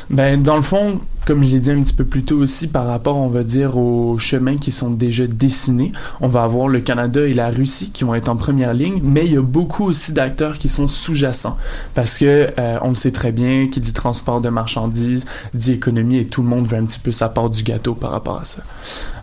Ben, 0.10 0.42
dans 0.42 0.56
le 0.56 0.62
fond, 0.62 1.00
comme 1.26 1.44
je 1.44 1.50
l'ai 1.50 1.60
dit 1.60 1.72
un 1.72 1.82
petit 1.82 1.94
peu 1.94 2.06
plus 2.06 2.24
tôt 2.24 2.38
aussi, 2.38 2.68
par 2.68 2.86
rapport, 2.86 3.18
on 3.18 3.28
va 3.28 3.44
dire, 3.44 3.78
aux 3.78 4.18
chemins 4.18 4.58
qui 4.58 4.72
sont 4.72 4.90
déjà 4.90 5.28
dessinés, 5.28 5.92
on 6.22 6.28
va 6.28 6.44
avoir 6.44 6.68
le 6.68 6.80
Canada 6.80 7.26
et 7.26 7.34
la 7.34 7.50
Russie 7.50 7.92
qui 7.92 8.04
vont 8.04 8.16
être 8.16 8.30
en 8.30 8.36
première 8.36 8.74
ligne, 8.74 9.00
mais 9.04 9.26
il 9.26 9.34
y 9.34 9.38
a 9.38 9.42
beaucoup 9.42 9.86
aussi 9.86 10.14
d'acteurs 10.14 10.58
qui 10.58 10.70
sont 10.70 10.88
sous-jacents. 10.88 11.58
Parce 11.94 12.18
que, 12.18 12.50
euh, 12.58 12.78
on 12.82 12.90
le 12.90 12.96
sait 12.96 13.12
très 13.12 13.32
bien, 13.32 13.68
qui 13.68 13.80
dit 13.80 13.94
transport 13.94 14.42
de 14.42 14.50
marchandises, 14.50 15.26
dit 15.54 15.74
économie, 15.74 16.18
et 16.18 16.26
tout 16.26 16.44
le 16.44 16.50
monde 16.50 16.68
veut 16.68 16.78
un 16.78 16.86
petit 16.86 17.00
peu 17.00 17.12
sa 17.12 17.30
part 17.30 17.50
du 17.50 17.64
gâteau 17.64 17.96
par 17.96 18.12
rapport 18.12 18.40
à 18.40 18.46
ça. 18.46 18.62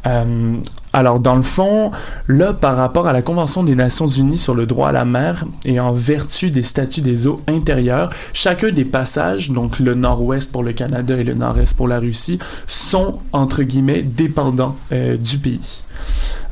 Euh, 0.06 0.56
alors, 0.94 1.20
dans 1.20 1.36
le 1.36 1.42
fond, 1.42 1.90
là, 2.28 2.52
par 2.52 2.76
rapport 2.76 3.06
à 3.06 3.14
la 3.14 3.22
Convention 3.22 3.62
des 3.62 3.74
Nations 3.74 4.08
Unies 4.08 4.36
sur 4.36 4.54
le 4.54 4.66
droit 4.66 4.90
à 4.90 4.92
la 4.92 5.06
mer 5.06 5.46
et 5.64 5.80
en 5.80 5.92
vertu 5.92 6.50
des 6.50 6.62
statuts 6.62 7.00
des 7.00 7.26
eaux 7.26 7.40
intérieures, 7.48 8.10
chacun 8.34 8.70
des 8.70 8.84
passages, 8.84 9.50
donc 9.50 9.78
le 9.78 9.94
nord-ouest 9.94 10.52
pour 10.52 10.62
le 10.62 10.74
Canada 10.74 11.16
et 11.16 11.24
le 11.24 11.34
nord-est 11.34 11.74
pour 11.76 11.88
la 11.88 11.91
Russie, 11.98 12.38
sont, 12.66 13.18
entre 13.32 13.62
guillemets, 13.62 14.02
dépendants 14.02 14.76
euh, 14.92 15.16
du 15.16 15.38
pays. 15.38 15.82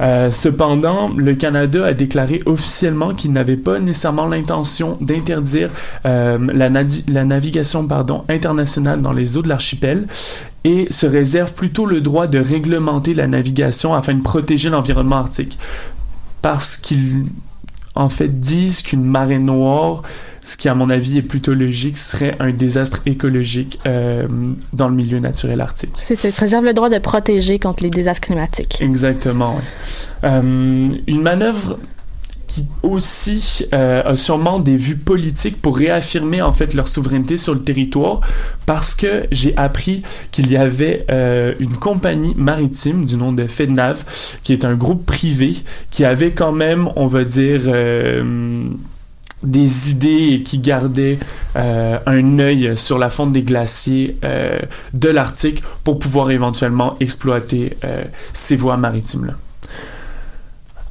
Euh, 0.00 0.30
cependant, 0.30 1.10
le 1.14 1.34
Canada 1.34 1.84
a 1.84 1.92
déclaré 1.92 2.40
officiellement 2.46 3.14
qu'il 3.14 3.32
n'avait 3.32 3.56
pas 3.56 3.78
nécessairement 3.78 4.26
l'intention 4.26 4.96
d'interdire 5.00 5.68
euh, 6.06 6.38
la, 6.54 6.68
la, 6.68 7.24
navigation 7.24 7.86
pardon, 7.86 8.24
internationale 8.28 9.02
dans 9.02 9.12
les 9.12 9.36
eaux 9.36 9.42
de 9.42 9.48
l'archipel 9.48 10.06
et 10.64 10.86
se 10.90 11.06
réserve 11.06 11.52
plutôt 11.52 11.84
le 11.84 12.00
droit 12.00 12.26
de 12.26 12.38
réglementer 12.38 13.12
la 13.12 13.26
navigation 13.26 13.94
afin 13.94 14.14
de 14.14 14.22
protéger 14.22 14.70
l'environnement 14.70 15.16
arctique. 15.16 15.58
Parce 16.40 16.78
qu'ils, 16.78 17.26
en 17.94 18.08
fait, 18.08 18.40
disent 18.40 18.82
qu'une 18.82 19.04
marée 19.04 19.38
noire 19.38 20.02
ce 20.42 20.56
qui 20.56 20.68
à 20.68 20.74
mon 20.74 20.90
avis 20.90 21.18
est 21.18 21.22
plutôt 21.22 21.54
logique, 21.54 21.98
serait 21.98 22.36
un 22.40 22.50
désastre 22.50 23.00
écologique 23.06 23.78
euh, 23.86 24.26
dans 24.72 24.88
le 24.88 24.94
milieu 24.94 25.18
naturel 25.18 25.60
arctique. 25.60 25.92
C'est 26.00 26.16
ça, 26.16 26.30
se 26.30 26.40
réserve 26.40 26.64
le 26.64 26.72
droit 26.72 26.90
de 26.90 26.98
protéger 26.98 27.58
contre 27.58 27.82
les 27.82 27.90
désastres 27.90 28.26
climatiques. 28.26 28.80
Exactement, 28.80 29.56
oui. 29.56 29.62
Euh, 30.24 30.88
une 31.06 31.22
manœuvre 31.22 31.78
qui 32.50 32.66
aussi 32.82 33.66
euh, 33.72 34.02
a 34.04 34.16
sûrement 34.16 34.58
des 34.58 34.76
vues 34.76 34.96
politiques 34.96 35.62
pour 35.62 35.76
réaffirmer 35.76 36.42
en 36.42 36.50
fait 36.50 36.74
leur 36.74 36.88
souveraineté 36.88 37.36
sur 37.36 37.54
le 37.54 37.60
territoire 37.62 38.20
parce 38.66 38.94
que 38.94 39.26
j'ai 39.30 39.56
appris 39.56 40.02
qu'il 40.32 40.50
y 40.50 40.56
avait 40.56 41.06
euh, 41.10 41.54
une 41.60 41.74
compagnie 41.76 42.34
maritime 42.36 43.04
du 43.04 43.16
nom 43.16 43.32
de 43.32 43.46
FedNav 43.46 44.04
qui 44.42 44.52
est 44.52 44.64
un 44.64 44.74
groupe 44.74 45.06
privé 45.06 45.56
qui 45.92 46.04
avait 46.04 46.32
quand 46.32 46.52
même 46.52 46.88
on 46.96 47.06
va 47.06 47.22
dire 47.22 47.62
euh, 47.66 48.64
des 49.42 49.90
idées 49.90 50.42
qui 50.44 50.58
gardait 50.58 51.18
euh, 51.56 51.98
un 52.06 52.38
œil 52.38 52.76
sur 52.76 52.98
la 52.98 53.10
fonte 53.10 53.32
des 53.32 53.42
glaciers 53.42 54.16
euh, 54.24 54.58
de 54.94 55.08
l'Arctique 55.08 55.62
pour 55.84 55.98
pouvoir 55.98 56.30
éventuellement 56.30 56.96
exploiter 57.00 57.76
euh, 57.84 58.04
ces 58.32 58.56
voies 58.56 58.76
maritimes-là. 58.76 59.34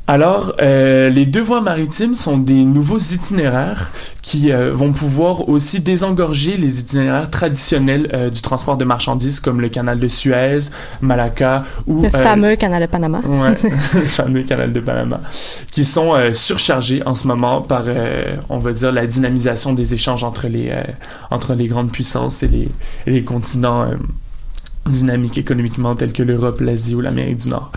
Alors, 0.09 0.55
euh, 0.59 1.11
les 1.11 1.27
deux 1.27 1.43
voies 1.43 1.61
maritimes 1.61 2.15
sont 2.15 2.39
des 2.39 2.63
nouveaux 2.63 2.97
itinéraires 2.97 3.91
qui 4.23 4.51
euh, 4.51 4.73
vont 4.73 4.91
pouvoir 4.91 5.47
aussi 5.49 5.81
désengorger 5.81 6.57
les 6.57 6.79
itinéraires 6.79 7.29
traditionnels 7.29 8.09
euh, 8.15 8.31
du 8.31 8.41
transport 8.41 8.75
de 8.75 8.85
marchandises 8.85 9.39
comme 9.39 9.61
le 9.61 9.69
canal 9.69 9.99
de 9.99 10.07
Suez, 10.07 10.61
Malacca 11.01 11.63
ou... 11.85 12.01
Le 12.01 12.09
fameux 12.09 12.55
canal 12.55 12.81
de 12.81 12.87
Panama. 12.87 13.19
Ouais, 13.23 13.53
le 13.93 14.01
fameux 14.01 14.41
canal 14.41 14.73
de 14.73 14.79
Panama, 14.79 15.21
qui 15.69 15.85
sont 15.85 16.13
surchargés 16.33 17.05
en 17.05 17.13
ce 17.13 17.27
moment 17.27 17.61
par, 17.61 17.83
on 18.49 18.57
va 18.57 18.73
dire, 18.73 18.91
la 18.91 19.05
dynamisation 19.05 19.73
des 19.73 19.93
échanges 19.93 20.23
entre 20.23 20.47
les, 20.47 20.73
entre 21.29 21.53
les 21.53 21.67
grandes 21.67 21.91
puissances 21.91 22.41
et 22.41 22.47
les, 22.47 22.69
et 23.05 23.11
les 23.11 23.23
continents 23.23 23.85
dynamiques 24.85 25.37
économiquement 25.37 25.95
tels 25.95 26.13
que 26.13 26.23
l'Europe, 26.23 26.61
l'Asie 26.61 26.95
ou 26.95 27.01
l'Amérique 27.01 27.37
du 27.37 27.49
Nord. 27.49 27.71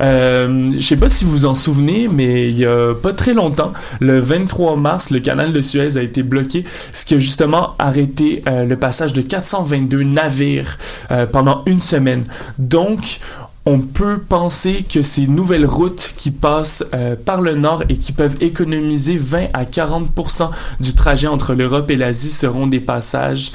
Euh, 0.00 0.72
je 0.74 0.80
sais 0.80 0.96
pas 0.96 1.08
si 1.08 1.24
vous 1.24 1.30
vous 1.30 1.44
en 1.44 1.54
souvenez, 1.54 2.08
mais 2.08 2.48
il 2.48 2.58
y 2.58 2.66
a 2.66 2.94
pas 2.94 3.12
très 3.12 3.34
longtemps, 3.34 3.72
le 4.00 4.18
23 4.18 4.76
mars, 4.76 5.10
le 5.10 5.20
canal 5.20 5.52
de 5.52 5.62
Suez 5.62 5.96
a 5.96 6.02
été 6.02 6.22
bloqué, 6.22 6.64
ce 6.92 7.04
qui 7.04 7.14
a 7.14 7.18
justement 7.18 7.74
arrêté 7.78 8.42
euh, 8.46 8.64
le 8.64 8.76
passage 8.76 9.12
de 9.12 9.22
422 9.22 10.02
navires 10.02 10.78
euh, 11.10 11.26
pendant 11.26 11.62
une 11.66 11.80
semaine. 11.80 12.24
Donc, 12.58 13.20
on 13.64 13.78
peut 13.78 14.18
penser 14.18 14.84
que 14.88 15.02
ces 15.02 15.26
nouvelles 15.28 15.66
routes 15.66 16.14
qui 16.16 16.32
passent 16.32 16.84
euh, 16.94 17.14
par 17.14 17.40
le 17.40 17.54
nord 17.54 17.84
et 17.88 17.96
qui 17.96 18.12
peuvent 18.12 18.36
économiser 18.40 19.16
20 19.16 19.46
à 19.52 19.64
40% 19.64 20.50
du 20.80 20.94
trajet 20.94 21.28
entre 21.28 21.54
l'Europe 21.54 21.88
et 21.90 21.96
l'Asie 21.96 22.30
seront 22.30 22.66
des 22.66 22.80
passages, 22.80 23.52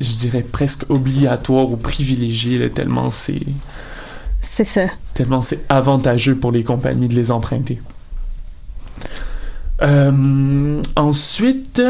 je 0.00 0.16
dirais 0.16 0.42
presque 0.42 0.84
obligatoires 0.88 1.70
ou 1.70 1.76
privilégiés, 1.76 2.70
tellement 2.70 3.10
c'est 3.10 3.42
c'est 4.42 4.64
ça. 4.64 4.86
Tellement 5.14 5.40
c'est 5.40 5.60
avantageux 5.68 6.34
pour 6.34 6.52
les 6.52 6.64
compagnies 6.64 7.08
de 7.08 7.14
les 7.14 7.30
emprunter. 7.30 7.80
Euh, 9.82 10.80
ensuite, 10.96 11.82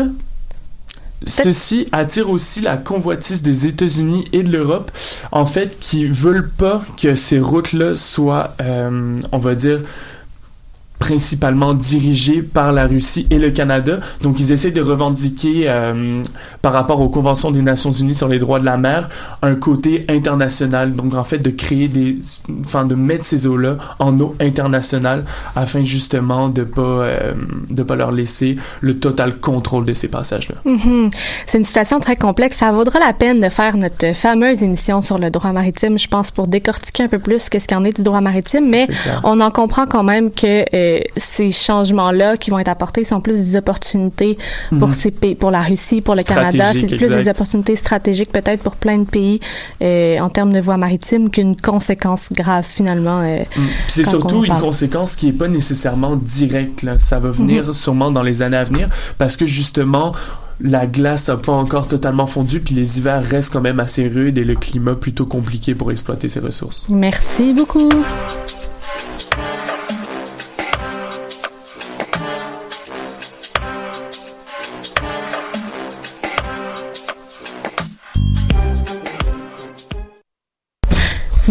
ceci 1.27 1.89
attire 1.93 2.31
aussi 2.31 2.61
la 2.61 2.77
convoitise 2.77 3.43
des 3.43 3.67
États-Unis 3.67 4.29
et 4.33 4.43
de 4.43 4.51
l'Europe, 4.51 4.91
en 5.31 5.47
fait, 5.47 5.79
qui 5.79 6.07
veulent 6.07 6.51
pas 6.51 6.83
que 7.01 7.15
ces 7.15 7.39
routes-là 7.39 7.95
soient, 7.95 8.55
euh, 8.61 9.17
on 9.33 9.39
va 9.39 9.55
dire, 9.55 9.81
principalement 11.03 11.75
dirigés 11.75 12.43
par 12.43 12.73
la 12.73 12.87
Russie 12.87 13.27
et 13.29 13.41
le 13.41 13.51
Canada. 13.51 13.99
Donc, 14.23 14.39
ils 14.39 14.53
essaient 14.53 14.71
de 14.71 14.81
revendiquer, 14.81 15.65
euh, 15.67 16.23
par 16.63 16.73
rapport 16.73 17.01
aux 17.01 17.09
conventions 17.09 17.51
des 17.51 17.61
Nations 17.61 17.91
Unies 17.91 18.15
sur 18.15 18.29
les 18.29 18.39
droits 18.39 18.61
de 18.61 18.65
la 18.65 18.77
mer, 18.77 19.11
un 19.43 19.57
côté 19.57 20.05
international. 20.09 20.93
Donc, 20.93 21.15
en 21.15 21.25
fait, 21.25 21.39
de 21.39 21.51
créer 21.51 21.89
des, 21.89 22.19
enfin, 22.61 22.85
de 22.85 22.95
mettre 22.95 23.25
ces 23.25 23.49
eaux-là 23.49 23.79
en 23.99 24.17
eau 24.21 24.37
internationale 24.39 25.25
afin 25.57 25.83
justement 25.83 26.49
de 26.49 26.63
pas, 26.63 26.83
euh, 26.83 27.33
de 27.69 27.83
pas 27.83 27.97
leur 27.97 28.13
laisser 28.13 28.55
le 28.81 28.97
total 29.01 29.39
contrôle 29.39 29.85
de 29.85 29.95
ces 29.95 30.07
passages-là. 30.07 30.55
Mm-hmm. 30.65 31.13
C'est 31.47 31.59
une 31.59 31.65
situation 31.65 31.99
très 31.99 32.15
complexe. 32.15 32.59
Ça 32.59 32.71
vaudra 32.71 33.01
la 33.01 33.13
peine 33.13 33.41
de 33.41 33.49
faire 33.49 33.77
notre 33.77 34.15
fameuse 34.15 34.63
émission 34.63 35.03
sur 35.03 35.19
le 35.19 35.31
droit 35.31 35.51
maritime, 35.51 35.99
je 35.99 36.07
pense, 36.07 36.31
pour 36.31 36.47
décortiquer 36.47 37.03
un 37.03 37.09
peu 37.09 37.19
plus 37.19 37.49
qu'est-ce 37.49 37.67
qu'il 37.67 37.77
en 37.77 37.85
est 37.85 37.97
du 37.97 38.03
droit 38.03 38.21
maritime. 38.21 38.69
Mais 38.69 38.87
on 39.25 39.41
en 39.41 39.51
comprend 39.51 39.89
quand 39.89 40.05
même 40.05 40.31
que 40.31 40.63
euh, 40.73 40.92
ces 41.17 41.51
changements-là 41.51 42.37
qui 42.37 42.51
vont 42.51 42.59
être 42.59 42.69
apportés 42.69 43.05
sont 43.05 43.21
plus 43.21 43.37
des 43.37 43.57
opportunités 43.57 44.39
pour 44.79 44.89
mhm. 44.89 44.95
ces 44.95 45.11
pays, 45.11 45.35
pour 45.35 45.51
la 45.51 45.63
Russie, 45.63 46.01
pour 46.01 46.15
le 46.15 46.23
Canada. 46.23 46.73
C'est 46.73 46.97
plus 46.97 47.09
des 47.09 47.29
opportunités 47.29 47.77
stratégiques 47.77 48.33
peut-être 48.33 48.63
pour 48.63 48.77
plein 48.77 48.99
de 48.99 49.05
pays 49.05 49.41
euh, 49.83 50.19
en 50.19 50.29
termes 50.29 50.53
de 50.53 50.61
voies 50.61 50.77
maritimes 50.77 51.31
qu'une 51.31 51.57
conséquence 51.57 52.33
grave 52.33 52.65
finalement. 52.65 53.21
Euh, 53.21 53.43
mm. 53.57 53.63
C'est 53.89 54.07
surtout 54.07 54.45
une 54.45 54.59
conséquence 54.59 55.17
qui 55.17 55.29
est 55.29 55.33
pas 55.33 55.49
nécessairement 55.49 56.17
directe. 56.17 56.83
Là. 56.83 56.97
Ça 56.99 57.19
va 57.19 57.31
venir 57.31 57.67
mhm. 57.67 57.73
sûrement 57.73 58.11
dans 58.11 58.23
les 58.23 58.43
années 58.43 58.57
à 58.57 58.65
venir 58.65 58.89
parce 59.19 59.37
que 59.37 59.47
justement 59.47 60.13
la 60.63 60.87
glace 60.87 61.29
n'a 61.29 61.37
pas 61.37 61.53
encore 61.53 61.89
totalement 61.89 62.27
fondu, 62.27 62.61
puis 62.61 62.75
les 62.75 62.99
hivers 62.99 63.23
restent 63.23 63.53
quand 63.53 63.61
même 63.61 63.81
assez 63.81 64.07
rudes 64.07 64.39
et 64.39 64.45
le 64.45 64.55
climat 64.55 64.95
plutôt 64.95 65.27
compliqué 65.27 65.75
pour 65.75 65.91
exploiter 65.91 66.29
ces 66.29 66.41
ressources. 66.41 66.87
Merci 66.89 67.53
beaucoup. 67.53 67.89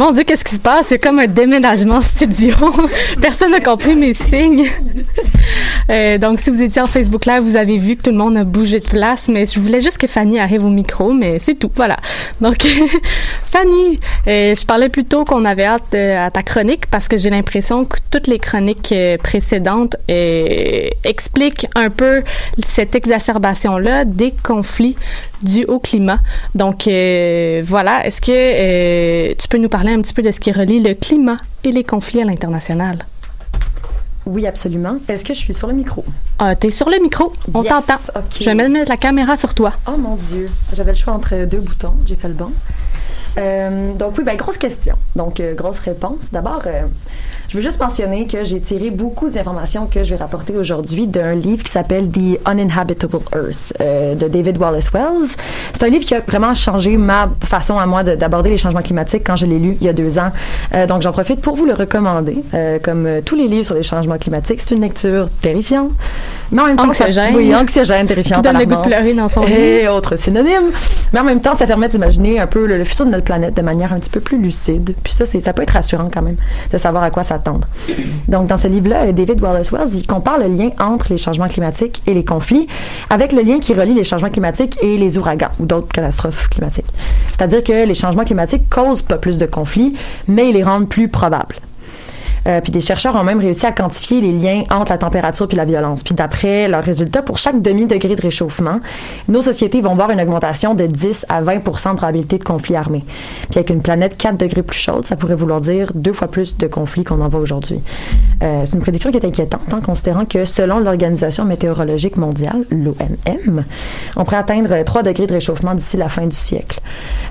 Mon 0.01 0.11
Dieu, 0.11 0.23
qu'est-ce 0.23 0.43
qui 0.43 0.55
se 0.55 0.59
passe? 0.59 0.87
C'est 0.87 0.97
comme 0.97 1.19
un 1.19 1.27
déménagement 1.27 2.01
studio. 2.01 2.55
Personne 3.21 3.51
n'a 3.51 3.59
compris 3.59 3.95
mes 3.95 4.15
signes. 4.15 4.67
Euh, 5.89 6.17
donc, 6.17 6.39
si 6.39 6.49
vous 6.49 6.61
étiez 6.61 6.81
en 6.81 6.87
Facebook 6.87 7.25
Live, 7.25 7.41
vous 7.41 7.55
avez 7.55 7.77
vu 7.77 7.95
que 7.95 8.03
tout 8.03 8.11
le 8.11 8.17
monde 8.17 8.37
a 8.37 8.43
bougé 8.43 8.79
de 8.79 8.87
place, 8.87 9.27
mais 9.29 9.45
je 9.45 9.59
voulais 9.59 9.81
juste 9.81 9.97
que 9.97 10.07
Fanny 10.07 10.39
arrive 10.39 10.63
au 10.63 10.69
micro, 10.69 11.13
mais 11.13 11.39
c'est 11.39 11.55
tout. 11.55 11.71
Voilà. 11.75 11.97
Donc, 12.39 12.57
Fanny, 13.45 13.97
euh, 14.27 14.55
je 14.55 14.65
parlais 14.65 14.89
plutôt 14.89 15.25
qu'on 15.25 15.45
avait 15.45 15.65
hâte 15.65 15.93
euh, 15.93 16.25
à 16.25 16.31
ta 16.31 16.43
chronique 16.43 16.87
parce 16.87 17.07
que 17.07 17.17
j'ai 17.17 17.29
l'impression 17.29 17.85
que 17.85 17.97
toutes 18.09 18.27
les 18.27 18.39
chroniques 18.39 18.93
précédentes 19.23 19.95
expliquent 21.03 21.67
un 21.75 21.89
peu 21.89 22.23
cette 22.63 22.95
exacerbation-là 22.95 24.05
des 24.05 24.33
conflits 24.43 24.95
dus 25.41 25.65
au 25.65 25.79
climat. 25.79 26.19
Donc, 26.55 26.83
voilà. 26.83 28.05
Est-ce 28.05 28.21
que 28.21 29.33
tu 29.33 29.47
peux 29.47 29.57
nous 29.57 29.69
parler 29.69 29.93
un 29.93 30.01
petit 30.01 30.13
peu 30.13 30.21
de 30.21 30.31
ce 30.31 30.39
qui 30.39 30.51
relie 30.51 30.79
le 30.79 30.93
climat 30.93 31.37
et 31.63 31.71
les 31.71 31.83
conflits 31.83 32.21
à 32.21 32.25
l'international? 32.25 32.99
Oui, 34.25 34.45
absolument. 34.45 34.97
Est-ce 35.07 35.25
que 35.25 35.33
je 35.33 35.39
suis 35.39 35.53
sur 35.53 35.67
le 35.67 35.73
micro? 35.73 36.05
Ah, 36.37 36.55
t'es 36.55 36.69
sur 36.69 36.89
le 36.89 36.99
micro. 37.01 37.33
On 37.53 37.63
t'entend. 37.63 37.97
Je 38.39 38.45
vais 38.45 38.69
mettre 38.69 38.89
la 38.89 38.97
caméra 38.97 39.37
sur 39.37 39.53
toi. 39.53 39.73
Oh 39.87 39.97
mon 39.97 40.15
Dieu. 40.15 40.49
J'avais 40.73 40.91
le 40.91 40.97
choix 40.97 41.13
entre 41.13 41.45
deux 41.45 41.59
boutons. 41.59 41.95
J'ai 42.05 42.15
fait 42.15 42.27
le 42.27 42.35
bon. 42.35 42.51
Euh, 43.37 43.93
donc 43.93 44.17
oui, 44.17 44.23
ben 44.23 44.35
grosse 44.35 44.57
question. 44.57 44.95
Donc, 45.15 45.39
euh, 45.39 45.53
grosse 45.55 45.79
réponse. 45.79 46.31
D'abord, 46.31 46.63
euh, 46.65 46.83
Je 47.51 47.57
veux 47.57 47.63
juste 47.63 47.81
mentionner 47.81 48.27
que 48.27 48.45
j'ai 48.45 48.61
tiré 48.61 48.91
beaucoup 48.91 49.27
d'informations 49.27 49.85
que 49.85 50.05
je 50.05 50.11
vais 50.11 50.15
rapporter 50.15 50.55
aujourd'hui 50.55 51.05
d'un 51.05 51.35
livre 51.35 51.63
qui 51.63 51.69
s'appelle 51.71 52.09
The 52.09 52.39
Uninhabitable 52.49 53.17
Earth 53.35 53.73
euh, 53.81 54.15
de 54.15 54.29
David 54.29 54.57
Wallace 54.57 54.89
Wells. 54.93 55.27
C'est 55.73 55.83
un 55.83 55.89
livre 55.89 56.05
qui 56.05 56.15
a 56.15 56.21
vraiment 56.21 56.53
changé 56.53 56.95
ma 56.95 57.29
façon 57.43 57.77
à 57.77 57.85
moi 57.85 58.03
de- 58.03 58.15
d'aborder 58.15 58.51
les 58.51 58.57
changements 58.57 58.81
climatiques 58.81 59.23
quand 59.25 59.35
je 59.35 59.45
l'ai 59.45 59.59
lu 59.59 59.77
il 59.81 59.85
y 59.85 59.89
a 59.89 59.93
deux 59.93 60.17
ans. 60.17 60.31
Euh, 60.73 60.87
donc 60.87 61.01
j'en 61.01 61.11
profite 61.11 61.41
pour 61.41 61.55
vous 61.57 61.65
le 61.65 61.73
recommander. 61.73 62.37
Euh, 62.53 62.79
comme 62.81 63.05
euh, 63.05 63.19
tous 63.23 63.35
les 63.35 63.49
livres 63.49 63.65
sur 63.65 63.75
les 63.75 63.83
changements 63.83 64.17
climatiques, 64.17 64.61
c'est 64.61 64.73
une 64.73 64.81
lecture 64.81 65.27
terrifiante. 65.41 65.91
Mais 66.51 66.61
en 66.61 66.65
même 66.65 66.75
temps, 66.75 66.91
ça- 66.91 67.05
Anxiogène. 67.05 67.35
oui, 67.35 67.55
anxiogène, 67.55 68.07
terrifiante. 68.07 68.43
Qui 68.43 68.49
donne 68.51 68.59
le 68.59 68.65
goût 68.65 68.75
de 68.75 68.81
pleurer 68.87 69.13
dans 69.13 69.29
son 69.29 69.43
Et 69.43 69.81
lit. 69.83 69.87
autres 69.87 70.15
synonymes. 70.17 70.71
Mais 71.13 71.19
en 71.19 71.23
même 71.23 71.41
temps, 71.41 71.55
ça 71.55 71.65
permet 71.65 71.87
d'imaginer 71.87 72.39
un 72.39 72.47
peu 72.47 72.65
le, 72.65 72.77
le 72.77 72.83
futur 72.83 73.05
de 73.05 73.11
notre 73.11 73.23
planète 73.23 73.55
de 73.55 73.61
manière 73.61 73.93
un 73.93 73.99
petit 73.99 74.09
peu 74.09 74.19
plus 74.19 74.37
lucide. 74.37 74.93
Puis 75.03 75.13
ça, 75.13 75.25
ça 75.25 75.53
peut 75.53 75.61
être 75.63 75.71
rassurant 75.71 76.09
quand 76.13 76.21
même 76.21 76.35
de 76.71 76.77
savoir 76.77 77.03
à 77.03 77.09
quoi 77.09 77.23
s'attendre. 77.23 77.67
Donc, 78.27 78.47
dans 78.47 78.57
ce 78.57 78.67
livre-là, 78.67 79.11
David 79.11 79.41
Wallace 79.41 79.71
Wells, 79.71 79.89
il 79.95 80.05
compare 80.05 80.39
le 80.39 80.47
lien 80.47 80.69
entre 80.79 81.07
les 81.09 81.17
changements 81.17 81.47
climatiques 81.47 82.01
et 82.07 82.13
les 82.13 82.25
conflits 82.25 82.67
avec 83.09 83.31
le 83.33 83.41
lien 83.41 83.59
qui 83.59 83.73
relie 83.73 83.93
les 83.93 84.03
changements 84.03 84.29
climatiques 84.29 84.77
et 84.81 84.97
les 84.97 85.17
ouragans 85.17 85.49
ou 85.59 85.65
d'autres 85.65 85.87
catastrophes 85.87 86.49
climatiques. 86.49 86.85
C'est-à-dire 87.29 87.63
que 87.63 87.85
les 87.87 87.93
changements 87.93 88.25
climatiques 88.25 88.69
causent 88.69 89.01
pas 89.01 89.17
plus 89.17 89.37
de 89.37 89.45
conflits, 89.45 89.93
mais 90.27 90.49
ils 90.49 90.53
les 90.53 90.63
rendent 90.63 90.89
plus 90.89 91.07
probables. 91.07 91.55
Euh, 92.47 92.61
puis 92.61 92.71
des 92.71 92.81
chercheurs 92.81 93.15
ont 93.15 93.23
même 93.23 93.39
réussi 93.39 93.65
à 93.65 93.71
quantifier 93.71 94.21
les 94.21 94.31
liens 94.31 94.63
entre 94.71 94.91
la 94.91 94.97
température 94.97 95.47
puis 95.47 95.57
la 95.57 95.65
violence. 95.65 96.03
Puis 96.03 96.15
d'après 96.15 96.67
leurs 96.67 96.83
résultats, 96.83 97.21
pour 97.21 97.37
chaque 97.37 97.61
demi-degré 97.61 98.15
de 98.15 98.21
réchauffement, 98.21 98.79
nos 99.27 99.41
sociétés 99.41 99.81
vont 99.81 99.95
voir 99.95 100.09
une 100.11 100.21
augmentation 100.21 100.73
de 100.73 100.85
10 100.85 101.25
à 101.29 101.41
20% 101.41 101.91
de 101.91 101.97
probabilité 101.97 102.37
de 102.37 102.43
conflits 102.43 102.75
armés. 102.75 103.03
Puis 103.49 103.59
avec 103.59 103.69
une 103.69 103.81
planète 103.81 104.17
4 104.17 104.37
degrés 104.37 104.63
plus 104.63 104.79
chaude, 104.79 105.05
ça 105.05 105.15
pourrait 105.15 105.35
vouloir 105.35 105.61
dire 105.61 105.91
deux 105.93 106.13
fois 106.13 106.27
plus 106.27 106.57
de 106.57 106.67
conflits 106.67 107.03
qu'on 107.03 107.21
en 107.21 107.29
voit 107.29 107.39
aujourd'hui. 107.39 107.79
Euh, 108.41 108.63
c'est 108.65 108.73
une 108.73 108.81
prédiction 108.81 109.11
qui 109.11 109.17
est 109.17 109.25
inquiétante, 109.25 109.73
en 109.73 109.81
considérant 109.81 110.25
que 110.25 110.45
selon 110.45 110.79
l'Organisation 110.79 111.45
météorologique 111.45 112.17
mondiale, 112.17 112.65
l'ONM, 112.71 113.63
on 114.15 114.23
pourrait 114.23 114.37
atteindre 114.37 114.83
3 114.83 115.03
degrés 115.03 115.27
de 115.27 115.33
réchauffement 115.33 115.75
d'ici 115.75 115.97
la 115.97 116.09
fin 116.09 116.25
du 116.25 116.35
siècle. 116.35 116.79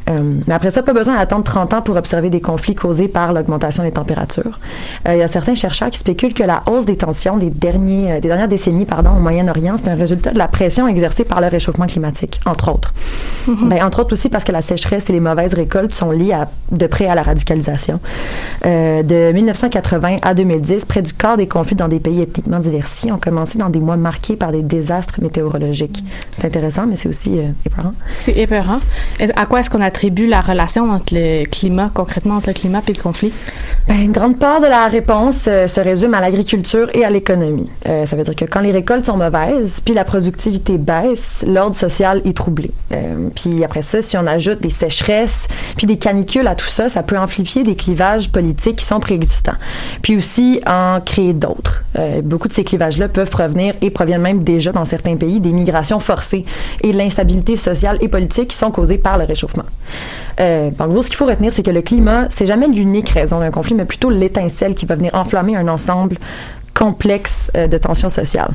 Euh, 0.09 0.19
mais 0.47 0.55
après 0.55 0.71
ça, 0.71 0.83
pas 0.83 0.93
besoin 0.93 1.17
d'attendre 1.17 1.45
30 1.45 1.75
ans 1.75 1.83
pour 1.83 1.97
observer 1.97 2.31
des 2.31 2.41
conflits 2.41 2.75
causés 2.75 3.09
par 3.09 3.33
l'augmentation 3.33 3.83
des 3.83 3.93
températures. 3.93 4.59
Euh, 5.09 5.15
il 5.15 5.19
y 5.19 5.23
a 5.23 5.29
certains 5.29 5.55
chercheurs 5.55 5.91
qui 5.91 5.99
spéculent 5.99 6.35
que 6.35 6.43
la 6.43 6.63
hausse 6.67 6.85
des 6.87 6.97
tensions 6.97 7.37
des, 7.37 7.51
derniers, 7.51 8.13
euh, 8.13 8.21
des 8.21 8.29
dernières 8.29 8.49
décennies 8.49 8.85
pardon, 8.85 9.11
au 9.17 9.21
Moyen-Orient, 9.21 9.77
c'est 9.77 9.89
un 9.89 9.95
résultat 9.95 10.31
de 10.33 10.39
la 10.39 10.49
pression 10.49 10.87
exercée 10.89 11.25
par 11.25 11.41
le 11.41 11.47
réchauffement 11.49 11.87
climatique, 11.87 12.41
entre 12.47 12.73
autres. 12.73 12.93
Ben, 13.47 13.83
entre 13.83 14.01
autres 14.01 14.13
aussi 14.13 14.29
parce 14.29 14.45
que 14.45 14.53
la 14.53 14.63
sécheresse 14.63 15.09
et 15.09 15.13
les 15.13 15.21
mauvaises 15.21 15.55
récoltes 15.55 15.95
sont 15.95 16.11
liées 16.11 16.33
à- 16.33 16.49
de 16.71 16.87
près 16.87 17.07
à 17.07 17.15
la 17.15 17.23
radicalisation. 17.23 18.01
Euh, 18.67 19.03
de 19.03 19.33
1980 19.33 20.19
à 20.23 20.35
2010, 20.35 20.85
près 20.85 21.03
du 21.03 21.13
quart 21.15 21.37
des 21.37 21.47
conflits 21.49 21.77
dans 21.77 21.89
des 21.89 22.01
pays 22.01 22.21
ethniquement 22.21 22.59
diversifiés 22.59 23.13
ont 23.13 23.19
commencé 23.19 23.59
dans 23.59 23.71
des 23.71 23.81
mois 23.81 23.97
marqués 23.97 24.37
par 24.37 24.53
des 24.53 24.63
désastres 24.63 25.21
météorologiques. 25.23 26.05
C'est 26.37 26.47
intéressant, 26.47 26.87
mais 26.87 26.97
c'est 26.97 27.09
aussi 27.09 27.39
euh, 27.39 27.49
épeurant. 27.65 27.93
C'est 28.13 28.37
épeurant. 28.37 28.79
À 29.37 29.47
quoi 29.47 29.61
est-ce 29.61 29.71
qu'on 29.71 29.81
attribue 29.81 30.27
la 30.27 30.41
relation 30.41 30.91
entre 30.91 31.15
le 31.15 31.45
climat, 31.47 31.89
concrètement 31.93 32.37
entre 32.37 32.49
le 32.49 32.55
climat 32.55 32.83
et 32.87 32.93
le 32.93 33.03
conflit? 33.03 33.33
Ben, 33.89 33.99
une 34.01 34.13
grande 34.13 34.39
part 34.39 34.61
de 34.61 34.67
la 34.67 34.89
réponse 34.91 35.45
euh, 35.49 35.67
se 35.67 35.81
résume 35.81 36.13
à 36.15 36.21
l'agriculture 36.21 36.89
et 36.93 37.05
à 37.05 37.11
l'économie. 37.11 37.71
Euh, 37.89 38.05
ça 38.05 38.17
veut 38.17 38.25
dire 38.25 38.37
que 38.37 38.45
quand 38.45 38.61
les 38.61 38.73
récoltes 38.73 39.07
sont 39.07 39.17
mauvaises, 39.17 39.81
puis 39.85 39.95
la 39.95 40.05
productivité 40.05 40.77
baisse, 40.77 41.45
l'ordre 41.47 41.77
social 41.77 42.21
est 42.25 42.37
troublé. 42.37 42.71
Euh, 42.93 43.29
puis 43.35 43.65
après 43.65 43.83
ça, 43.83 44.03
si 44.03 44.19
on 44.19 44.27
ajoute 44.27 44.61
des 44.61 44.71
sécheresses, 44.71 45.49
puis 45.77 45.87
des 45.87 45.97
canicules 45.97 46.47
à 46.47 46.55
tout 46.55 46.67
ça, 46.67 46.89
ça 46.89 47.03
peut 47.03 47.17
amplifier 47.17 47.65
des 47.65 47.75
clivages 47.75 48.31
politiques 48.31 48.77
qui 48.77 48.85
sont 48.85 49.01
préexistants. 49.01 49.57
Puis 50.03 50.17
aussi 50.17 50.61
en 50.67 51.01
créer 51.01 51.33
d'autres. 51.33 51.83
Beaucoup 52.23 52.49
de 52.49 52.53
ces 52.53 52.65
clivages-là 52.65 53.09
peuvent 53.09 53.31
provenir 53.31 53.75
et 53.81 53.91
proviennent 53.91 54.23
même 54.23 54.43
déjà 54.43 54.73
dans 54.73 54.85
certains 54.85 55.17
pays 55.17 55.41
des 55.41 55.53
migrations 55.53 56.01
forcées 56.01 56.45
et 56.83 56.93
de 56.93 56.97
l'instabilité 56.97 57.57
sociale 57.57 57.99
et 58.01 58.09
politique 58.09 58.49
qui 58.49 58.57
sont 58.57 58.71
causées 58.71 58.99
par 58.99 59.19
le 59.19 59.25
réchauffement. 59.25 59.65
En 60.39 60.89
gros, 60.89 61.03
ce 61.03 61.09
qu'il 61.09 61.17
faut 61.17 61.27
retenir, 61.27 61.53
c'est 61.53 61.63
que 61.63 61.71
le 61.71 61.83
climat, 61.83 62.27
c'est 62.31 62.47
jamais 62.47 62.67
l'unique 62.69 63.11
raison 63.11 63.41
d'un 63.41 63.51
conflit, 63.51 63.75
mais 63.75 63.85
plutôt 63.85 64.11
l'étincelle 64.11 64.75
qui 64.81 64.87
va 64.87 64.95
venir 64.95 65.15
enflammer 65.15 65.57
un 65.57 65.69
ensemble 65.69 66.17
complexe 66.75 67.51
euh, 67.55 67.67
de 67.69 67.79
tensions 67.79 68.09
sociales. 68.09 68.53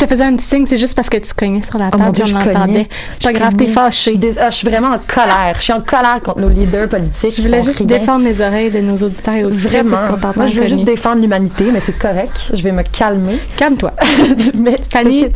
Je 0.00 0.06
te 0.06 0.10
faisais 0.10 0.24
un 0.24 0.34
petit 0.34 0.46
signe, 0.46 0.64
c'est 0.64 0.78
juste 0.78 0.94
parce 0.94 1.10
que 1.10 1.18
tu 1.18 1.34
cognais 1.34 1.60
sur 1.60 1.76
la 1.76 1.88
Oh 1.88 1.90
table 1.90 2.04
mon 2.04 2.10
Dieu, 2.12 2.24
et 2.24 2.28
je 2.28 2.34
on 2.34 2.38
l'entendait. 2.38 2.88
C'est 3.12 3.22
pas 3.22 3.34
grave, 3.34 3.54
t'es 3.54 3.66
fâché. 3.66 3.90
Je 3.90 4.08
suis, 4.12 4.18
dés- 4.18 4.38
ah, 4.40 4.48
je 4.50 4.56
suis 4.56 4.66
vraiment 4.66 4.92
en 4.92 4.98
colère. 4.98 5.56
Je 5.56 5.62
suis 5.62 5.72
en 5.74 5.82
colère 5.82 6.20
contre 6.24 6.40
nos 6.40 6.48
leaders 6.48 6.88
politiques. 6.88 7.34
Je 7.36 7.42
voulais 7.42 7.60
juste 7.60 7.82
défendre 7.82 8.24
les 8.24 8.40
oreilles 8.40 8.70
de 8.70 8.80
nos 8.80 8.96
auditeurs 8.96 9.34
et 9.34 9.44
auditrices. 9.44 9.86
Vraiment. 9.86 10.16
ce 10.32 10.38
Moi, 10.38 10.46
je 10.46 10.60
veux 10.60 10.66
juste 10.66 10.84
défendre 10.84 11.20
l'humanité, 11.20 11.64
mais 11.70 11.80
c'est 11.80 11.98
correct. 11.98 12.50
Je 12.50 12.62
vais 12.62 12.72
me 12.72 12.82
calmer. 12.82 13.38
Calme-toi. 13.58 13.92
mais 14.54 14.78
Fanny? 14.88 15.20
Ceci, 15.20 15.28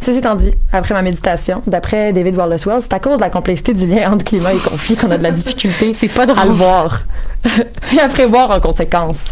ceci 0.00 0.18
étant 0.18 0.36
dit, 0.36 0.52
après 0.72 0.94
ma 0.94 1.02
méditation, 1.02 1.62
d'après 1.66 2.12
David 2.12 2.36
Wallace 2.36 2.64
Wells, 2.64 2.82
c'est 2.82 2.92
à 2.92 3.00
cause 3.00 3.16
de 3.16 3.22
la 3.22 3.30
complexité 3.30 3.74
du 3.74 3.88
lien 3.88 4.12
entre 4.12 4.24
climat 4.24 4.52
et 4.52 4.58
conflit 4.58 4.94
qu'on 4.94 5.10
a 5.10 5.18
de 5.18 5.24
la 5.24 5.32
difficulté 5.32 5.94
C'est 5.98 6.06
pas 6.06 6.22
à 6.22 6.26
le 6.26 6.32
drôle. 6.34 6.52
voir 6.52 7.00
et 7.92 7.98
à 7.98 8.06
prévoir 8.08 8.52
en 8.52 8.60
conséquence. 8.60 9.24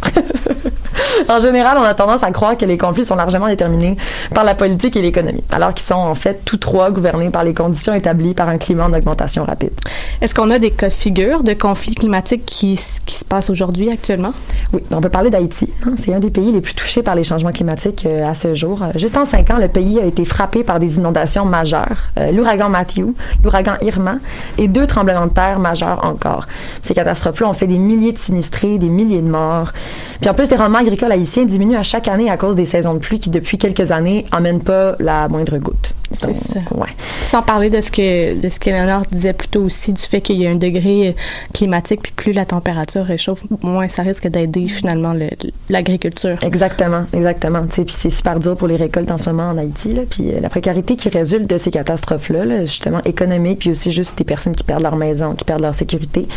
en 1.29 1.41
général, 1.41 1.79
on 1.79 1.83
a 1.85 1.95
tendance 1.95 2.23
à 2.23 2.31
croire 2.31 2.57
que 2.57 2.65
les 2.65 2.79
conflits 2.79 3.05
sont 3.05 3.17
largement 3.17 3.47
déterminés 3.49 3.97
par 4.35 4.45
la 4.45 4.55
politique 4.55 4.97
et 4.97 5.03
l'économie, 5.03 5.45
alors 5.51 5.75
qu'ils 5.75 5.87
sont 5.87 5.95
en 5.95 6.15
fait 6.15 6.43
tous 6.45 6.57
trois 6.57 6.91
gouvernés 6.91 7.31
par 7.31 7.45
les 7.45 7.55
conditions 7.55 7.95
établies 7.95 8.35
par 8.35 8.49
un 8.49 8.59
climat 8.59 8.85
en 8.87 8.93
augmentation 8.93 9.45
rapide. 9.45 9.73
Est-ce 10.21 10.35
qu'on 10.35 10.51
a 10.51 10.59
des 10.59 10.71
cas 10.71 10.89
de 10.89 10.93
figure 10.95 11.43
de 11.43 11.53
conflits 11.55 11.95
climatiques 11.95 12.45
qui, 12.47 12.79
qui 13.07 13.15
se 13.15 13.25
passent 13.25 13.51
aujourd'hui, 13.51 13.91
actuellement? 13.91 14.33
Oui, 14.73 14.83
on 14.91 15.01
peut 15.01 15.09
parler 15.09 15.31
d'Haïti. 15.31 15.69
hein. 15.87 15.95
C'est 15.97 16.15
un 16.15 16.21
des 16.21 16.31
pays 16.31 16.53
les 16.53 16.61
plus 16.61 16.75
touchés 16.75 17.03
par 17.03 17.15
les 17.15 17.25
changements 17.25 17.53
climatiques 17.53 18.07
euh, 18.07 18.27
à 18.29 18.35
ce 18.35 18.55
jour. 18.55 18.83
Euh, 18.83 18.87
Juste 18.99 19.17
en 19.17 19.25
cinq 19.25 19.51
ans, 19.51 19.59
le 19.59 19.69
pays 19.69 20.01
a 20.01 20.05
été 20.05 20.25
frappé 20.25 20.65
par 20.65 20.81
des 20.81 20.97
inondations 20.99 21.45
majeures, 21.45 21.99
euh, 22.19 22.31
l'ouragan 22.33 22.69
Matthew, 22.69 23.15
l'ouragan 23.43 23.75
Irma 23.83 24.17
et 24.59 24.69
deux 24.69 24.87
tremblements 24.87 25.27
de 25.27 25.33
terre 25.33 25.59
majeurs 25.59 26.05
encore. 26.05 26.47
Ces 26.83 26.95
catastrophes-là 26.95 27.49
ont 27.49 27.53
fait 27.55 27.67
des 27.67 27.79
milliers 27.79 28.13
de 28.13 28.19
sinistrés, 28.19 28.79
des 28.79 28.89
milliers 28.89 29.21
de 29.21 29.29
morts. 29.29 29.73
Puis 30.21 30.31
en 30.31 30.35
plus, 30.35 30.51
les 30.51 30.57
rendements 30.57 30.79
agricoles 30.85 31.13
haïtiens 31.13 31.45
diminuent 31.45 31.77
à 31.77 31.83
chaque 31.83 32.09
année 32.09 32.31
à 32.31 32.37
cause 32.37 32.57
des 32.57 32.65
saisons 32.67 32.95
de 32.95 32.99
pluie 32.99 33.19
qui, 33.19 33.31
depuis 33.31 33.59
quelques 33.59 33.91
années, 33.91 34.25
emmènent 34.33 34.61
pas 34.63 34.95
la 35.01 35.29
moindre 35.29 35.59
goutte. 35.59 35.91
C'est 36.13 36.37
ça. 36.37 36.61
Ouais. 36.73 36.87
Sans 37.23 37.43
parler 37.43 37.71
de 37.71 37.81
ce 37.81 37.91
que 37.91 38.39
de 38.39 38.49
ce 38.49 38.61
qu'Eleanor 38.61 39.03
disait 39.11 39.33
plus 39.33 39.49
tôt 39.49 39.63
aussi, 39.63 39.93
du 39.93 40.01
fait 40.03 40.21
qu'il 40.21 40.41
y 40.41 40.47
a 40.47 40.51
un 40.51 40.55
degré 40.55 41.09
euh, 41.09 41.13
climatique, 41.53 42.03
puis 42.03 42.13
plus 42.13 42.33
la 42.33 42.45
température 42.45 43.05
réchauffe, 43.05 43.43
moins 43.65 43.89
ça 43.89 44.03
risque 44.03 44.29
d'aider 44.29 44.69
finalement 44.69 45.13
le- 45.13 45.31
l'agriculture. 45.71 46.37
Exactement, 46.43 47.05
exactement. 47.13 47.63
Puis 47.67 47.85
c'est 47.89 48.11
super 48.11 48.39
dur 48.39 48.57
pour 48.57 48.69
les 48.69 48.77
récoltes 48.77 49.11
en 49.11 49.19
ce 49.19 49.29
moment 49.29 49.49
en 49.51 49.59
Haïti. 49.59 49.93
Là. 49.93 50.03
Puis 50.09 50.31
euh, 50.31 50.41
la 50.41 50.49
précarité 50.51 50.95
qui 50.95 51.09
résulte 51.09 51.49
de 51.51 51.59
ces 51.59 51.73
catastrophes-là, 51.73 52.45
là, 52.45 52.61
justement 52.65 53.01
économiques, 53.05 53.61
puis 53.61 53.71
aussi 53.71 53.91
juste 53.91 54.17
des 54.17 54.25
personnes 54.25 54.55
qui 54.55 54.63
perdent 54.63 54.83
leur 54.85 54.97
maison, 54.97 55.35
qui 55.35 55.45
perdent 55.45 55.63
leur 55.63 55.75
sécurité, 55.75 56.29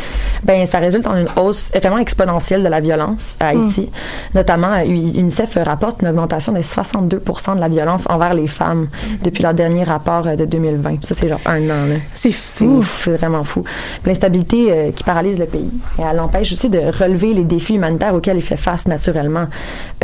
ben 0.44 0.66
ça 0.66 0.80
résulte 0.80 1.06
en 1.06 1.18
une 1.18 1.28
hausse 1.36 1.70
vraiment 1.80 2.00
exponentielle 2.00 2.64
de 2.64 2.68
la 2.70 2.80
violence 2.80 3.36
à 3.40 3.50
Haïti. 3.50 3.90
Notamment, 4.38 4.74
euh, 4.74 4.84
UNICEF 4.84 5.58
rapporte 5.66 6.04
une 6.04 6.10
augmentation 6.10 6.52
de 6.52 6.60
62% 6.60 7.56
de 7.56 7.60
la 7.60 7.70
violence 7.70 8.06
envers 8.08 8.36
les 8.36 8.46
femmes 8.46 8.88
depuis 9.24 9.42
leur 9.42 9.56
dernier 9.56 9.84
rapport 9.84 10.28
euh, 10.28 10.36
de 10.36 10.46
2020. 10.46 11.04
Ça, 11.04 11.16
c'est 11.18 11.28
genre 11.28 11.40
un 11.48 11.68
an. 11.72 11.98
C'est 12.14 12.30
fou. 12.30 12.86
C'est 13.04 13.18
vraiment 13.18 13.44
fou. 13.44 13.64
L'instabilité 14.06 14.68
euh, 14.70 14.92
qui 14.92 15.04
paralyse 15.04 15.40
le 15.40 15.48
pays. 15.48 15.72
Et 15.98 16.04
elle 16.08 16.20
empêche 16.20 16.52
aussi 16.52 16.70
de 16.70 16.78
relever 16.78 17.34
les 17.34 17.46
défis 17.46 17.78
humanitaires 17.78 18.14
auxquels 18.14 18.38
il 18.38 18.44
fait 18.44 18.58
face 18.58 18.88
naturellement. 18.88 19.48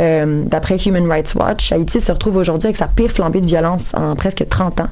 Euh, 0.00 0.42
D'après 0.46 0.78
Human 0.78 1.08
Rights 1.08 1.36
Watch, 1.36 1.70
Haïti 1.70 2.00
se 2.00 2.10
retrouve 2.10 2.36
aujourd'hui 2.36 2.66
avec 2.66 2.76
sa 2.76 2.88
pire 2.88 3.12
flambée 3.12 3.40
de 3.40 3.46
violence 3.46 3.94
en 3.94 4.16
presque 4.16 4.48
30 4.48 4.80
ans. 4.80 4.88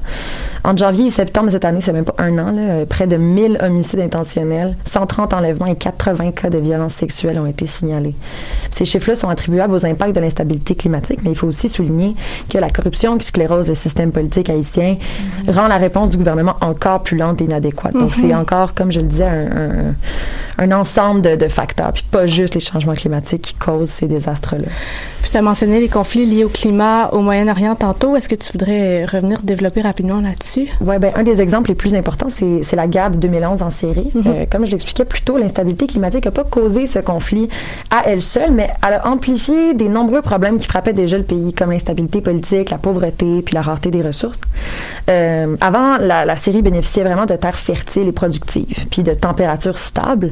En 0.63 0.77
janvier 0.77 1.07
et 1.07 1.09
septembre 1.09 1.47
de 1.47 1.51
cette 1.51 1.65
année, 1.65 1.81
c'est 1.81 1.91
même 1.91 2.05
pas 2.05 2.15
un 2.17 2.37
an, 2.37 2.51
là, 2.51 2.85
près 2.85 3.07
de 3.07 3.17
1000 3.17 3.57
homicides 3.61 3.99
intentionnels, 3.99 4.77
130 4.85 5.33
enlèvements 5.33 5.65
et 5.65 5.75
80 5.75 6.31
cas 6.31 6.49
de 6.49 6.57
violences 6.59 6.93
sexuelles 6.93 7.37
ont 7.37 7.45
été 7.45 7.67
signalés. 7.67 8.15
Ces 8.71 8.85
chiffres-là 8.85 9.17
sont 9.17 9.29
attribuables 9.33 9.73
aux 9.73 9.85
impacts 9.85 10.15
de 10.15 10.21
l'instabilité 10.21 10.75
climatique, 10.75 11.19
mais 11.23 11.31
il 11.31 11.35
faut 11.35 11.47
aussi 11.47 11.67
souligner 11.69 12.15
que 12.49 12.57
la 12.57 12.69
corruption 12.69 13.17
qui 13.17 13.27
sclérose 13.27 13.67
le 13.67 13.75
système 13.75 14.11
politique 14.11 14.49
haïtien 14.49 14.95
rend 15.47 15.67
la 15.67 15.77
réponse 15.77 16.11
du 16.11 16.17
gouvernement 16.17 16.55
encore 16.61 17.03
plus 17.03 17.17
lente 17.17 17.41
et 17.41 17.43
inadéquate. 17.43 17.93
Donc, 17.93 18.11
c'est 18.13 18.33
encore, 18.33 18.73
comme 18.73 18.91
je 18.91 18.99
le 19.01 19.07
disais, 19.07 19.25
un, 19.25 19.47
un- 19.89 19.93
un 20.59 20.71
ensemble 20.71 21.21
de, 21.21 21.35
de 21.35 21.47
facteurs, 21.47 21.91
puis 21.93 22.05
pas 22.09 22.27
juste 22.27 22.53
les 22.53 22.59
changements 22.61 22.93
climatiques 22.93 23.41
qui 23.41 23.53
causent 23.55 23.89
ces 23.89 24.05
désastres-là. 24.05 24.67
Puis 25.23 25.31
tu 25.31 25.37
as 25.37 25.41
mentionné 25.41 25.79
les 25.79 25.89
conflits 25.89 26.27
liés 26.27 26.43
au 26.43 26.49
climat 26.49 27.09
au 27.11 27.21
Moyen-Orient 27.21 27.73
tantôt. 27.75 28.15
Est-ce 28.15 28.29
que 28.29 28.35
tu 28.35 28.51
voudrais 28.51 29.05
revenir 29.05 29.41
développer 29.41 29.81
rapidement 29.81 30.21
là-dessus? 30.21 30.67
Oui, 30.81 30.99
ben, 30.99 31.11
un 31.15 31.23
des 31.23 31.41
exemples 31.41 31.69
les 31.69 31.75
plus 31.75 31.95
importants, 31.95 32.27
c'est 32.29 32.61
c'est 32.61 32.75
la 32.75 32.85
guerre 32.87 33.09
de 33.09 33.17
2011 33.17 33.63
en 33.63 33.71
Syrie. 33.71 34.11
Mhm. 34.13 34.23
Euh, 34.27 34.45
comme 34.49 34.65
je 34.67 34.71
l'expliquais 34.71 35.05
plus 35.05 35.21
tôt, 35.21 35.37
l'instabilité 35.39 35.87
climatique 35.87 36.25
n'a 36.25 36.31
pas 36.31 36.43
causé 36.43 36.85
ce 36.85 36.99
conflit 36.99 37.49
à 37.89 38.03
elle 38.05 38.21
seule, 38.21 38.51
mais 38.51 38.69
elle 38.87 38.93
a 38.95 39.07
amplifié 39.23 39.73
des 39.73 39.87
nombreux 39.87 40.21
problèmes 40.21 40.59
qui 40.59 40.67
frappaient 40.67 40.91
déjà 40.91 41.17
le 41.17 41.23
pays, 41.23 41.53
comme 41.53 41.71
l'instabilité 41.71 42.19
politique, 42.19 42.69
la 42.71 42.77
pauvreté, 42.77 43.41
puis 43.41 43.55
la 43.55 43.61
rareté 43.61 43.89
des 43.89 44.01
ressources. 44.01 44.37
Euh, 45.09 45.55
avant, 45.61 45.97
la, 45.97 46.25
la 46.25 46.35
Syrie 46.35 46.61
bénéficiait 46.61 47.05
vraiment 47.05 47.25
de 47.25 47.35
terres 47.37 47.57
fertiles 47.57 48.09
et 48.09 48.11
productives, 48.11 48.85
puis 48.91 49.01
de 49.01 49.13
températures 49.13 49.77
stables. 49.77 50.31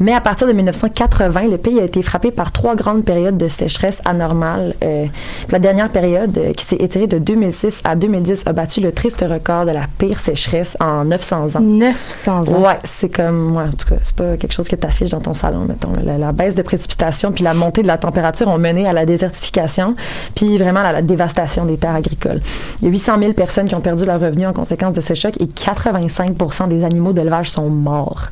Mais 0.00 0.12
à 0.12 0.20
partir 0.20 0.48
de 0.48 0.52
1980, 0.54 1.48
le 1.52 1.56
pays 1.56 1.78
a 1.78 1.84
été 1.84 2.02
frappé 2.02 2.32
par 2.32 2.50
trois 2.50 2.74
grandes 2.74 3.04
périodes 3.04 3.36
de 3.36 3.46
sécheresse 3.46 4.02
anormale. 4.06 4.74
Euh, 4.82 5.06
la 5.50 5.58
dernière 5.60 5.88
période, 5.88 6.36
euh, 6.36 6.52
qui 6.52 6.64
s'est 6.64 6.76
étirée 6.80 7.06
de 7.06 7.18
2006 7.18 7.82
à 7.84 7.94
2010, 7.94 8.42
a 8.46 8.52
battu 8.52 8.80
le 8.80 8.90
triste 8.90 9.24
record 9.28 9.66
de 9.66 9.70
la 9.70 9.86
pire 9.98 10.18
sécheresse 10.18 10.76
en 10.80 11.04
900 11.04 11.56
ans. 11.56 11.60
900 11.60 12.48
ans? 12.48 12.60
Ouais, 12.60 12.78
c'est 12.82 13.08
comme, 13.08 13.56
ouais, 13.56 13.64
en 13.64 13.70
tout 13.70 13.88
cas, 13.88 14.00
c'est 14.02 14.16
pas 14.16 14.36
quelque 14.36 14.52
chose 14.52 14.66
que 14.66 14.74
tu 14.74 14.86
affiches 14.86 15.10
dans 15.10 15.20
ton 15.20 15.34
salon, 15.34 15.60
mettons. 15.60 15.92
La, 16.02 16.18
la 16.18 16.32
baisse 16.32 16.56
de 16.56 16.62
précipitation 16.62 17.30
puis 17.30 17.44
la 17.44 17.54
montée 17.54 17.82
de 17.82 17.86
la 17.86 17.98
température 17.98 18.31
ont 18.48 18.58
mené 18.58 18.86
à 18.86 18.92
la 18.92 19.04
désertification 19.06 19.94
puis 20.34 20.58
vraiment 20.58 20.80
à 20.80 20.92
la 20.92 21.02
dévastation 21.02 21.64
des 21.64 21.76
terres 21.76 21.94
agricoles. 21.94 22.40
Il 22.80 22.86
y 22.86 22.88
a 22.88 22.90
800 22.90 23.18
000 23.18 23.32
personnes 23.34 23.66
qui 23.66 23.74
ont 23.74 23.80
perdu 23.80 24.04
leur 24.04 24.20
revenu 24.20 24.46
en 24.46 24.52
conséquence 24.52 24.94
de 24.94 25.00
ce 25.00 25.14
choc 25.14 25.34
et 25.40 25.46
85 25.46 26.68
des 26.68 26.84
animaux 26.84 27.12
d'élevage 27.12 27.50
sont 27.50 27.68
morts. 27.68 28.28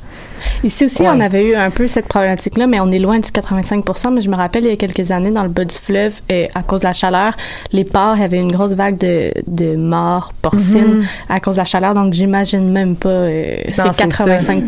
Ici 0.64 0.86
aussi, 0.86 1.02
on 1.02 1.20
avait 1.20 1.44
eu 1.50 1.54
un 1.54 1.70
peu 1.70 1.86
cette 1.88 2.06
problématique-là, 2.06 2.66
mais 2.66 2.80
on 2.80 2.90
est 2.90 2.98
loin 2.98 3.18
du 3.18 3.30
85 3.30 3.84
Mais 4.12 4.20
je 4.20 4.30
me 4.30 4.36
rappelle, 4.36 4.64
il 4.64 4.70
y 4.70 4.72
a 4.72 4.76
quelques 4.76 5.10
années, 5.10 5.30
dans 5.30 5.42
le 5.42 5.48
bas 5.48 5.64
du 5.64 5.74
fleuve, 5.74 6.20
euh, 6.32 6.46
à 6.54 6.62
cause 6.62 6.80
de 6.80 6.86
la 6.86 6.92
chaleur, 6.92 7.34
les 7.72 7.84
porcs, 7.84 8.20
avait 8.20 8.38
une 8.38 8.52
grosse 8.52 8.72
vague 8.72 8.96
de, 8.98 9.32
de 9.46 9.76
morts 9.76 10.32
porcines 10.40 10.96
Mhm. 10.98 11.04
à 11.28 11.40
cause 11.40 11.56
de 11.56 11.60
la 11.60 11.64
chaleur. 11.64 11.94
Donc, 11.94 12.14
j'imagine 12.14 12.70
même 12.70 12.96
pas 12.96 13.08
euh, 13.10 13.56
Non, 13.66 13.84
c'est 13.92 13.96
85 13.96 14.64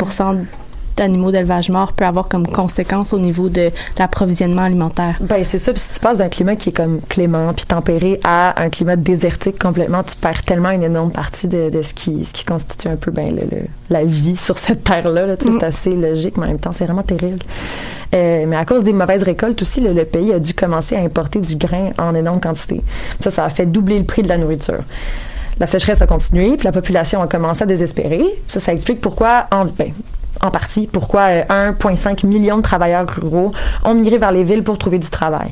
d'animaux 0.96 1.30
d'élevage 1.30 1.70
morts 1.70 1.92
peut 1.92 2.04
avoir 2.04 2.28
comme 2.28 2.46
conséquence 2.46 3.12
au 3.12 3.18
niveau 3.18 3.48
de 3.48 3.70
l'approvisionnement 3.98 4.62
alimentaire? 4.62 5.16
Ben 5.20 5.42
c'est 5.44 5.58
ça. 5.58 5.72
Puis 5.72 5.80
si 5.80 5.90
tu 5.92 6.00
passes 6.00 6.18
d'un 6.18 6.28
climat 6.28 6.56
qui 6.56 6.70
est 6.70 6.72
comme 6.72 7.00
clément 7.08 7.52
puis 7.54 7.64
tempéré 7.64 8.20
à 8.24 8.60
un 8.62 8.68
climat 8.70 8.96
désertique 8.96 9.58
complètement, 9.58 10.02
tu 10.02 10.16
perds 10.16 10.42
tellement 10.42 10.70
une 10.70 10.82
énorme 10.82 11.10
partie 11.10 11.48
de, 11.48 11.70
de 11.70 11.82
ce 11.82 11.94
qui 11.94 12.24
ce 12.24 12.32
qui 12.32 12.44
constitue 12.44 12.88
un 12.88 12.96
peu 12.96 13.10
ben 13.10 13.34
le, 13.34 13.42
le- 13.42 13.66
la 13.90 14.04
vie 14.04 14.36
sur 14.36 14.58
cette 14.58 14.84
terre 14.84 15.08
là. 15.10 15.26
Mm. 15.26 15.36
C'est 15.58 15.64
assez 15.64 15.90
logique, 15.90 16.36
mais 16.36 16.44
en 16.44 16.48
même 16.48 16.58
temps 16.58 16.72
c'est 16.72 16.84
vraiment 16.84 17.02
terrible. 17.02 17.40
Euh, 18.14 18.44
mais 18.46 18.56
à 18.56 18.64
cause 18.64 18.84
des 18.84 18.92
mauvaises 18.92 19.22
récoltes 19.22 19.62
aussi, 19.62 19.80
le, 19.80 19.92
le 19.92 20.04
pays 20.04 20.32
a 20.32 20.38
dû 20.38 20.52
commencer 20.54 20.96
à 20.96 21.00
importer 21.00 21.40
du 21.40 21.56
grain 21.56 21.90
en 21.98 22.14
énorme 22.14 22.40
quantité. 22.40 22.82
Ça, 23.20 23.30
ça 23.30 23.44
a 23.44 23.48
fait 23.48 23.64
doubler 23.66 23.98
le 23.98 24.04
prix 24.04 24.22
de 24.22 24.28
la 24.28 24.36
nourriture. 24.36 24.80
La 25.58 25.66
sécheresse 25.66 26.02
a 26.02 26.06
continué, 26.06 26.56
puis 26.56 26.64
la 26.64 26.72
population 26.72 27.22
a 27.22 27.26
commencé 27.26 27.62
à 27.62 27.66
désespérer. 27.66 28.22
Ça, 28.48 28.60
ça 28.60 28.72
explique 28.72 29.00
pourquoi, 29.00 29.46
en, 29.50 29.64
ben, 29.66 29.92
en 30.42 30.50
partie, 30.50 30.86
pourquoi 30.86 31.22
euh, 31.22 31.42
1,5 31.44 32.26
million 32.26 32.58
de 32.58 32.62
travailleurs 32.62 33.06
ruraux 33.08 33.52
ont 33.84 33.94
migré 33.94 34.18
vers 34.18 34.32
les 34.32 34.44
villes 34.44 34.62
pour 34.62 34.78
trouver 34.78 34.98
du 34.98 35.08
travail. 35.08 35.50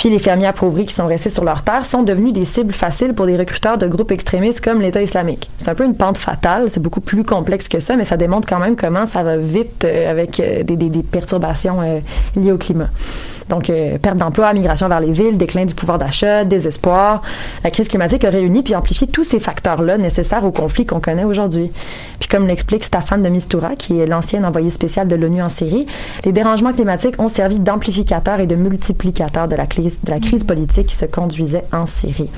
Puis 0.00 0.08
les 0.08 0.18
fermiers 0.18 0.46
appauvris 0.46 0.86
qui 0.86 0.94
sont 0.94 1.06
restés 1.06 1.28
sur 1.28 1.44
leur 1.44 1.62
terre 1.62 1.84
sont 1.84 2.02
devenus 2.02 2.32
des 2.32 2.46
cibles 2.46 2.72
faciles 2.72 3.12
pour 3.12 3.26
des 3.26 3.36
recruteurs 3.36 3.76
de 3.76 3.86
groupes 3.86 4.12
extrémistes 4.12 4.62
comme 4.62 4.80
l'État 4.80 5.02
islamique. 5.02 5.50
C'est 5.58 5.68
un 5.68 5.74
peu 5.74 5.84
une 5.84 5.94
pente 5.94 6.16
fatale, 6.16 6.70
c'est 6.70 6.80
beaucoup 6.80 7.02
plus 7.02 7.22
complexe 7.22 7.68
que 7.68 7.80
ça, 7.80 7.96
mais 7.96 8.04
ça 8.04 8.16
démontre 8.16 8.48
quand 8.48 8.58
même 8.58 8.76
comment 8.76 9.04
ça 9.04 9.22
va 9.22 9.36
vite 9.36 9.84
euh, 9.84 10.10
avec 10.10 10.40
euh, 10.40 10.62
des, 10.62 11.02
perturbations 11.02 11.82
euh, 11.82 12.00
liées 12.34 12.50
au 12.50 12.56
climat. 12.56 12.88
Donc, 13.50 13.68
euh, 13.68 13.98
perte 13.98 14.16
d'emploi, 14.16 14.52
migration 14.54 14.88
vers 14.88 15.00
les 15.00 15.12
villes, 15.12 15.36
déclin 15.36 15.66
du 15.66 15.74
pouvoir 15.74 15.98
d'achat, 15.98 16.44
désespoir. 16.44 17.20
La 17.64 17.70
crise 17.70 17.88
climatique 17.88 18.24
a 18.24 18.30
réuni 18.30 18.62
puis 18.62 18.74
amplifié 18.74 19.08
tous 19.08 19.24
ces 19.24 19.40
facteurs-là 19.40 19.98
nécessaires 19.98 20.44
au 20.44 20.52
conflit 20.52 20.86
qu'on 20.86 21.00
connaît 21.00 21.24
aujourd'hui. 21.24 21.70
Puis 22.20 22.28
comme 22.28 22.46
l'explique 22.46 22.84
Stéphane 22.84 23.22
de 23.22 23.28
Mistura, 23.28 23.74
qui 23.76 23.98
est 23.98 24.06
l'ancien 24.06 24.44
envoyé 24.44 24.70
spécial 24.70 25.08
de 25.08 25.16
l'ONU 25.16 25.42
en 25.42 25.48
Syrie, 25.48 25.86
les 26.24 26.32
dérangements 26.32 26.72
climatiques 26.72 27.20
ont 27.20 27.28
servi 27.28 27.58
d'amplificateurs 27.58 28.40
et 28.40 28.46
de 28.46 28.56
crise, 29.66 29.98
de 30.02 30.10
la 30.10 30.20
crise 30.20 30.44
politique 30.44 30.86
qui 30.86 30.94
se 30.94 31.06
conduisait 31.06 31.64
en 31.72 31.86
Syrie. 31.86 32.30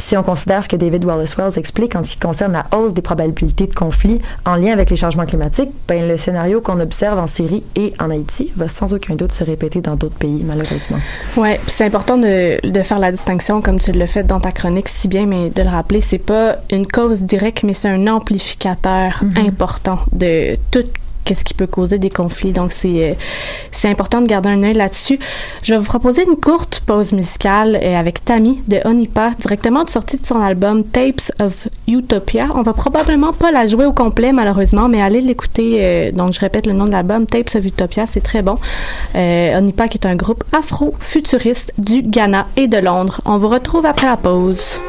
Si 0.00 0.16
on 0.16 0.22
considère 0.22 0.62
ce 0.62 0.68
que 0.68 0.76
David 0.76 1.04
Wallace 1.04 1.36
Wells 1.36 1.58
explique 1.58 1.94
en 1.94 2.04
ce 2.04 2.12
qui 2.12 2.18
concerne 2.18 2.52
la 2.52 2.66
hausse 2.76 2.94
des 2.94 3.02
probabilités 3.02 3.66
de 3.66 3.74
conflits 3.74 4.18
en 4.44 4.56
lien 4.56 4.72
avec 4.72 4.90
les 4.90 4.96
changements 4.96 5.26
climatiques, 5.26 5.70
ben 5.86 6.06
le 6.08 6.16
scénario 6.16 6.60
qu'on 6.60 6.80
observe 6.80 7.18
en 7.18 7.26
Syrie 7.26 7.64
et 7.76 7.92
en 7.98 8.10
Haïti 8.10 8.52
va 8.56 8.68
sans 8.68 8.94
aucun 8.94 9.14
doute 9.14 9.32
se 9.32 9.44
répéter 9.44 9.80
dans 9.80 9.96
d'autres 9.96 10.16
pays, 10.18 10.42
malheureusement. 10.44 10.98
Puis 11.32 11.42
c'est 11.66 11.84
important 11.84 12.16
de, 12.16 12.66
de 12.66 12.82
faire 12.82 12.98
la 12.98 13.12
distinction, 13.12 13.60
comme 13.60 13.78
tu 13.78 13.92
l'as 13.92 14.06
fait 14.06 14.24
dans 14.24 14.40
ta 14.40 14.52
chronique 14.52 14.88
si 14.88 15.08
bien, 15.08 15.26
mais 15.26 15.50
de 15.50 15.62
le 15.62 15.68
rappeler, 15.68 16.00
c'est 16.00 16.18
pas 16.18 16.56
une 16.70 16.86
cause 16.86 17.22
directe, 17.22 17.62
mais 17.62 17.74
c'est 17.74 17.88
un 17.88 18.06
amplificateur 18.06 19.22
important 19.36 20.00
de 20.12 20.56
tout 20.70 20.84
qu'est-ce 21.28 21.44
qui 21.44 21.52
peut 21.52 21.66
causer 21.66 21.98
des 21.98 22.08
conflits. 22.08 22.52
Donc, 22.52 22.72
c'est 22.72 23.10
euh, 23.10 23.14
c'est 23.70 23.88
important 23.88 24.22
de 24.22 24.26
garder 24.26 24.48
un 24.48 24.62
œil 24.62 24.72
là-dessus. 24.72 25.18
Je 25.62 25.74
vais 25.74 25.78
vous 25.78 25.86
proposer 25.86 26.24
une 26.24 26.36
courte 26.36 26.80
pause 26.86 27.12
musicale 27.12 27.78
euh, 27.82 28.00
avec 28.00 28.24
Tammy 28.24 28.62
de 28.66 28.80
Onipa, 28.86 29.32
directement 29.38 29.84
de 29.84 29.90
sortie 29.90 30.18
de 30.18 30.24
son 30.24 30.40
album 30.40 30.84
Tapes 30.84 31.30
of 31.38 31.68
Utopia. 31.86 32.48
On 32.54 32.62
va 32.62 32.72
probablement 32.72 33.34
pas 33.34 33.52
la 33.52 33.66
jouer 33.66 33.84
au 33.84 33.92
complet, 33.92 34.32
malheureusement, 34.32 34.88
mais 34.88 35.02
allez 35.02 35.20
l'écouter. 35.20 35.76
euh, 35.80 36.12
donc, 36.12 36.32
je 36.32 36.40
répète 36.40 36.66
le 36.66 36.72
nom 36.72 36.86
de 36.86 36.92
l'album, 36.92 37.26
Tapes 37.26 37.54
of 37.54 37.64
Utopia, 37.64 38.06
c'est 38.06 38.22
très 38.22 38.40
bon. 38.40 38.56
Euh, 39.14 39.58
Onipa, 39.58 39.88
qui 39.88 39.98
est 39.98 40.06
un 40.06 40.16
groupe 40.16 40.44
afro-futuriste 40.52 41.74
du 41.76 42.02
Ghana 42.02 42.46
et 42.56 42.68
de 42.68 42.78
Londres. 42.78 43.20
On 43.26 43.36
vous 43.36 43.48
retrouve 43.48 43.84
après 43.84 44.06
la 44.06 44.16
pause. 44.16 44.80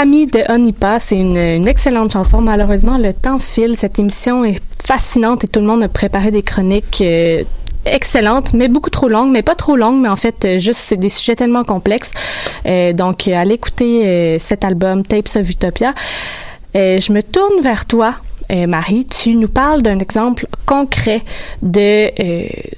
Tammy 0.00 0.26
de 0.26 0.50
Onipa. 0.50 0.98
C'est 0.98 1.18
une, 1.18 1.68
excellente 1.68 2.10
chanson. 2.10 2.40
Malheureusement, 2.40 2.96
le 2.96 3.12
temps 3.12 3.38
file. 3.38 3.76
Cette 3.76 3.98
émission 3.98 4.46
est 4.46 4.58
fascinante 4.82 5.44
et 5.44 5.46
tout 5.46 5.60
le 5.60 5.66
monde 5.66 5.82
a 5.82 5.88
préparé 5.88 6.30
des 6.30 6.42
chroniques 6.42 7.02
euh, 7.02 7.42
excellentes, 7.84 8.54
mais 8.54 8.68
beaucoup 8.68 8.88
trop 8.88 9.10
longues, 9.10 9.30
mais 9.30 9.42
pas 9.42 9.54
trop 9.54 9.76
longues, 9.76 10.00
mais 10.00 10.08
en 10.08 10.16
fait, 10.16 10.42
euh, 10.46 10.58
juste, 10.58 10.80
c'est 10.80 10.96
des 10.96 11.10
sujets 11.10 11.36
tellement 11.36 11.64
complexes. 11.64 12.12
Euh, 12.64 12.94
donc, 12.94 13.28
euh, 13.28 13.34
allez 13.34 13.56
écouter 13.56 14.38
cet 14.38 14.64
album, 14.64 15.04
Tapes 15.04 15.36
of 15.36 15.50
Utopia. 15.50 15.92
Je 16.74 17.12
me 17.12 17.20
tourne 17.20 17.60
vers 17.60 17.84
toi. 17.84 18.14
Marie, 18.66 19.06
tu 19.06 19.36
nous 19.36 19.48
parles 19.48 19.80
d'un 19.80 20.00
exemple 20.00 20.48
concret 20.66 21.22
de, 21.62 22.08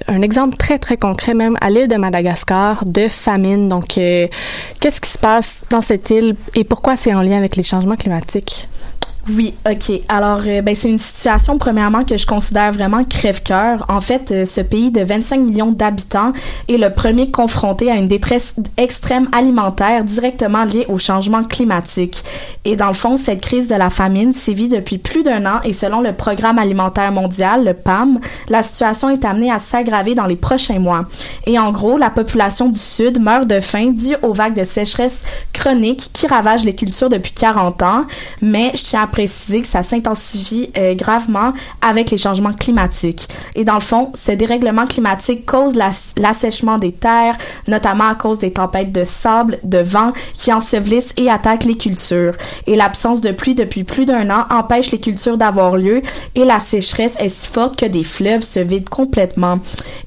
un 0.07 0.21
exemple 0.21 0.55
très 0.55 0.77
très 0.77 0.97
concret 0.97 1.33
même 1.33 1.57
à 1.61 1.71
l'île 1.71 1.87
de 1.87 1.95
Madagascar 1.95 2.85
de 2.85 3.07
famine. 3.07 3.69
Donc, 3.69 3.99
qu'est-ce 4.83 4.99
qui 4.99 5.09
se 5.09 5.17
passe 5.17 5.63
dans 5.69 5.81
cette 5.81 6.09
île 6.09 6.35
et 6.55 6.65
pourquoi 6.65 6.97
c'est 6.97 7.13
en 7.13 7.21
lien 7.21 7.37
avec 7.37 7.55
les 7.55 7.63
changements 7.63 7.95
climatiques? 7.95 8.67
Oui, 9.29 9.53
ok. 9.65 10.01
Alors, 10.09 10.41
euh, 10.45 10.61
ben, 10.61 10.75
c'est 10.75 10.89
une 10.89 10.99
situation, 10.99 11.57
premièrement, 11.57 12.03
que 12.03 12.17
je 12.17 12.27
considère 12.27 12.73
vraiment 12.73 13.05
crève-cœur. 13.05 13.85
En 13.87 14.01
fait, 14.01 14.31
euh, 14.31 14.45
ce 14.45 14.59
pays 14.59 14.91
de 14.91 15.01
25 15.01 15.37
millions 15.39 15.71
d'habitants 15.71 16.33
est 16.67 16.75
le 16.75 16.89
premier 16.89 17.31
confronté 17.31 17.89
à 17.89 17.95
une 17.95 18.09
détresse 18.09 18.53
extrême 18.75 19.29
alimentaire 19.31 20.03
directement 20.03 20.65
liée 20.65 20.85
au 20.89 20.97
changement 20.97 21.41
climatique. 21.45 22.21
Et 22.65 22.75
dans 22.75 22.89
le 22.89 22.93
fond, 22.95 23.15
cette 23.15 23.39
crise 23.39 23.69
de 23.69 23.75
la 23.75 23.89
famine 23.89 24.33
sévit 24.33 24.67
depuis 24.67 24.97
plus 24.97 25.23
d'un 25.23 25.45
an 25.45 25.61
et 25.63 25.71
selon 25.71 26.01
le 26.01 26.11
Programme 26.11 26.59
alimentaire 26.59 27.13
mondial, 27.13 27.63
le 27.63 27.73
PAM, 27.73 28.19
la 28.49 28.61
situation 28.61 29.09
est 29.09 29.23
amenée 29.23 29.51
à 29.51 29.59
s'aggraver 29.59 30.15
dans 30.15 30.25
les 30.25 30.35
prochains 30.35 30.79
mois. 30.79 31.05
Et 31.47 31.57
en 31.57 31.71
gros, 31.71 31.97
la 31.97 32.09
population 32.09 32.67
du 32.67 32.79
Sud 32.79 33.21
meurt 33.21 33.47
de 33.47 33.61
faim 33.61 33.91
due 33.93 34.15
aux 34.21 34.33
vagues 34.33 34.55
de 34.55 34.65
sécheresse 34.65 35.23
chroniques 35.53 36.09
qui 36.11 36.27
ravagent 36.27 36.65
les 36.65 36.75
cultures 36.75 37.09
depuis 37.09 37.31
40 37.31 37.83
ans. 37.83 38.05
Mais 38.41 38.71
je 38.75 38.83
tiens 38.83 39.07
préciser 39.13 39.61
que 39.61 39.67
ça 39.67 39.83
s'intensifie 39.83 40.71
euh, 40.77 40.95
gravement 40.95 41.53
avec 41.81 42.09
les 42.11 42.17
changements 42.17 42.51
climatiques. 42.51 43.29
Et 43.55 43.63
dans 43.63 43.75
le 43.75 43.81
fond, 43.81 44.11
ce 44.15 44.31
dérèglement 44.31 44.85
climatique 44.87 45.45
cause 45.45 45.75
l'as- 45.75 46.13
l'assèchement 46.17 46.79
des 46.79 46.91
terres, 46.91 47.37
notamment 47.67 48.09
à 48.09 48.15
cause 48.15 48.39
des 48.39 48.51
tempêtes 48.51 48.91
de 48.91 49.03
sable, 49.05 49.59
de 49.63 49.77
vent 49.77 50.13
qui 50.33 50.51
ensevelissent 50.51 51.13
et 51.17 51.29
attaquent 51.29 51.65
les 51.65 51.77
cultures. 51.77 52.33
Et 52.65 52.75
l'absence 52.75 53.21
de 53.21 53.31
pluie 53.31 53.53
depuis 53.55 53.83
plus 53.83 54.05
d'un 54.05 54.29
an 54.31 54.45
empêche 54.49 54.89
les 54.91 54.99
cultures 54.99 55.37
d'avoir 55.37 55.77
lieu 55.77 56.01
et 56.33 56.43
la 56.43 56.59
sécheresse 56.59 57.15
est 57.19 57.29
si 57.29 57.47
forte 57.47 57.79
que 57.79 57.85
des 57.85 58.03
fleuves 58.03 58.41
se 58.41 58.59
vident 58.59 58.89
complètement. 58.89 59.59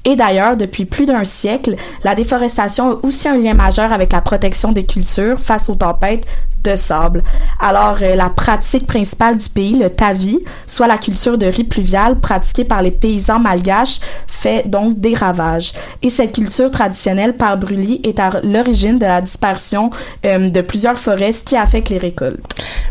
Et 0.03 0.17
d'ailleurs, 0.17 0.57
depuis 0.57 0.83
plus 0.85 1.05
d'un 1.05 1.23
siècle, 1.23 1.75
la 2.03 2.13
déforestation 2.13 2.91
a 2.91 2.99
aussi 3.03 3.29
un 3.29 3.37
lien 3.37 3.53
majeur 3.53 3.93
avec 3.93 4.11
la 4.11 4.19
protection 4.21 4.73
des 4.73 4.85
cultures 4.85 5.39
face 5.39 5.69
aux 5.69 5.75
tempêtes 5.75 6.25
de 6.63 6.75
sable. 6.75 7.23
Alors, 7.59 7.97
euh, 8.01 8.15
la 8.15 8.29
pratique 8.29 8.87
principale 8.87 9.37
du 9.37 9.49
pays, 9.49 9.77
le 9.77 9.89
tavi, 9.89 10.39
soit 10.65 10.87
la 10.87 10.97
culture 10.97 11.37
de 11.37 11.45
riz 11.45 11.63
pluvial 11.63 12.19
pratiquée 12.19 12.65
par 12.65 12.81
les 12.81 12.91
paysans 12.91 13.39
malgaches, 13.39 13.99
fait 14.27 14.67
donc 14.67 14.99
des 14.99 15.13
ravages. 15.13 15.73
Et 16.01 16.09
cette 16.09 16.33
culture 16.33 16.71
traditionnelle 16.71 17.35
par 17.35 17.57
brûlis 17.57 18.01
est 18.03 18.19
à 18.19 18.41
l'origine 18.43 18.99
de 18.99 19.05
la 19.05 19.21
dispersion 19.21 19.89
euh, 20.25 20.49
de 20.49 20.61
plusieurs 20.61 20.97
forêts, 20.97 21.31
ce 21.31 21.43
qui 21.43 21.55
affecte 21.55 21.89
les 21.89 21.97
récoltes. 21.97 22.39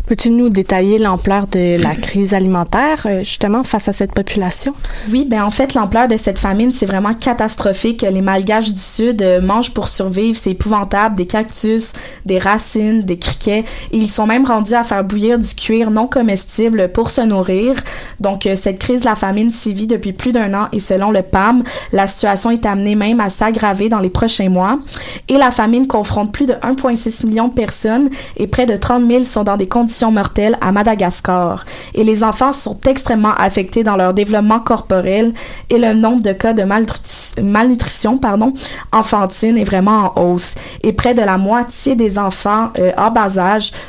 Peux-tu 0.07 0.29
nous 0.29 0.47
détailler 0.47 0.99
l'ampleur 0.99 1.47
de 1.47 1.81
la 1.81 1.93
crise 1.93 2.33
alimentaire, 2.33 3.05
euh, 3.05 3.19
justement, 3.19 3.63
face 3.63 3.89
à 3.89 3.93
cette 3.93 4.13
population? 4.13 4.73
Oui, 5.11 5.25
ben 5.29 5.43
en 5.43 5.49
fait, 5.49 5.73
l'ampleur 5.73 6.07
de 6.07 6.15
cette 6.15 6.39
famine, 6.39 6.71
c'est 6.71 6.85
vraiment 6.85 7.13
catastrophique. 7.13 8.03
Les 8.09 8.21
Malgaches 8.21 8.71
du 8.71 8.79
Sud 8.79 9.21
euh, 9.21 9.41
mangent 9.41 9.73
pour 9.73 9.89
survivre, 9.89 10.37
c'est 10.37 10.51
épouvantable, 10.51 11.15
des 11.15 11.25
cactus, 11.25 11.91
des 12.25 12.39
racines, 12.39 13.01
des 13.01 13.17
criquets, 13.17 13.56
et 13.91 13.97
ils 13.97 14.09
sont 14.09 14.25
même 14.25 14.45
rendus 14.45 14.73
à 14.73 14.83
faire 14.83 15.03
bouillir 15.03 15.39
du 15.39 15.53
cuir 15.55 15.91
non 15.91 16.07
comestible 16.07 16.89
pour 16.89 17.09
se 17.09 17.21
nourrir. 17.21 17.75
Donc, 18.19 18.45
euh, 18.45 18.55
cette 18.55 18.79
crise 18.79 19.01
de 19.01 19.05
la 19.05 19.15
famine 19.15 19.51
sévit 19.51 19.87
depuis 19.87 20.13
plus 20.13 20.31
d'un 20.31 20.53
an, 20.53 20.67
et 20.71 20.79
selon 20.79 21.11
le 21.11 21.21
PAM, 21.21 21.63
la 21.93 22.07
situation 22.07 22.51
est 22.51 22.65
amenée 22.65 22.95
même 22.95 23.19
à 23.19 23.29
s'aggraver 23.29 23.89
dans 23.89 23.99
les 23.99 24.09
prochains 24.09 24.49
mois. 24.49 24.79
Et 25.27 25.37
la 25.37 25.51
famine 25.51 25.87
confronte 25.87 26.31
plus 26.31 26.45
de 26.45 26.53
1,6 26.53 27.25
million 27.25 27.47
de 27.47 27.53
personnes, 27.53 28.09
et 28.37 28.47
près 28.47 28.65
de 28.65 28.75
30 28.75 29.07
000 29.07 29.23
sont 29.23 29.43
dans 29.43 29.57
des 29.57 29.67
conditions 29.67 30.11
mortelles 30.11 30.57
à 30.61 30.71
Madagascar. 30.71 31.65
Et 31.93 32.03
les 32.03 32.23
enfants 32.23 32.53
sont 32.53 32.77
extrêmement 32.87 33.33
affectés 33.37 33.83
dans 33.83 33.95
leur 33.97 34.13
développement 34.13 34.59
corporel, 34.59 35.33
et 35.69 35.77
le 35.77 35.93
nombre 35.93 36.21
de 36.21 36.33
cas 36.33 36.53
de 36.53 36.63
malnutri- 36.63 37.41
malnutrition 37.41 38.17
pardon, 38.17 38.53
enfantine 38.91 39.57
est 39.57 39.63
vraiment 39.63 40.11
en 40.15 40.21
hausse. 40.21 40.55
Et 40.83 40.93
près 40.93 41.13
de 41.13 41.21
la 41.21 41.37
moitié 41.37 41.95
des 41.95 42.17
enfants 42.19 42.69
euh, 42.79 42.91
en 42.97 43.11
bas 43.11 43.39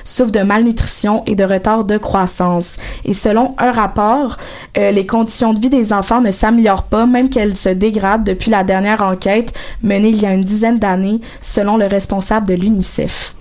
souffrent 0.05 0.33
de 0.33 0.41
malnutrition 0.41 1.23
et 1.27 1.35
de 1.35 1.45
retard 1.45 1.85
de 1.85 1.99
croissance. 1.99 2.77
Et 3.05 3.15
selon 3.15 3.55
un 3.59 3.73
rapport, 3.73 4.37
euh, 4.77 4.91
les 4.91 5.07
conditions 5.07 5.55
de 5.55 5.61
vie 5.61 5.71
des 5.71 5.93
enfants 5.93 6.21
ne 6.21 6.31
s'améliorent 6.31 6.85
pas, 6.85 7.07
même 7.07 7.29
qu'elles 7.29 7.57
se 7.57 7.69
dégradent 7.69 8.25
depuis 8.25 8.51
la 8.51 8.65
dernière 8.65 9.03
enquête 9.03 9.53
menée 9.83 10.09
il 10.09 10.21
y 10.21 10.27
a 10.27 10.33
une 10.33 10.45
dizaine 10.45 10.79
d'années, 10.79 11.21
selon 11.41 11.77
le 11.77 11.87
responsable 11.87 12.47
de 12.47 12.55
l'UNICEF. 12.55 13.35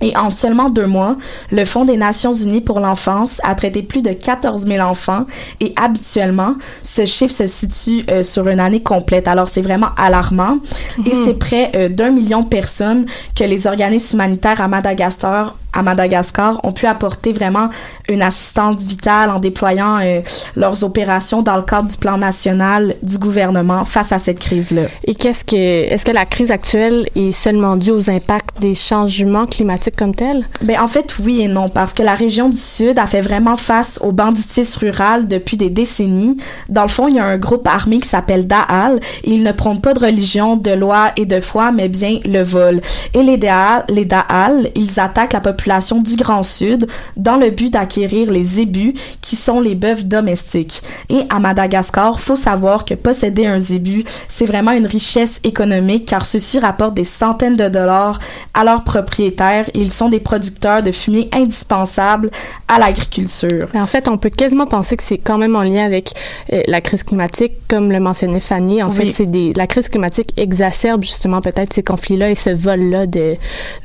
Et 0.00 0.16
en 0.16 0.30
seulement 0.30 0.70
deux 0.70 0.86
mois, 0.86 1.16
le 1.50 1.64
Fonds 1.64 1.84
des 1.84 1.96
Nations 1.96 2.32
Unies 2.32 2.60
pour 2.60 2.80
l'enfance 2.80 3.40
a 3.44 3.54
traité 3.54 3.82
plus 3.82 4.02
de 4.02 4.12
14 4.12 4.66
000 4.66 4.86
enfants 4.86 5.26
et 5.60 5.74
habituellement, 5.76 6.54
ce 6.82 7.04
chiffre 7.04 7.34
se 7.34 7.46
situe 7.46 8.04
euh, 8.10 8.22
sur 8.22 8.48
une 8.48 8.60
année 8.60 8.82
complète. 8.82 9.28
Alors 9.28 9.48
c'est 9.48 9.60
vraiment 9.60 9.90
alarmant. 9.96 10.58
Et 11.04 11.12
c'est 11.12 11.34
près 11.34 11.72
euh, 11.74 11.88
d'un 11.88 12.10
million 12.10 12.40
de 12.40 12.48
personnes 12.48 13.06
que 13.36 13.44
les 13.44 13.66
organismes 13.66 14.16
humanitaires 14.16 14.60
à 14.60 14.68
Madagascar 14.68 15.56
à 15.72 15.82
Madagascar 15.82 16.60
ont 16.64 16.72
pu 16.72 16.86
apporter 16.86 17.32
vraiment 17.32 17.68
une 18.08 18.22
assistance 18.22 18.82
vitale 18.82 19.30
en 19.30 19.38
déployant 19.38 19.98
euh, 20.02 20.20
leurs 20.56 20.82
opérations 20.84 21.42
dans 21.42 21.56
le 21.56 21.62
cadre 21.62 21.88
du 21.88 21.96
plan 21.96 22.18
national 22.18 22.96
du 23.02 23.18
gouvernement 23.18 23.84
face 23.84 24.12
à 24.12 24.18
cette 24.18 24.40
crise-là. 24.40 24.82
Et 25.04 25.14
qu'est-ce 25.14 25.44
que, 25.44 25.56
est-ce 25.56 26.04
que 26.04 26.10
la 26.10 26.26
crise 26.26 26.50
actuelle 26.50 27.08
est 27.14 27.32
seulement 27.32 27.76
due 27.76 27.92
aux 27.92 28.10
impacts 28.10 28.60
des 28.60 28.74
changements 28.74 29.46
climatiques 29.46 29.96
comme 29.96 30.14
tels? 30.14 30.44
Ben, 30.62 30.80
en 30.80 30.88
fait, 30.88 31.16
oui 31.22 31.42
et 31.42 31.48
non, 31.48 31.68
parce 31.68 31.94
que 31.94 32.02
la 32.02 32.14
région 32.14 32.48
du 32.48 32.58
Sud 32.58 32.98
a 32.98 33.06
fait 33.06 33.20
vraiment 33.20 33.56
face 33.56 33.98
au 34.02 34.12
banditisme 34.12 34.80
rural 34.80 35.28
depuis 35.28 35.56
des 35.56 35.70
décennies. 35.70 36.36
Dans 36.68 36.82
le 36.82 36.88
fond, 36.88 37.08
il 37.08 37.16
y 37.16 37.20
a 37.20 37.24
un 37.24 37.38
groupe 37.38 37.66
armé 37.68 38.00
qui 38.00 38.08
s'appelle 38.08 38.46
Da'al 38.46 39.00
et 39.24 39.30
ils 39.30 39.42
ne 39.42 39.52
prônent 39.52 39.80
pas 39.80 39.94
de 39.94 40.00
religion, 40.00 40.56
de 40.56 40.72
loi 40.72 41.12
et 41.16 41.26
de 41.26 41.40
foi, 41.40 41.70
mais 41.70 41.88
bien 41.88 42.18
le 42.24 42.42
vol. 42.42 42.80
Et 43.14 43.22
les 43.22 43.36
Da'al, 43.36 43.84
les 43.88 44.04
Da'al, 44.04 44.70
ils 44.74 44.98
attaquent 44.98 45.32
la 45.32 45.40
population 45.40 45.59
du 46.02 46.16
Grand 46.16 46.42
Sud 46.42 46.86
dans 47.16 47.36
le 47.36 47.50
but 47.50 47.72
d'acquérir 47.72 48.30
les 48.30 48.42
zébus, 48.42 48.94
qui 49.20 49.36
sont 49.36 49.60
les 49.60 49.74
bœufs 49.74 50.04
domestiques. 50.04 50.82
Et 51.08 51.20
à 51.28 51.38
Madagascar, 51.38 52.18
faut 52.18 52.36
savoir 52.36 52.84
que 52.84 52.94
posséder 52.94 53.46
un 53.46 53.58
zébu, 53.58 54.04
c'est 54.28 54.46
vraiment 54.46 54.72
une 54.72 54.86
richesse 54.86 55.40
économique 55.44 56.06
car 56.06 56.24
ceux-ci 56.26 56.58
rapportent 56.58 56.94
des 56.94 57.04
centaines 57.04 57.56
de 57.56 57.68
dollars 57.68 58.18
à 58.54 58.64
leurs 58.64 58.84
propriétaires 58.84 59.68
et 59.74 59.80
ils 59.80 59.92
sont 59.92 60.08
des 60.08 60.20
producteurs 60.20 60.82
de 60.82 60.92
fumier 60.92 61.28
indispensables 61.32 62.30
à 62.68 62.78
l'agriculture. 62.78 63.68
En 63.74 63.86
fait, 63.86 64.08
on 64.08 64.16
peut 64.18 64.30
quasiment 64.30 64.66
penser 64.66 64.96
que 64.96 65.02
c'est 65.02 65.18
quand 65.18 65.38
même 65.38 65.56
en 65.56 65.62
lien 65.62 65.84
avec 65.84 66.12
euh, 66.52 66.62
la 66.66 66.80
crise 66.80 67.02
climatique, 67.02 67.52
comme 67.68 67.90
le 67.92 68.00
mentionnait 68.00 68.40
Fanny. 68.40 68.82
En 68.82 68.90
Oui. 68.90 68.96
fait, 68.96 69.10
c'est 69.10 69.26
des, 69.30 69.52
la 69.54 69.66
crise 69.66 69.88
climatique 69.88 70.32
exacerbe 70.36 71.02
justement 71.02 71.40
peut-être 71.40 71.72
ces 71.72 71.82
conflits-là 71.82 72.30
et 72.30 72.34
ce 72.34 72.50
vol-là 72.50 73.06
de, 73.06 73.36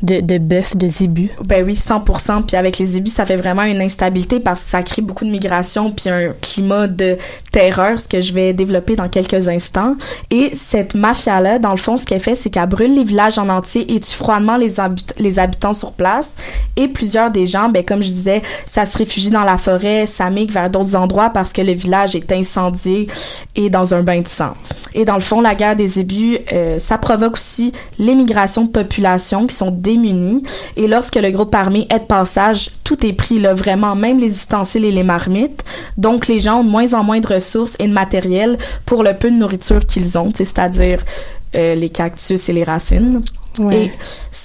de, 0.02 0.22
de 0.22 0.38
bœufs, 0.38 0.76
de 0.76 0.88
zébus. 0.88 1.30
Ben 1.46 1.65
oui, 1.66 1.74
100%. 1.74 2.44
Puis 2.44 2.56
avec 2.56 2.78
les 2.78 2.86
zébus, 2.86 3.10
ça 3.10 3.26
fait 3.26 3.36
vraiment 3.36 3.64
une 3.64 3.82
instabilité 3.82 4.40
parce 4.40 4.62
que 4.62 4.70
ça 4.70 4.84
crée 4.84 5.02
beaucoup 5.02 5.26
de 5.26 5.30
migration 5.30 5.92
puis 5.92 6.10
un 6.10 6.34
climat 6.42 6.88
de 6.88 7.18
terreur, 7.52 8.00
ce 8.00 8.08
que 8.08 8.22
je 8.22 8.34
vais 8.34 8.54
développer 8.54 8.96
dans 8.96 9.10
quelques 9.10 9.48
instants. 9.48 9.96
Et 10.30 10.52
cette 10.54 10.94
mafia-là, 10.94 11.60
dans 11.60 11.72
le 11.72 11.78
fond, 11.78 11.98
ce 11.98 12.06
qu'elle 12.06 12.20
fait, 12.20 12.36
c'est 12.36 12.50
qu'elle 12.50 12.68
brûle 12.68 12.94
les 12.94 13.04
villages 13.04 13.38
en 13.38 13.50
entier 13.50 13.94
et 13.94 14.00
tue 14.00 14.16
froidement 14.16 14.58
les, 14.58 14.76
les 15.18 15.40
habitants 15.40 15.74
sur 15.74 15.94
place. 15.94 16.36
Et 16.76 16.88
plusieurs 16.88 17.32
des 17.32 17.48
gens, 17.48 17.70
ben 17.70 17.84
comme 17.84 18.04
je 18.04 18.12
disais, 18.12 18.42
ça 18.66 18.86
se 18.86 18.98
réfugie 18.98 19.30
dans 19.30 19.44
la 19.44 19.58
forêt, 19.58 20.06
ça 20.06 20.30
migre 20.30 20.54
vers 20.54 20.70
d'autres 20.70 20.96
endroits 20.96 21.30
parce 21.30 21.54
que 21.54 21.62
le 21.62 21.72
village 21.72 22.16
est 22.16 22.32
incendié 22.32 23.08
et 23.56 23.70
dans 23.70 23.94
un 23.94 24.04
bain 24.04 24.22
de 24.22 24.28
sang. 24.28 24.54
Et 24.94 25.06
dans 25.06 25.16
le 25.16 25.22
fond, 25.22 25.42
la 25.42 25.56
guerre 25.56 25.76
des 25.76 25.88
zébus, 25.88 26.38
euh, 26.52 26.78
ça 26.80 26.98
provoque 26.98 27.34
aussi 27.34 27.72
l'émigration 28.00 28.64
de 28.64 28.70
populations 28.70 29.48
qui 29.48 29.56
sont 29.56 29.72
démunies. 29.72 30.44
Et 30.76 30.88
lorsque 30.88 31.16
le 31.16 31.30
groupe 31.32 31.55
est 31.56 32.00
de 32.00 32.06
passage, 32.06 32.72
tout 32.84 33.06
est 33.06 33.14
pris, 33.14 33.40
là, 33.40 33.54
vraiment, 33.54 33.96
même 33.96 34.20
les 34.20 34.34
ustensiles 34.34 34.86
et 34.86 34.92
les 34.92 35.04
marmites. 35.04 35.64
Donc, 35.98 36.28
les 36.28 36.40
gens 36.40 36.60
ont 36.60 36.64
de 36.64 36.70
moins 36.70 36.94
en 36.94 37.04
moins 37.04 37.20
de 37.20 37.28
ressources 37.28 37.76
et 37.80 37.88
de 37.88 37.94
matériel 37.94 38.58
pour 38.86 39.04
le 39.04 39.14
peu 39.14 39.30
de 39.30 39.36
nourriture 39.36 39.86
qu'ils 39.86 40.18
ont, 40.18 40.32
c'est-à-dire 40.34 41.00
euh, 41.56 41.76
les 41.76 41.90
cactus 41.90 42.50
et 42.50 42.54
les 42.54 42.64
racines. 42.64 43.22
Ouais. 43.60 43.86
Et 43.86 43.92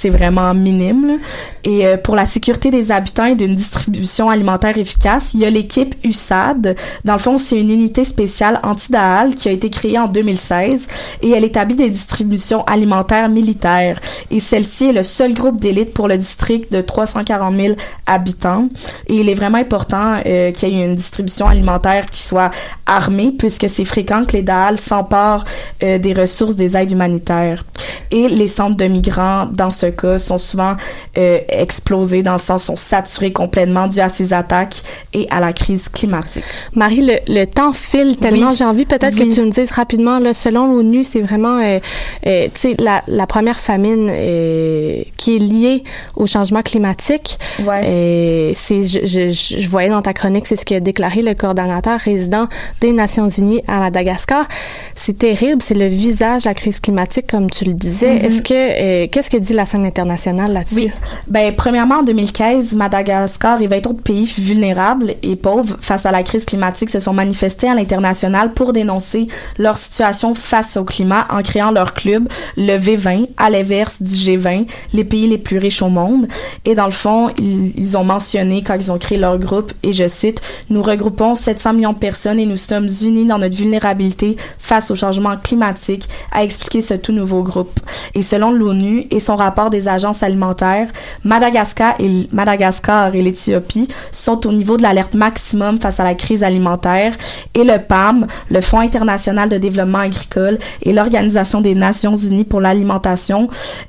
c'est 0.00 0.10
vraiment 0.10 0.54
minime. 0.54 1.18
Et 1.64 1.86
euh, 1.86 1.96
pour 1.98 2.16
la 2.16 2.24
sécurité 2.24 2.70
des 2.70 2.90
habitants 2.90 3.26
et 3.26 3.34
d'une 3.34 3.54
distribution 3.54 4.30
alimentaire 4.30 4.78
efficace, 4.78 5.34
il 5.34 5.40
y 5.40 5.44
a 5.44 5.50
l'équipe 5.50 5.94
USAD. 6.04 6.74
Dans 7.04 7.12
le 7.12 7.18
fond, 7.18 7.36
c'est 7.36 7.60
une 7.60 7.70
unité 7.70 8.04
spéciale 8.04 8.60
anti-Daal 8.62 9.34
qui 9.34 9.48
a 9.48 9.52
été 9.52 9.68
créée 9.68 9.98
en 9.98 10.08
2016 10.08 10.86
et 11.22 11.30
elle 11.30 11.44
établit 11.44 11.76
des 11.76 11.90
distributions 11.90 12.64
alimentaires 12.64 13.28
militaires. 13.28 14.00
Et 14.30 14.40
celle-ci 14.40 14.86
est 14.86 14.92
le 14.92 15.02
seul 15.02 15.34
groupe 15.34 15.60
d'élite 15.60 15.92
pour 15.92 16.08
le 16.08 16.16
district 16.16 16.72
de 16.72 16.80
340 16.80 17.54
000 17.54 17.74
habitants. 18.06 18.68
Et 19.06 19.16
il 19.16 19.28
est 19.28 19.34
vraiment 19.34 19.58
important 19.58 20.20
euh, 20.24 20.50
qu'il 20.52 20.70
y 20.70 20.80
ait 20.80 20.86
une 20.86 20.96
distribution 20.96 21.46
alimentaire 21.46 22.06
qui 22.06 22.22
soit 22.22 22.50
armée 22.86 23.34
puisque 23.38 23.68
c'est 23.68 23.84
fréquent 23.84 24.24
que 24.24 24.32
les 24.32 24.42
Daal 24.42 24.78
s'emparent 24.78 25.44
euh, 25.82 25.98
des 25.98 26.14
ressources 26.14 26.56
des 26.56 26.76
aides 26.76 26.90
humanitaires. 26.90 27.64
Et 28.10 28.28
les 28.28 28.48
centres 28.48 28.76
de 28.76 28.86
migrants, 29.00 29.46
dans 29.50 29.70
ce 29.70 29.86
cas, 29.86 30.18
sont 30.18 30.38
souvent 30.38 30.74
euh, 31.18 31.38
explosés, 31.48 32.22
dans 32.22 32.34
le 32.34 32.38
sens 32.38 32.64
sont 32.64 32.76
saturés 32.76 33.32
complètement 33.32 33.86
dû 33.88 34.00
à 34.00 34.08
ces 34.08 34.32
attaques 34.34 34.82
et 35.14 35.26
à 35.30 35.40
la 35.40 35.52
crise 35.52 35.88
climatique. 35.88 36.44
Marie, 36.74 37.00
le, 37.00 37.14
le 37.28 37.44
temps 37.46 37.72
file 37.72 38.16
tellement. 38.16 38.50
Oui. 38.50 38.56
J'ai 38.56 38.64
envie 38.64 38.86
peut-être 38.86 39.14
Oui. 39.18 39.28
que 39.30 39.34
tu 39.34 39.40
nous 39.40 39.50
dises 39.50 39.70
rapidement, 39.70 40.18
là, 40.18 40.34
selon 40.34 40.66
l'ONU, 40.72 41.04
c'est 41.04 41.20
vraiment, 41.20 41.58
euh, 41.58 41.78
euh, 42.26 42.48
la, 42.78 43.02
la 43.06 43.26
première 43.26 43.58
famine 43.60 44.08
euh, 44.10 45.02
qui 45.16 45.36
est 45.36 45.38
liée 45.38 45.82
au 46.16 46.26
changement 46.26 46.62
climatique. 46.62 47.38
Euh, 47.84 48.52
c'est, 48.54 48.82
je, 48.84 49.00
je, 49.04 49.30
je- 49.30 49.58
je 49.58 49.68
voyais 49.68 49.88
dans 49.88 50.02
ta 50.02 50.12
chronique, 50.12 50.46
c'est 50.46 50.56
ce 50.56 50.64
que 50.64 50.74
a 50.74 50.80
déclaré 50.80 51.22
le 51.22 51.34
coordonnateur 51.34 51.98
résident 52.00 52.46
des 52.80 52.92
Nations 52.92 53.28
Unies 53.28 53.62
à 53.68 53.80
Madagascar. 53.80 54.46
C'est 54.94 55.18
terrible, 55.18 55.62
c'est 55.62 55.74
le 55.74 55.86
visage 55.86 56.42
de 56.44 56.48
la 56.48 56.54
crise 56.54 56.80
climatique, 56.80 57.26
comme 57.28 57.50
tu 57.50 57.64
le 57.64 57.72
disais. 57.74 58.14
Mhm. 58.14 58.24
Est-ce 58.24 58.42
que, 58.42 58.54
euh, 58.90 59.06
qu'est-ce 59.10 59.30
que 59.30 59.36
dit 59.36 59.52
la 59.52 59.64
scène 59.64 59.84
internationale 59.84 60.52
là-dessus? 60.52 60.76
Oui. 60.76 60.90
Ben, 61.26 61.54
premièrement, 61.54 61.96
en 61.96 62.02
2015, 62.02 62.74
Madagascar 62.74 63.60
et 63.62 63.66
20 63.66 63.86
autres 63.86 64.02
pays 64.02 64.24
vulnérables 64.24 65.14
et 65.22 65.36
pauvres 65.36 65.76
face 65.80 66.06
à 66.06 66.12
la 66.12 66.22
crise 66.22 66.44
climatique 66.44 66.90
se 66.90 67.00
sont 67.00 67.12
manifestés 67.12 67.68
à 67.68 67.74
l'international 67.74 68.52
pour 68.52 68.72
dénoncer 68.72 69.28
leur 69.58 69.76
situation 69.76 70.34
face 70.34 70.76
au 70.76 70.84
climat 70.84 71.26
en 71.30 71.42
créant 71.42 71.70
leur 71.70 71.94
club, 71.94 72.28
le 72.56 72.76
V20, 72.76 73.28
à 73.36 73.50
l'inverse 73.50 74.02
du 74.02 74.14
G20, 74.14 74.66
les 74.92 75.04
pays 75.04 75.28
les 75.28 75.38
plus 75.38 75.58
riches 75.58 75.82
au 75.82 75.88
monde. 75.88 76.26
Et 76.64 76.74
dans 76.74 76.86
le 76.86 76.92
fond, 76.92 77.30
ils, 77.38 77.72
ils 77.76 77.96
ont 77.96 78.04
mentionné 78.04 78.62
quand 78.62 78.74
ils 78.74 78.90
ont 78.92 78.98
créé 78.98 79.18
leur 79.18 79.38
groupe, 79.38 79.72
et 79.82 79.92
je 79.92 80.08
cite, 80.08 80.40
nous 80.68 80.82
regroupons 80.82 81.34
700 81.34 81.74
millions 81.74 81.92
de 81.92 81.98
personnes 81.98 82.38
et 82.38 82.46
nous 82.46 82.56
sommes 82.56 82.88
unis 83.02 83.26
dans 83.26 83.38
notre 83.38 83.56
vulnérabilité 83.56 84.36
face 84.58 84.90
au 84.90 84.96
changement 84.96 85.36
climatique, 85.36 86.08
a 86.32 86.42
expliqué 86.44 86.80
ce 86.80 86.94
tout 86.94 87.12
nouveau 87.12 87.42
groupe. 87.42 87.80
Et 88.14 88.22
selon 88.22 88.50
l'ONU 88.50 88.79
et 89.10 89.20
son 89.20 89.36
rapport 89.36 89.70
des 89.70 89.88
agences 89.88 90.22
alimentaires, 90.22 90.88
Madagascar 91.24 91.94
et, 91.98 92.28
Madagascar 92.32 93.14
et 93.14 93.22
l'Éthiopie 93.22 93.88
sont 94.12 94.46
au 94.46 94.52
niveau 94.52 94.76
de 94.76 94.82
l'alerte 94.82 95.14
maximum 95.14 95.78
face 95.80 96.00
à 96.00 96.04
la 96.04 96.14
crise 96.14 96.42
alimentaire 96.42 97.14
et 97.54 97.64
le 97.64 97.78
PAM, 97.78 98.26
le 98.50 98.60
Fonds 98.60 98.80
international 98.80 99.48
de 99.48 99.58
développement 99.58 99.98
agricole 99.98 100.58
et 100.82 100.92
l'Organisation 100.92 101.60
des 101.60 101.74
Nations 101.74 102.16
unies 102.16 102.44
pour 102.44 102.60
l'alimentation 102.60 103.48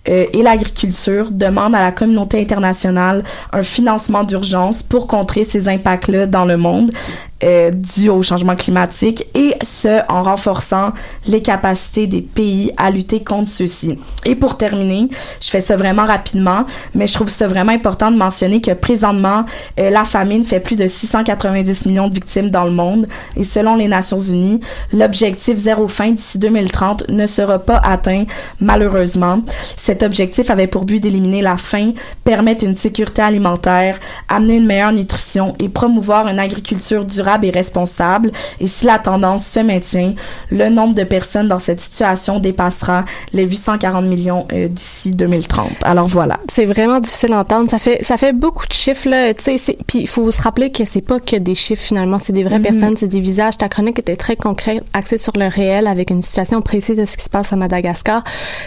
euh, 0.09 0.25
et 0.33 0.43
l'agriculture 0.43 1.31
demandent 1.31 1.75
à 1.75 1.81
la 1.81 1.91
communauté 1.91 2.41
internationale 2.41 3.23
un 3.51 3.63
financement 3.63 4.23
d'urgence 4.23 4.83
pour 4.83 5.07
contrer 5.07 5.43
ces 5.43 5.69
impacts-là 5.69 6.25
dans 6.25 6.45
le 6.45 6.57
monde 6.57 6.91
euh, 7.43 7.71
au 8.09 8.21
changement 8.21 8.55
climatique 8.55 9.25
et 9.35 9.55
ce 9.63 10.01
en 10.09 10.23
renforçant 10.23 10.91
les 11.27 11.41
capacités 11.41 12.07
des 12.07 12.21
pays 12.21 12.71
à 12.77 12.91
lutter 12.91 13.23
contre 13.23 13.49
ceux-ci. 13.49 13.97
Et 14.25 14.35
pour 14.35 14.57
terminer, 14.57 15.09
je 15.39 15.49
fais 15.49 15.61
ça 15.61 15.75
vraiment 15.75 16.05
rapidement, 16.05 16.65
mais 16.95 17.07
je 17.07 17.13
trouve 17.13 17.29
ça 17.29 17.47
vraiment 17.47 17.71
important 17.71 18.11
de 18.11 18.17
mentionner 18.17 18.61
que 18.61 18.71
présentement, 18.71 19.45
euh, 19.79 19.89
la 19.89 20.05
famine 20.05 20.43
fait 20.43 20.59
plus 20.59 20.75
de 20.75 20.87
690 20.87 21.85
millions 21.85 22.07
de 22.07 22.13
victimes 22.13 22.49
dans 22.49 22.65
le 22.65 22.71
monde 22.71 23.07
et 23.35 23.43
selon 23.43 23.75
les 23.75 23.87
Nations 23.87 24.19
Unies, 24.19 24.59
l'objectif 24.93 25.57
zéro 25.57 25.87
faim 25.87 26.11
d'ici 26.11 26.37
2030 26.39 27.09
ne 27.09 27.27
sera 27.27 27.59
pas 27.59 27.77
atteint 27.83 28.25
malheureusement. 28.59 29.41
Cet 29.75 30.03
objectif 30.03 30.49
avait 30.49 30.67
pour 30.67 30.85
but 30.85 30.99
d'éliminer 30.99 31.41
la 31.41 31.57
faim, 31.57 31.93
permettre 32.23 32.65
une 32.65 32.75
sécurité 32.75 33.21
alimentaire, 33.21 33.99
amener 34.27 34.57
une 34.57 34.65
meilleure 34.65 34.93
nutrition 34.93 35.55
et 35.59 35.69
promouvoir 35.69 36.27
une 36.27 36.39
agriculture 36.39 37.05
durable 37.05 37.30
et 37.43 37.49
responsable. 37.49 38.31
Et 38.59 38.67
si 38.67 38.85
la 38.85 38.99
tendance 38.99 39.45
se 39.45 39.59
maintient, 39.59 40.13
le 40.49 40.69
nombre 40.69 40.95
de 40.95 41.03
personnes 41.03 41.47
dans 41.47 41.59
cette 41.59 41.79
situation 41.79 42.39
dépassera 42.39 43.05
les 43.33 43.45
840 43.45 44.05
millions 44.05 44.45
euh, 44.53 44.67
d'ici 44.67 45.11
2030. 45.11 45.69
Alors 45.83 46.07
voilà. 46.07 46.39
C'est 46.49 46.65
vraiment 46.65 46.99
difficile 46.99 47.29
d'entendre. 47.29 47.69
Ça 47.69 47.79
fait, 47.79 48.03
ça 48.03 48.17
fait 48.17 48.33
beaucoup 48.33 48.67
de 48.67 48.73
chiffres, 48.73 49.09
là. 49.09 49.33
Tu 49.33 49.43
sais, 49.43 49.57
c'est- 49.57 49.77
puis 49.87 49.99
il 49.99 50.07
faut 50.07 50.29
se 50.31 50.41
rappeler 50.41 50.71
que 50.71 50.85
c'est 50.85 51.01
pas 51.01 51.19
que 51.19 51.35
des 51.37 51.55
chiffres, 51.55 51.81
finalement. 51.83 52.19
C'est 52.19 52.33
des 52.33 52.43
vraies 52.43 52.57
Mhm. 52.59 52.63
personnes, 52.63 52.97
c'est 52.97 53.07
des 53.07 53.19
visages. 53.21 53.57
Ta 53.57 53.69
chronique 53.69 53.99
était 53.99 54.15
très 54.15 54.35
concrète, 54.35 54.83
axée 54.93 55.17
sur 55.17 55.33
le 55.37 55.47
réel, 55.47 55.87
avec 55.87 56.09
une 56.09 56.21
situation 56.21 56.61
précise 56.61 56.97
de 56.97 57.05
ce 57.05 57.17
qui 57.17 57.23
se 57.23 57.29
passe 57.29 57.53
à 57.53 57.55
Madagascar. 57.55 58.23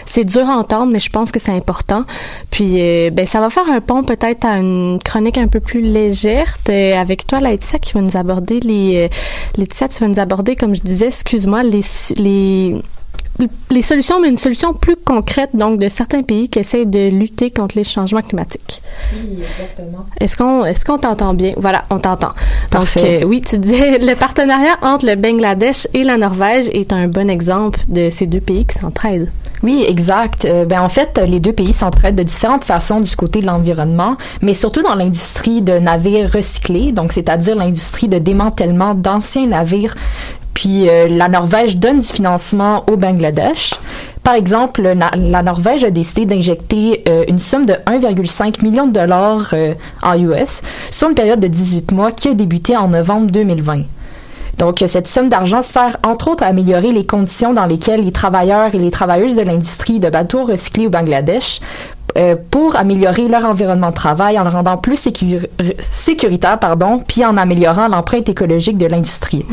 C'est 0.07 0.25
dur 0.25 0.49
à 0.49 0.57
entendre, 0.57 0.93
mais 0.93 1.01
je 1.01 1.11
pense 1.11 1.31
que 1.33 1.39
c'est 1.41 1.53
important. 1.53 2.05
Puis, 2.51 2.81
euh, 2.81 3.11
ben, 3.11 3.27
ça 3.27 3.41
va 3.41 3.51
faire 3.51 3.69
un 3.71 3.81
pont 3.81 4.03
peut-être 4.05 4.45
à 4.45 4.59
une 4.59 4.99
chronique 5.05 5.39
un 5.39 5.49
peu 5.49 5.61
plus 5.61 5.81
légère 5.83 6.57
avec 6.69 7.27
toi, 7.27 7.41
Laetitia, 7.41 7.79
qui 7.79 7.93
va 7.93 8.01
nous 8.01 8.17
aborder 8.17 8.54
les, 8.61 9.05
euh, 9.05 9.09
Laetitia, 9.59 9.89
tu 9.89 10.01
vas 10.01 10.09
nous 10.09 10.19
aborder, 10.19 10.57
comme 10.57 10.75
je 10.75 10.81
disais, 10.81 11.09
excuse-moi, 11.09 11.63
les, 11.63 11.81
les, 12.17 12.75
les 13.71 13.83
solutions, 13.83 14.21
mais 14.21 14.29
une 14.29 14.37
solution 14.37 14.73
plus 14.75 14.97
concrète, 14.97 15.51
donc, 15.55 15.81
de 15.81 15.89
certains 15.89 16.23
pays 16.23 16.49
qui 16.49 16.59
essaient 16.61 16.87
de 16.87 17.09
lutter 17.09 17.51
contre 17.51 17.77
les 17.77 17.85
changements 17.85 18.23
climatiques. 18.23 18.83
Oui, 19.13 19.41
exactement. 19.43 20.07
Est-ce 20.21 20.37
qu'on 20.37 20.65
est-ce 20.65 20.85
qu'on 20.85 20.99
t'entend 20.99 21.35
bien? 21.35 21.55
Voilà, 21.57 21.85
on 21.91 21.99
t'entend. 21.99 22.33
Donc, 22.73 22.89
euh, 22.99 23.23
oui, 23.27 23.43
tu 23.43 23.59
disais, 23.59 23.99
le 24.01 24.15
partenariat 24.15 24.77
entre 24.83 25.07
le 25.07 25.17
Bangladesh 25.17 25.89
et 25.95 26.05
la 26.05 26.17
Norvège 26.17 26.69
est 26.73 26.93
un 26.93 27.09
bon 27.09 27.29
exemple 27.29 27.81
de 27.89 28.11
ces 28.11 28.27
deux 28.27 28.41
pays 28.41 28.67
qui 28.67 28.79
s'entraident. 28.79 29.31
Oui, 29.65 29.83
exact. 29.89 30.45
Euh, 30.45 30.67
ben 30.67 30.83
en 30.83 30.91
fait, 30.91 31.19
les 31.27 31.41
deux 31.41 31.55
pays 31.55 31.73
s'entraident 31.73 32.17
de 32.17 32.23
différentes 32.23 32.65
façons 32.65 33.01
du 33.01 33.17
côté 33.17 33.41
de 33.41 33.47
l'environnement, 33.47 34.19
mais 34.43 34.53
surtout 34.53 34.83
dans 34.83 34.95
l'industrie 34.95 35.63
de 35.63 35.79
navires 35.79 36.31
recyclés, 36.31 36.93
donc 36.93 37.13
c'est-à-dire 37.13 37.57
l'industrie 37.57 38.09
de 38.09 38.19
démantèlement 38.19 38.95
d'anciens 38.95 39.47
navires. 39.47 39.95
Puis 40.53 40.91
euh, 40.91 41.09
la 41.09 41.31
Norvège 41.31 41.79
donne 41.79 42.01
du 42.01 42.07
financement 42.07 42.85
au 42.91 42.99
Bangladesh. 42.99 43.73
Par 44.23 44.35
exemple, 44.35 44.83
la 44.83 45.43
Norvège 45.43 45.83
a 45.83 45.91
décidé 45.91 46.27
d'injecter 46.27 47.03
euh, 47.09 47.25
une 47.27 47.39
somme 47.39 47.65
de 47.65 47.73
1,5 47.73 48.63
million 48.63 48.87
de 48.87 48.93
dollars 48.93 49.55
en 50.03 50.19
US 50.19 50.61
sur 50.91 51.09
une 51.09 51.15
période 51.15 51.41
de 51.41 51.49
18 51.49 51.91
mois 51.93 52.13
qui 52.13 52.29
a 52.29 52.35
débuté 52.35 52.77
en 52.77 52.89
novembre 52.89 53.31
2020. 53.31 53.85
Donc, 54.59 54.83
euh, 54.83 54.87
cette 54.87 55.09
somme 55.09 55.29
d'argent 55.29 55.63
sert 55.63 55.97
entre 56.07 56.29
autres 56.29 56.43
à 56.45 56.47
améliorer 56.47 56.93
les 56.93 57.05
conditions 57.07 57.53
dans 57.53 57.67
lesquelles 57.67 58.05
les 58.05 58.13
travailleurs 58.13 58.75
et 58.75 58.79
les 58.79 58.91
travailleuses 58.91 59.37
de 59.37 59.43
l'industrie 59.43 60.01
de 60.01 60.09
bateaux 60.09 60.45
recyclés 60.45 60.87
au 60.87 60.91
Bangladesh 60.91 61.61
euh, 62.17 62.37
pour 62.51 62.77
améliorer 62.77 63.27
leur 63.27 63.45
environnement 63.45 63.91
de 63.91 63.95
travail 63.95 64.39
en 64.39 64.45
le 64.45 64.51
rendant 64.51 64.77
plus 64.77 64.97
sécur- 64.97 65.49
sécuritaire, 65.81 66.59
pardon, 66.61 67.03
puis 67.05 67.25
en 67.25 67.37
améliorant 67.37 67.89
l'empreinte 67.89 68.29
écologique 68.29 68.79
de 68.79 68.87
l'industrie. 68.87 69.45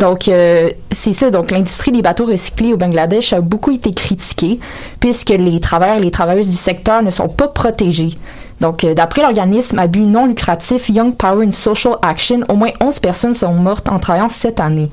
Donc, 0.00 0.26
euh, 0.26 0.70
c'est 0.90 1.12
ça. 1.12 1.30
Donc, 1.30 1.50
l'industrie 1.52 1.92
des 1.92 2.02
bateaux 2.02 2.26
recyclés 2.26 2.72
au 2.72 2.76
Bangladesh 2.76 3.32
a 3.34 3.40
beaucoup 3.40 3.70
été 3.70 3.92
critiquée 3.92 4.58
puisque 4.98 5.28
les 5.30 5.60
travailleurs 5.60 5.98
et 5.98 6.02
les 6.02 6.10
travailleuses 6.10 6.48
du 6.48 6.56
secteur 6.56 7.02
ne 7.02 7.10
sont 7.12 7.28
pas 7.28 7.46
protégés. 7.46 8.18
Donc, 8.62 8.84
euh, 8.84 8.94
d'après 8.94 9.22
l'organisme 9.22 9.80
à 9.80 9.88
but 9.88 10.02
non 10.02 10.26
lucratif 10.26 10.88
Young 10.88 11.16
Power 11.16 11.44
and 11.44 11.50
Social 11.50 11.96
Action, 12.00 12.42
au 12.48 12.54
moins 12.54 12.70
11 12.80 13.00
personnes 13.00 13.34
sont 13.34 13.52
mortes 13.54 13.88
en 13.88 13.98
travaillant 13.98 14.28
cette 14.28 14.60
année. 14.60 14.88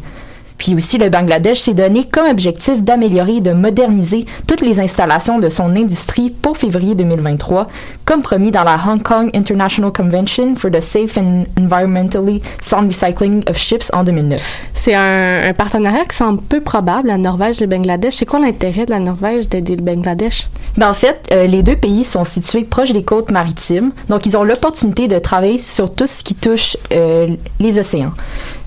Puis 0.60 0.76
aussi, 0.76 0.98
le 0.98 1.10
Bangladesh 1.10 1.60
s'est 1.60 1.74
donné 1.74 2.04
comme 2.04 2.28
objectif 2.28 2.84
d'améliorer 2.84 3.38
et 3.38 3.42
de 3.42 3.54
moderniser 3.54 4.26
toutes 4.46 4.62
les 4.62 4.80
installations 4.80 5.40
de 5.40 5.50
son 5.50 5.76
industrie 5.76 6.30
pour 6.30 6.58
février 6.58 6.96
2023, 6.96 7.68
comme 8.04 8.22
promis 8.22 8.52
dans 8.52 8.66
la 8.66 8.78
Hong 8.88 9.02
Kong 9.02 9.32
International 9.34 9.92
Convention 9.92 10.56
for 10.56 10.70
the 10.70 10.82
Safe 10.82 11.18
and 11.18 11.46
Environmentally 11.58 12.42
Sound 12.62 12.88
Recycling 12.88 13.50
of 13.50 13.58
Ships 13.58 13.90
en 13.94 14.04
2009. 14.04 14.62
C'est 14.74 14.96
un, 14.96 15.50
un 15.50 15.54
partenariat 15.54 16.04
qui 16.04 16.18
semble 16.18 16.42
peu 16.42 16.60
probable, 16.60 17.08
la 17.08 17.18
Norvège 17.18 17.62
et 17.62 17.62
le 17.62 17.68
Bangladesh. 17.68 18.16
C'est 18.16 18.26
quoi 18.26 18.40
l'intérêt 18.40 18.86
de 18.86 18.92
la 18.92 19.00
Norvège 19.00 19.48
d'aider 19.48 19.78
le 19.78 19.82
Bangladesh? 19.82 20.50
Ben, 20.78 20.90
en 20.90 20.94
fait, 20.94 21.20
euh, 21.32 21.48
les 21.48 21.64
deux 21.64 21.76
pays 21.78 22.04
sont 22.04 22.26
situés 22.26 22.66
proches 22.66 22.92
des 22.92 23.04
côtes 23.04 23.32
maritimes, 23.32 23.92
donc 24.10 24.26
ils 24.26 24.36
ont 24.36 24.44
l'opportunité 24.44 25.08
de 25.08 25.20
travailler 25.20 25.58
sur 25.58 25.94
tout 25.94 26.08
ce 26.08 26.24
qui 26.24 26.36
touche 26.36 26.76
euh, 26.92 27.28
les 27.60 27.80
océans. 27.80 28.12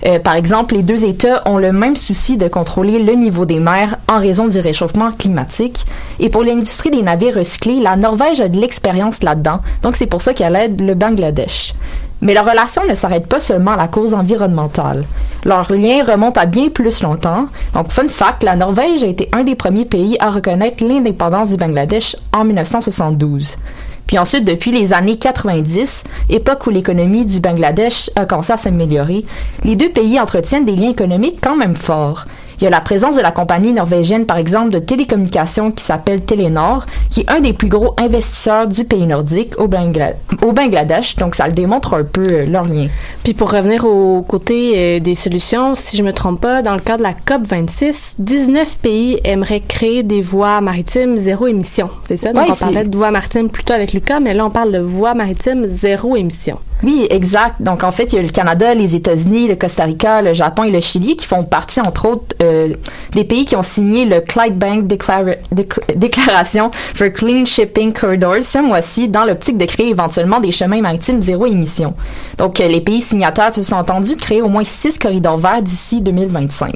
Euh, 0.05 0.19
par 0.19 0.35
exemple, 0.35 0.75
les 0.75 0.83
deux 0.83 1.05
États 1.05 1.41
ont 1.45 1.57
le 1.57 1.71
même 1.71 1.95
souci 1.95 2.37
de 2.37 2.47
contrôler 2.47 2.99
le 2.99 3.13
niveau 3.13 3.45
des 3.45 3.59
mers 3.59 3.97
en 4.09 4.19
raison 4.19 4.47
du 4.47 4.59
réchauffement 4.59 5.11
climatique. 5.11 5.85
Et 6.19 6.29
pour 6.29 6.43
l'industrie 6.43 6.91
des 6.91 7.01
navires 7.01 7.35
recyclés, 7.35 7.79
la 7.79 7.95
Norvège 7.95 8.41
a 8.41 8.49
de 8.49 8.59
l'expérience 8.59 9.23
là-dedans, 9.23 9.59
donc 9.81 9.95
c'est 9.95 10.07
pour 10.07 10.21
ça 10.21 10.33
qu'elle 10.33 10.55
aide 10.55 10.81
le 10.81 10.93
Bangladesh. 10.93 11.73
Mais 12.21 12.33
leur 12.33 12.49
relation 12.49 12.83
ne 12.89 12.95
s'arrête 12.95 13.27
pas 13.27 13.41
seulement 13.41 13.71
à 13.71 13.77
la 13.77 13.89
cause 13.89 14.13
environnementale. 14.13 15.03
Leur 15.43 15.69
lien 15.73 16.05
remonte 16.05 16.37
à 16.37 16.45
bien 16.45 16.69
plus 16.69 17.01
longtemps. 17.01 17.47
Donc, 17.73 17.91
fun 17.91 18.07
fact, 18.07 18.43
la 18.43 18.55
Norvège 18.55 19.03
a 19.03 19.07
été 19.07 19.27
un 19.33 19.43
des 19.43 19.55
premiers 19.55 19.83
pays 19.83 20.15
à 20.21 20.29
reconnaître 20.29 20.85
l'indépendance 20.85 21.49
du 21.49 21.57
Bangladesh 21.57 22.15
en 22.31 22.45
1972. 22.45 23.57
Puis 24.07 24.17
ensuite, 24.17 24.45
depuis 24.45 24.71
les 24.71 24.93
années 24.93 25.17
90, 25.17 26.03
époque 26.29 26.67
où 26.67 26.69
l'économie 26.69 27.25
du 27.25 27.39
Bangladesh 27.39 28.09
a 28.15 28.25
commencé 28.25 28.53
à 28.53 28.57
s'améliorer, 28.57 29.25
les 29.63 29.75
deux 29.75 29.89
pays 29.89 30.19
entretiennent 30.19 30.65
des 30.65 30.75
liens 30.75 30.91
économiques 30.91 31.39
quand 31.41 31.55
même 31.55 31.75
forts. 31.75 32.25
Il 32.63 32.67
y 32.67 32.67
a 32.67 32.69
la 32.69 32.79
présence 32.79 33.17
de 33.17 33.21
la 33.21 33.31
compagnie 33.31 33.73
norvégienne, 33.73 34.25
par 34.25 34.37
exemple, 34.37 34.69
de 34.69 34.79
télécommunications 34.79 35.69
qui 35.69 35.83
s'appelle 35.83 36.21
Telenor, 36.21 36.85
qui 37.09 37.19
est 37.19 37.29
un 37.29 37.41
des 37.41 37.51
plus 37.51 37.67
gros 37.67 37.93
investisseurs 37.99 38.67
du 38.67 38.85
pays 38.85 39.05
nordique 39.05 39.59
au, 39.59 39.67
Bangla- 39.67 40.13
au 40.41 40.53
Bangladesh. 40.53 41.17
Donc, 41.17 41.35
ça 41.35 41.47
le 41.47 41.51
démontre 41.51 41.93
un 41.93 42.05
peu 42.05 42.23
euh, 42.25 42.45
leur 42.45 42.63
lien. 42.63 42.87
Puis 43.21 43.33
pour 43.33 43.51
revenir 43.51 43.83
au 43.83 44.21
côté 44.21 44.75
euh, 44.77 44.99
des 45.01 45.13
solutions, 45.13 45.75
si 45.75 45.97
je 45.97 46.03
me 46.03 46.13
trompe 46.13 46.39
pas, 46.39 46.61
dans 46.61 46.75
le 46.75 46.79
cadre 46.79 46.99
de 46.99 47.03
la 47.03 47.13
COP 47.13 47.45
26, 47.45 48.15
19 48.19 48.77
pays 48.79 49.19
aimeraient 49.25 49.59
créer 49.59 50.01
des 50.03 50.21
voies 50.21 50.61
maritimes 50.61 51.17
zéro 51.17 51.47
émission. 51.47 51.89
C'est 52.05 52.15
ça? 52.15 52.31
Donc 52.31 52.43
Ouais, 52.43 52.49
on 52.49 52.55
parlait 52.55 52.85
de 52.85 52.97
voies 52.97 53.11
maritimes 53.11 53.49
plutôt 53.49 53.73
avec 53.73 53.91
Lucas, 53.91 54.21
mais 54.21 54.33
là 54.33 54.45
on 54.45 54.49
parle 54.49 54.71
de 54.71 54.79
voies 54.79 55.13
maritimes 55.15 55.65
zéro 55.67 56.15
émission. 56.15 56.59
Oui, 56.83 57.07
exact. 57.09 57.55
Donc, 57.61 57.83
en 57.83 57.91
fait, 57.93 58.11
il 58.11 58.15
y 58.17 58.19
a 58.19 58.21
le 58.21 58.29
Canada, 58.29 58.73
les 58.73 58.95
États-Unis, 58.95 59.47
le 59.47 59.55
Costa 59.55 59.85
Rica, 59.85 60.21
le 60.21 60.33
Japon 60.33 60.63
et 60.65 60.71
le 60.71 60.81
Chili 60.81 61.15
qui 61.15 61.25
font 61.25 61.43
partie, 61.45 61.79
entre 61.79 62.07
autres, 62.09 62.35
euh, 62.43 62.73
des 63.13 63.23
pays 63.23 63.45
qui 63.45 63.55
ont 63.55 63.63
signé 63.63 64.03
le 64.05 64.19
Clydebank 64.19 64.85
Declara- 64.87 65.37
Dec- 65.53 65.95
Declaration 65.95 66.71
for 66.93 67.07
Clean 67.13 67.45
Shipping 67.45 67.93
Corridors 67.93 68.43
ce 68.43 68.59
mois-ci 68.59 69.07
dans 69.07 69.23
l'optique 69.23 69.57
de 69.57 69.65
créer 69.65 69.89
éventuellement 69.89 70.39
des 70.41 70.51
chemins 70.51 70.81
maritimes 70.81 71.21
zéro 71.21 71.45
émission. 71.45 71.93
Donc, 72.37 72.59
euh, 72.59 72.67
les 72.67 72.81
pays 72.81 73.01
signataires 73.01 73.53
se 73.53 73.63
sont 73.63 73.75
entendus 73.77 74.15
de 74.15 74.21
créer 74.21 74.41
au 74.41 74.49
moins 74.49 74.63
six 74.65 74.97
corridors 74.99 75.37
verts 75.37 75.61
d'ici 75.61 76.01
2025. 76.01 76.73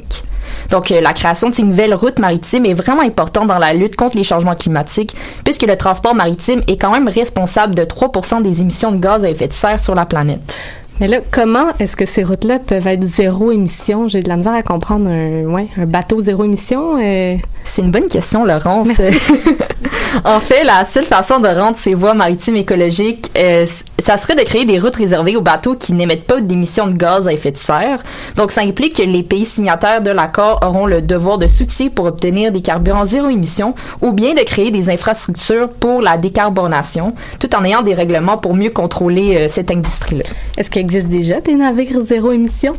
Donc, 0.70 0.90
euh, 0.90 1.00
la 1.00 1.12
création 1.12 1.48
de 1.48 1.54
ces 1.54 1.62
nouvelles 1.62 1.94
routes 1.94 2.18
maritimes 2.18 2.66
est 2.66 2.74
vraiment 2.74 3.02
importante 3.02 3.46
dans 3.48 3.58
la 3.58 3.72
lutte 3.72 3.96
contre 3.96 4.16
les 4.16 4.24
changements 4.24 4.54
climatiques, 4.54 5.14
puisque 5.44 5.62
le 5.62 5.76
transport 5.76 6.14
maritime 6.14 6.62
est 6.66 6.76
quand 6.76 6.92
même 6.92 7.08
responsable 7.08 7.74
de 7.74 7.84
3% 7.84 8.42
des 8.42 8.60
émissions 8.60 8.92
de 8.92 8.98
gaz 8.98 9.24
à 9.24 9.30
effet 9.30 9.48
de 9.48 9.52
serre 9.52 9.80
sur 9.80 9.94
la 9.94 10.06
planète. 10.06 10.58
Mais 11.00 11.06
là, 11.06 11.18
comment 11.30 11.66
est-ce 11.78 11.94
que 11.94 12.06
ces 12.06 12.24
routes-là 12.24 12.58
peuvent 12.58 12.86
être 12.86 13.04
zéro 13.04 13.52
émission? 13.52 14.08
J'ai 14.08 14.20
de 14.20 14.28
la 14.28 14.36
misère 14.36 14.54
à 14.54 14.62
comprendre 14.62 15.08
un, 15.08 15.44
ouais, 15.44 15.68
un 15.78 15.86
bateau 15.86 16.20
zéro 16.20 16.44
émission. 16.44 16.98
euh. 17.00 17.36
C'est 17.64 17.82
une 17.82 17.90
bonne 17.90 18.06
question, 18.06 18.44
Laurence. 18.44 18.88
en 20.24 20.40
fait, 20.40 20.64
la 20.64 20.84
seule 20.84 21.04
façon 21.04 21.38
de 21.38 21.48
rendre 21.48 21.76
ces 21.76 21.94
voies 21.94 22.14
maritimes 22.14 22.56
écologiques, 22.56 23.30
euh, 23.38 23.66
ça 23.98 24.16
serait 24.16 24.34
de 24.34 24.42
créer 24.42 24.64
des 24.64 24.78
routes 24.80 24.96
réservées 24.96 25.36
aux 25.36 25.42
bateaux 25.42 25.74
qui 25.74 25.92
n'émettent 25.92 26.26
pas 26.26 26.40
d'émissions 26.40 26.86
de 26.86 26.96
gaz 26.96 27.28
à 27.28 27.32
effet 27.32 27.52
de 27.52 27.58
serre. 27.58 28.02
Donc, 28.36 28.50
ça 28.50 28.62
implique 28.62 28.96
que 28.96 29.02
les 29.02 29.22
pays 29.22 29.44
signataires 29.44 30.00
de 30.00 30.10
l'accord 30.10 30.60
auront 30.66 30.86
le 30.86 31.02
devoir 31.02 31.38
de 31.38 31.46
soutien 31.46 31.88
pour 31.90 32.06
obtenir 32.06 32.50
des 32.52 32.62
carburants 32.62 33.06
zéro 33.06 33.28
émission 33.28 33.74
ou 34.00 34.12
bien 34.12 34.34
de 34.34 34.40
créer 34.40 34.70
des 34.70 34.88
infrastructures 34.90 35.68
pour 35.68 36.00
la 36.00 36.16
décarbonation, 36.16 37.14
tout 37.38 37.54
en 37.54 37.64
ayant 37.64 37.82
des 37.82 37.94
règlements 37.94 38.38
pour 38.38 38.54
mieux 38.54 38.70
contrôler 38.70 39.36
euh, 39.36 39.48
cette 39.48 39.70
industrie-là. 39.70 40.24
Est-ce 40.56 40.70
qu'il 40.70 40.87
existe 40.88 41.08
déjà 41.08 41.38
des 41.42 41.54
navires 41.54 42.00
zéro 42.00 42.32
émission? 42.32 42.72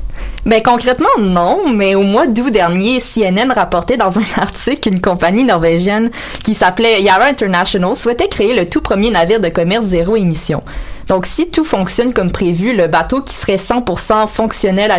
Ben 0.43 0.63
concrètement 0.63 1.07
non, 1.19 1.69
mais 1.71 1.93
au 1.93 2.01
mois 2.01 2.25
d'août 2.25 2.49
dernier, 2.49 2.99
CNN 2.99 3.51
rapportait 3.53 3.97
dans 3.97 4.17
un 4.17 4.23
article 4.37 4.89
qu'une 4.89 4.99
compagnie 4.99 5.43
norvégienne 5.43 6.09
qui 6.43 6.55
s'appelait 6.55 7.03
Yara 7.03 7.25
International 7.25 7.95
souhaitait 7.95 8.27
créer 8.27 8.55
le 8.55 8.67
tout 8.67 8.81
premier 8.81 9.11
navire 9.11 9.39
de 9.39 9.49
commerce 9.49 9.85
zéro 9.85 10.15
émission. 10.15 10.63
Donc 11.07 11.27
si 11.27 11.51
tout 11.51 11.63
fonctionne 11.63 12.11
comme 12.11 12.31
prévu, 12.31 12.75
le 12.75 12.87
bateau 12.87 13.21
qui 13.21 13.35
serait 13.35 13.57
100% 13.57 14.27
fonctionnel 14.27 14.89
à 14.89 14.97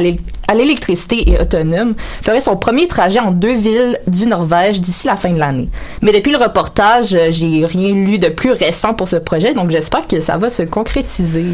à 0.51 0.55
l'électricité 0.55 1.31
et 1.31 1.41
autonome 1.41 1.95
ferait 2.23 2.41
son 2.41 2.57
premier 2.57 2.89
trajet 2.89 3.21
en 3.21 3.31
deux 3.31 3.55
villes 3.55 3.99
du 4.09 4.27
Norvège 4.27 4.81
d'ici 4.81 5.07
la 5.07 5.17
fin 5.17 5.33
de 5.33 5.39
l'année. 5.39 5.69
Mais 6.03 6.13
depuis 6.13 6.33
le 6.33 6.39
reportage, 6.39 7.15
euh, 7.15 7.29
j'ai 7.31 7.65
rien 7.67 7.93
lu 7.95 8.19
de 8.19 8.29
plus 8.29 8.51
récent 8.53 8.95
pour 8.95 9.07
ce 9.09 9.17
projet, 9.17 9.55
donc 9.55 9.71
j'espère 9.71 10.07
que 10.09 10.21
ça 10.21 10.37
va 10.39 10.51
se 10.51 10.63
concrétiser. 10.63 11.45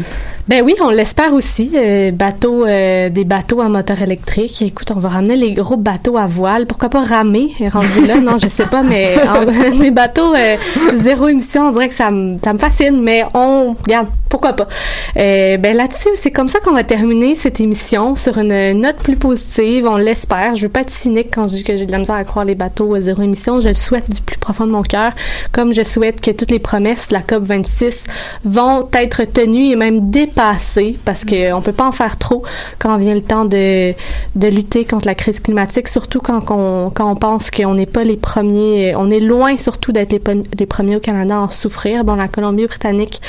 Ben 0.47 0.63
oui, 0.63 0.73
on 0.81 0.89
l'espère 0.89 1.33
aussi. 1.33 1.71
euh, 1.75 2.11
bateaux, 2.11 2.65
euh, 2.65 3.09
des 3.09 3.25
bateaux 3.25 3.59
à 3.61 3.67
moteur 3.69 4.01
électrique. 4.01 4.61
Écoute, 4.61 4.91
on 4.95 4.99
va 4.99 5.09
ramener 5.09 5.35
les 5.35 5.53
gros 5.53 5.75
bateaux 5.77 6.17
à 6.17 6.25
voile. 6.25 6.65
Pourquoi 6.65 6.89
pas 6.89 7.01
ramer, 7.01 7.49
rendu 7.71 8.05
là? 8.07 8.15
Non, 8.19 8.37
je 8.41 8.47
sais 8.47 8.65
pas, 8.65 8.81
mais 8.81 9.15
en- 9.27 9.79
les 9.81 9.91
bateaux 9.91 10.33
euh, 10.33 10.55
zéro 11.01 11.27
émission, 11.27 11.67
on 11.67 11.71
dirait 11.71 11.89
que 11.89 11.93
ça 11.93 12.09
me, 12.11 12.37
ça 12.43 12.53
me 12.53 12.57
fascine, 12.57 13.01
mais 13.01 13.23
on, 13.33 13.75
regarde, 13.85 14.07
pourquoi 14.29 14.53
pas. 14.53 14.67
Ben 15.15 15.75
là-dessus, 15.75 16.09
c'est 16.15 16.31
comme 16.31 16.47
ça 16.49 16.59
qu'on 16.59 16.73
va 16.73 16.83
terminer 16.83 17.35
cette 17.35 17.59
émission 17.59 18.15
sur 18.15 18.37
une 18.37 18.85
note 18.87 18.97
plus 18.97 19.17
positive, 19.17 19.85
on 19.85 19.97
l'espère. 19.97 20.55
Je 20.55 20.63
veux 20.63 20.71
pas 20.71 20.81
être 20.81 20.89
cynique 20.89 21.27
quand 21.33 21.47
je 21.49 21.55
dis 21.55 21.63
que 21.63 21.75
j'ai 21.75 21.85
de 21.85 21.91
la 21.91 21.97
misère 21.97 22.15
à 22.15 22.23
croire 22.23 22.45
les 22.45 22.55
bateaux 22.55 22.93
à 22.93 23.01
zéro 23.01 23.21
émission. 23.21 23.59
Je 23.59 23.67
le 23.69 23.73
souhaite 23.73 24.09
du 24.09 24.21
plus 24.21 24.37
profond 24.37 24.65
de 24.65 24.71
mon 24.71 24.81
cœur, 24.81 25.11
comme 25.51 25.73
je 25.73 25.83
souhaite 25.83 26.21
que 26.21 26.31
toutes 26.31 26.51
les 26.51 26.59
promesses 26.59 27.09
de 27.09 27.13
la 27.13 27.21
COP 27.21 27.43
26 27.43 28.05
vont 28.45 28.87
être 28.93 29.25
tenues 29.25 29.71
et 29.71 29.75
même 29.75 30.09
dépassées, 30.09 30.97
parce 31.03 31.25
que 31.25 31.51
on 31.51 31.61
peut 31.61 31.73
pas 31.73 31.85
en 31.85 31.91
faire 31.91 32.17
trop 32.17 32.43
quand 32.79 32.97
vient 32.97 33.13
le 33.13 33.21
temps 33.21 33.43
de, 33.43 33.93
de 34.35 34.47
lutter 34.47 34.85
contre 34.85 35.05
la 35.05 35.15
crise 35.15 35.41
climatique, 35.41 35.89
surtout 35.89 36.21
quand 36.21 36.45
on, 36.49 36.89
quand 36.89 37.11
on 37.11 37.15
pense 37.15 37.51
qu'on 37.51 37.73
n'est 37.73 37.85
pas 37.85 38.05
les 38.05 38.17
premiers, 38.17 38.95
on 38.95 39.09
est 39.11 39.19
loin 39.19 39.57
surtout 39.57 39.91
d'être 39.91 40.13
les 40.57 40.65
premiers 40.65 40.95
au 40.95 41.01
Canada 41.01 41.35
à 41.35 41.39
en 41.39 41.49
souffrir. 41.49 42.05
Bon, 42.05 42.15
la 42.15 42.29
Colombie-Britannique 42.29 43.21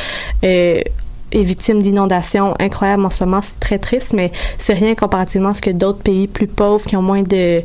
euh, 0.44 0.80
est 1.32 1.42
victime 1.42 1.80
d'inondations 1.80 2.54
incroyables 2.58 3.04
en 3.04 3.10
ce 3.10 3.24
moment. 3.24 3.40
C'est 3.42 3.60
très 3.60 3.78
triste, 3.78 4.12
mais 4.12 4.32
c'est 4.58 4.74
rien 4.74 4.94
comparativement 4.94 5.50
à 5.50 5.54
ce 5.54 5.62
que 5.62 5.70
d'autres 5.70 6.02
pays 6.02 6.26
plus 6.26 6.46
pauvres 6.46 6.84
qui 6.86 6.96
ont 6.96 7.02
moins 7.02 7.22
de 7.22 7.62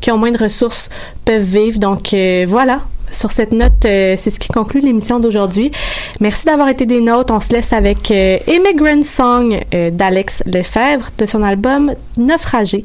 qui 0.00 0.10
ont 0.10 0.18
moins 0.18 0.32
de 0.32 0.38
ressources 0.38 0.90
peuvent 1.24 1.42
vivre. 1.42 1.78
Donc 1.78 2.12
euh, 2.12 2.44
voilà. 2.48 2.80
Sur 3.12 3.30
cette 3.30 3.52
note, 3.52 3.84
euh, 3.84 4.14
c'est 4.16 4.30
ce 4.30 4.40
qui 4.40 4.48
conclut 4.48 4.80
l'émission 4.80 5.20
d'aujourd'hui. 5.20 5.70
Merci 6.20 6.46
d'avoir 6.46 6.68
été 6.68 6.86
des 6.86 7.00
nôtres. 7.00 7.32
On 7.32 7.40
se 7.40 7.52
laisse 7.52 7.72
avec 7.72 8.10
euh, 8.10 8.38
Immigrant 8.48 9.02
Song 9.02 9.60
euh, 9.74 9.90
d'Alex 9.90 10.42
Lefebvre 10.46 11.10
de 11.18 11.26
son 11.26 11.42
album 11.42 11.92
Naufragé. 12.16 12.84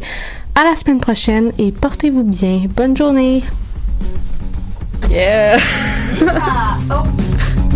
À 0.54 0.64
la 0.66 0.76
semaine 0.76 1.00
prochaine 1.00 1.52
et 1.58 1.72
portez-vous 1.72 2.24
bien. 2.24 2.64
Bonne 2.76 2.96
journée. 2.96 3.44
Yeah! 5.10 5.58
oh. 6.92 7.67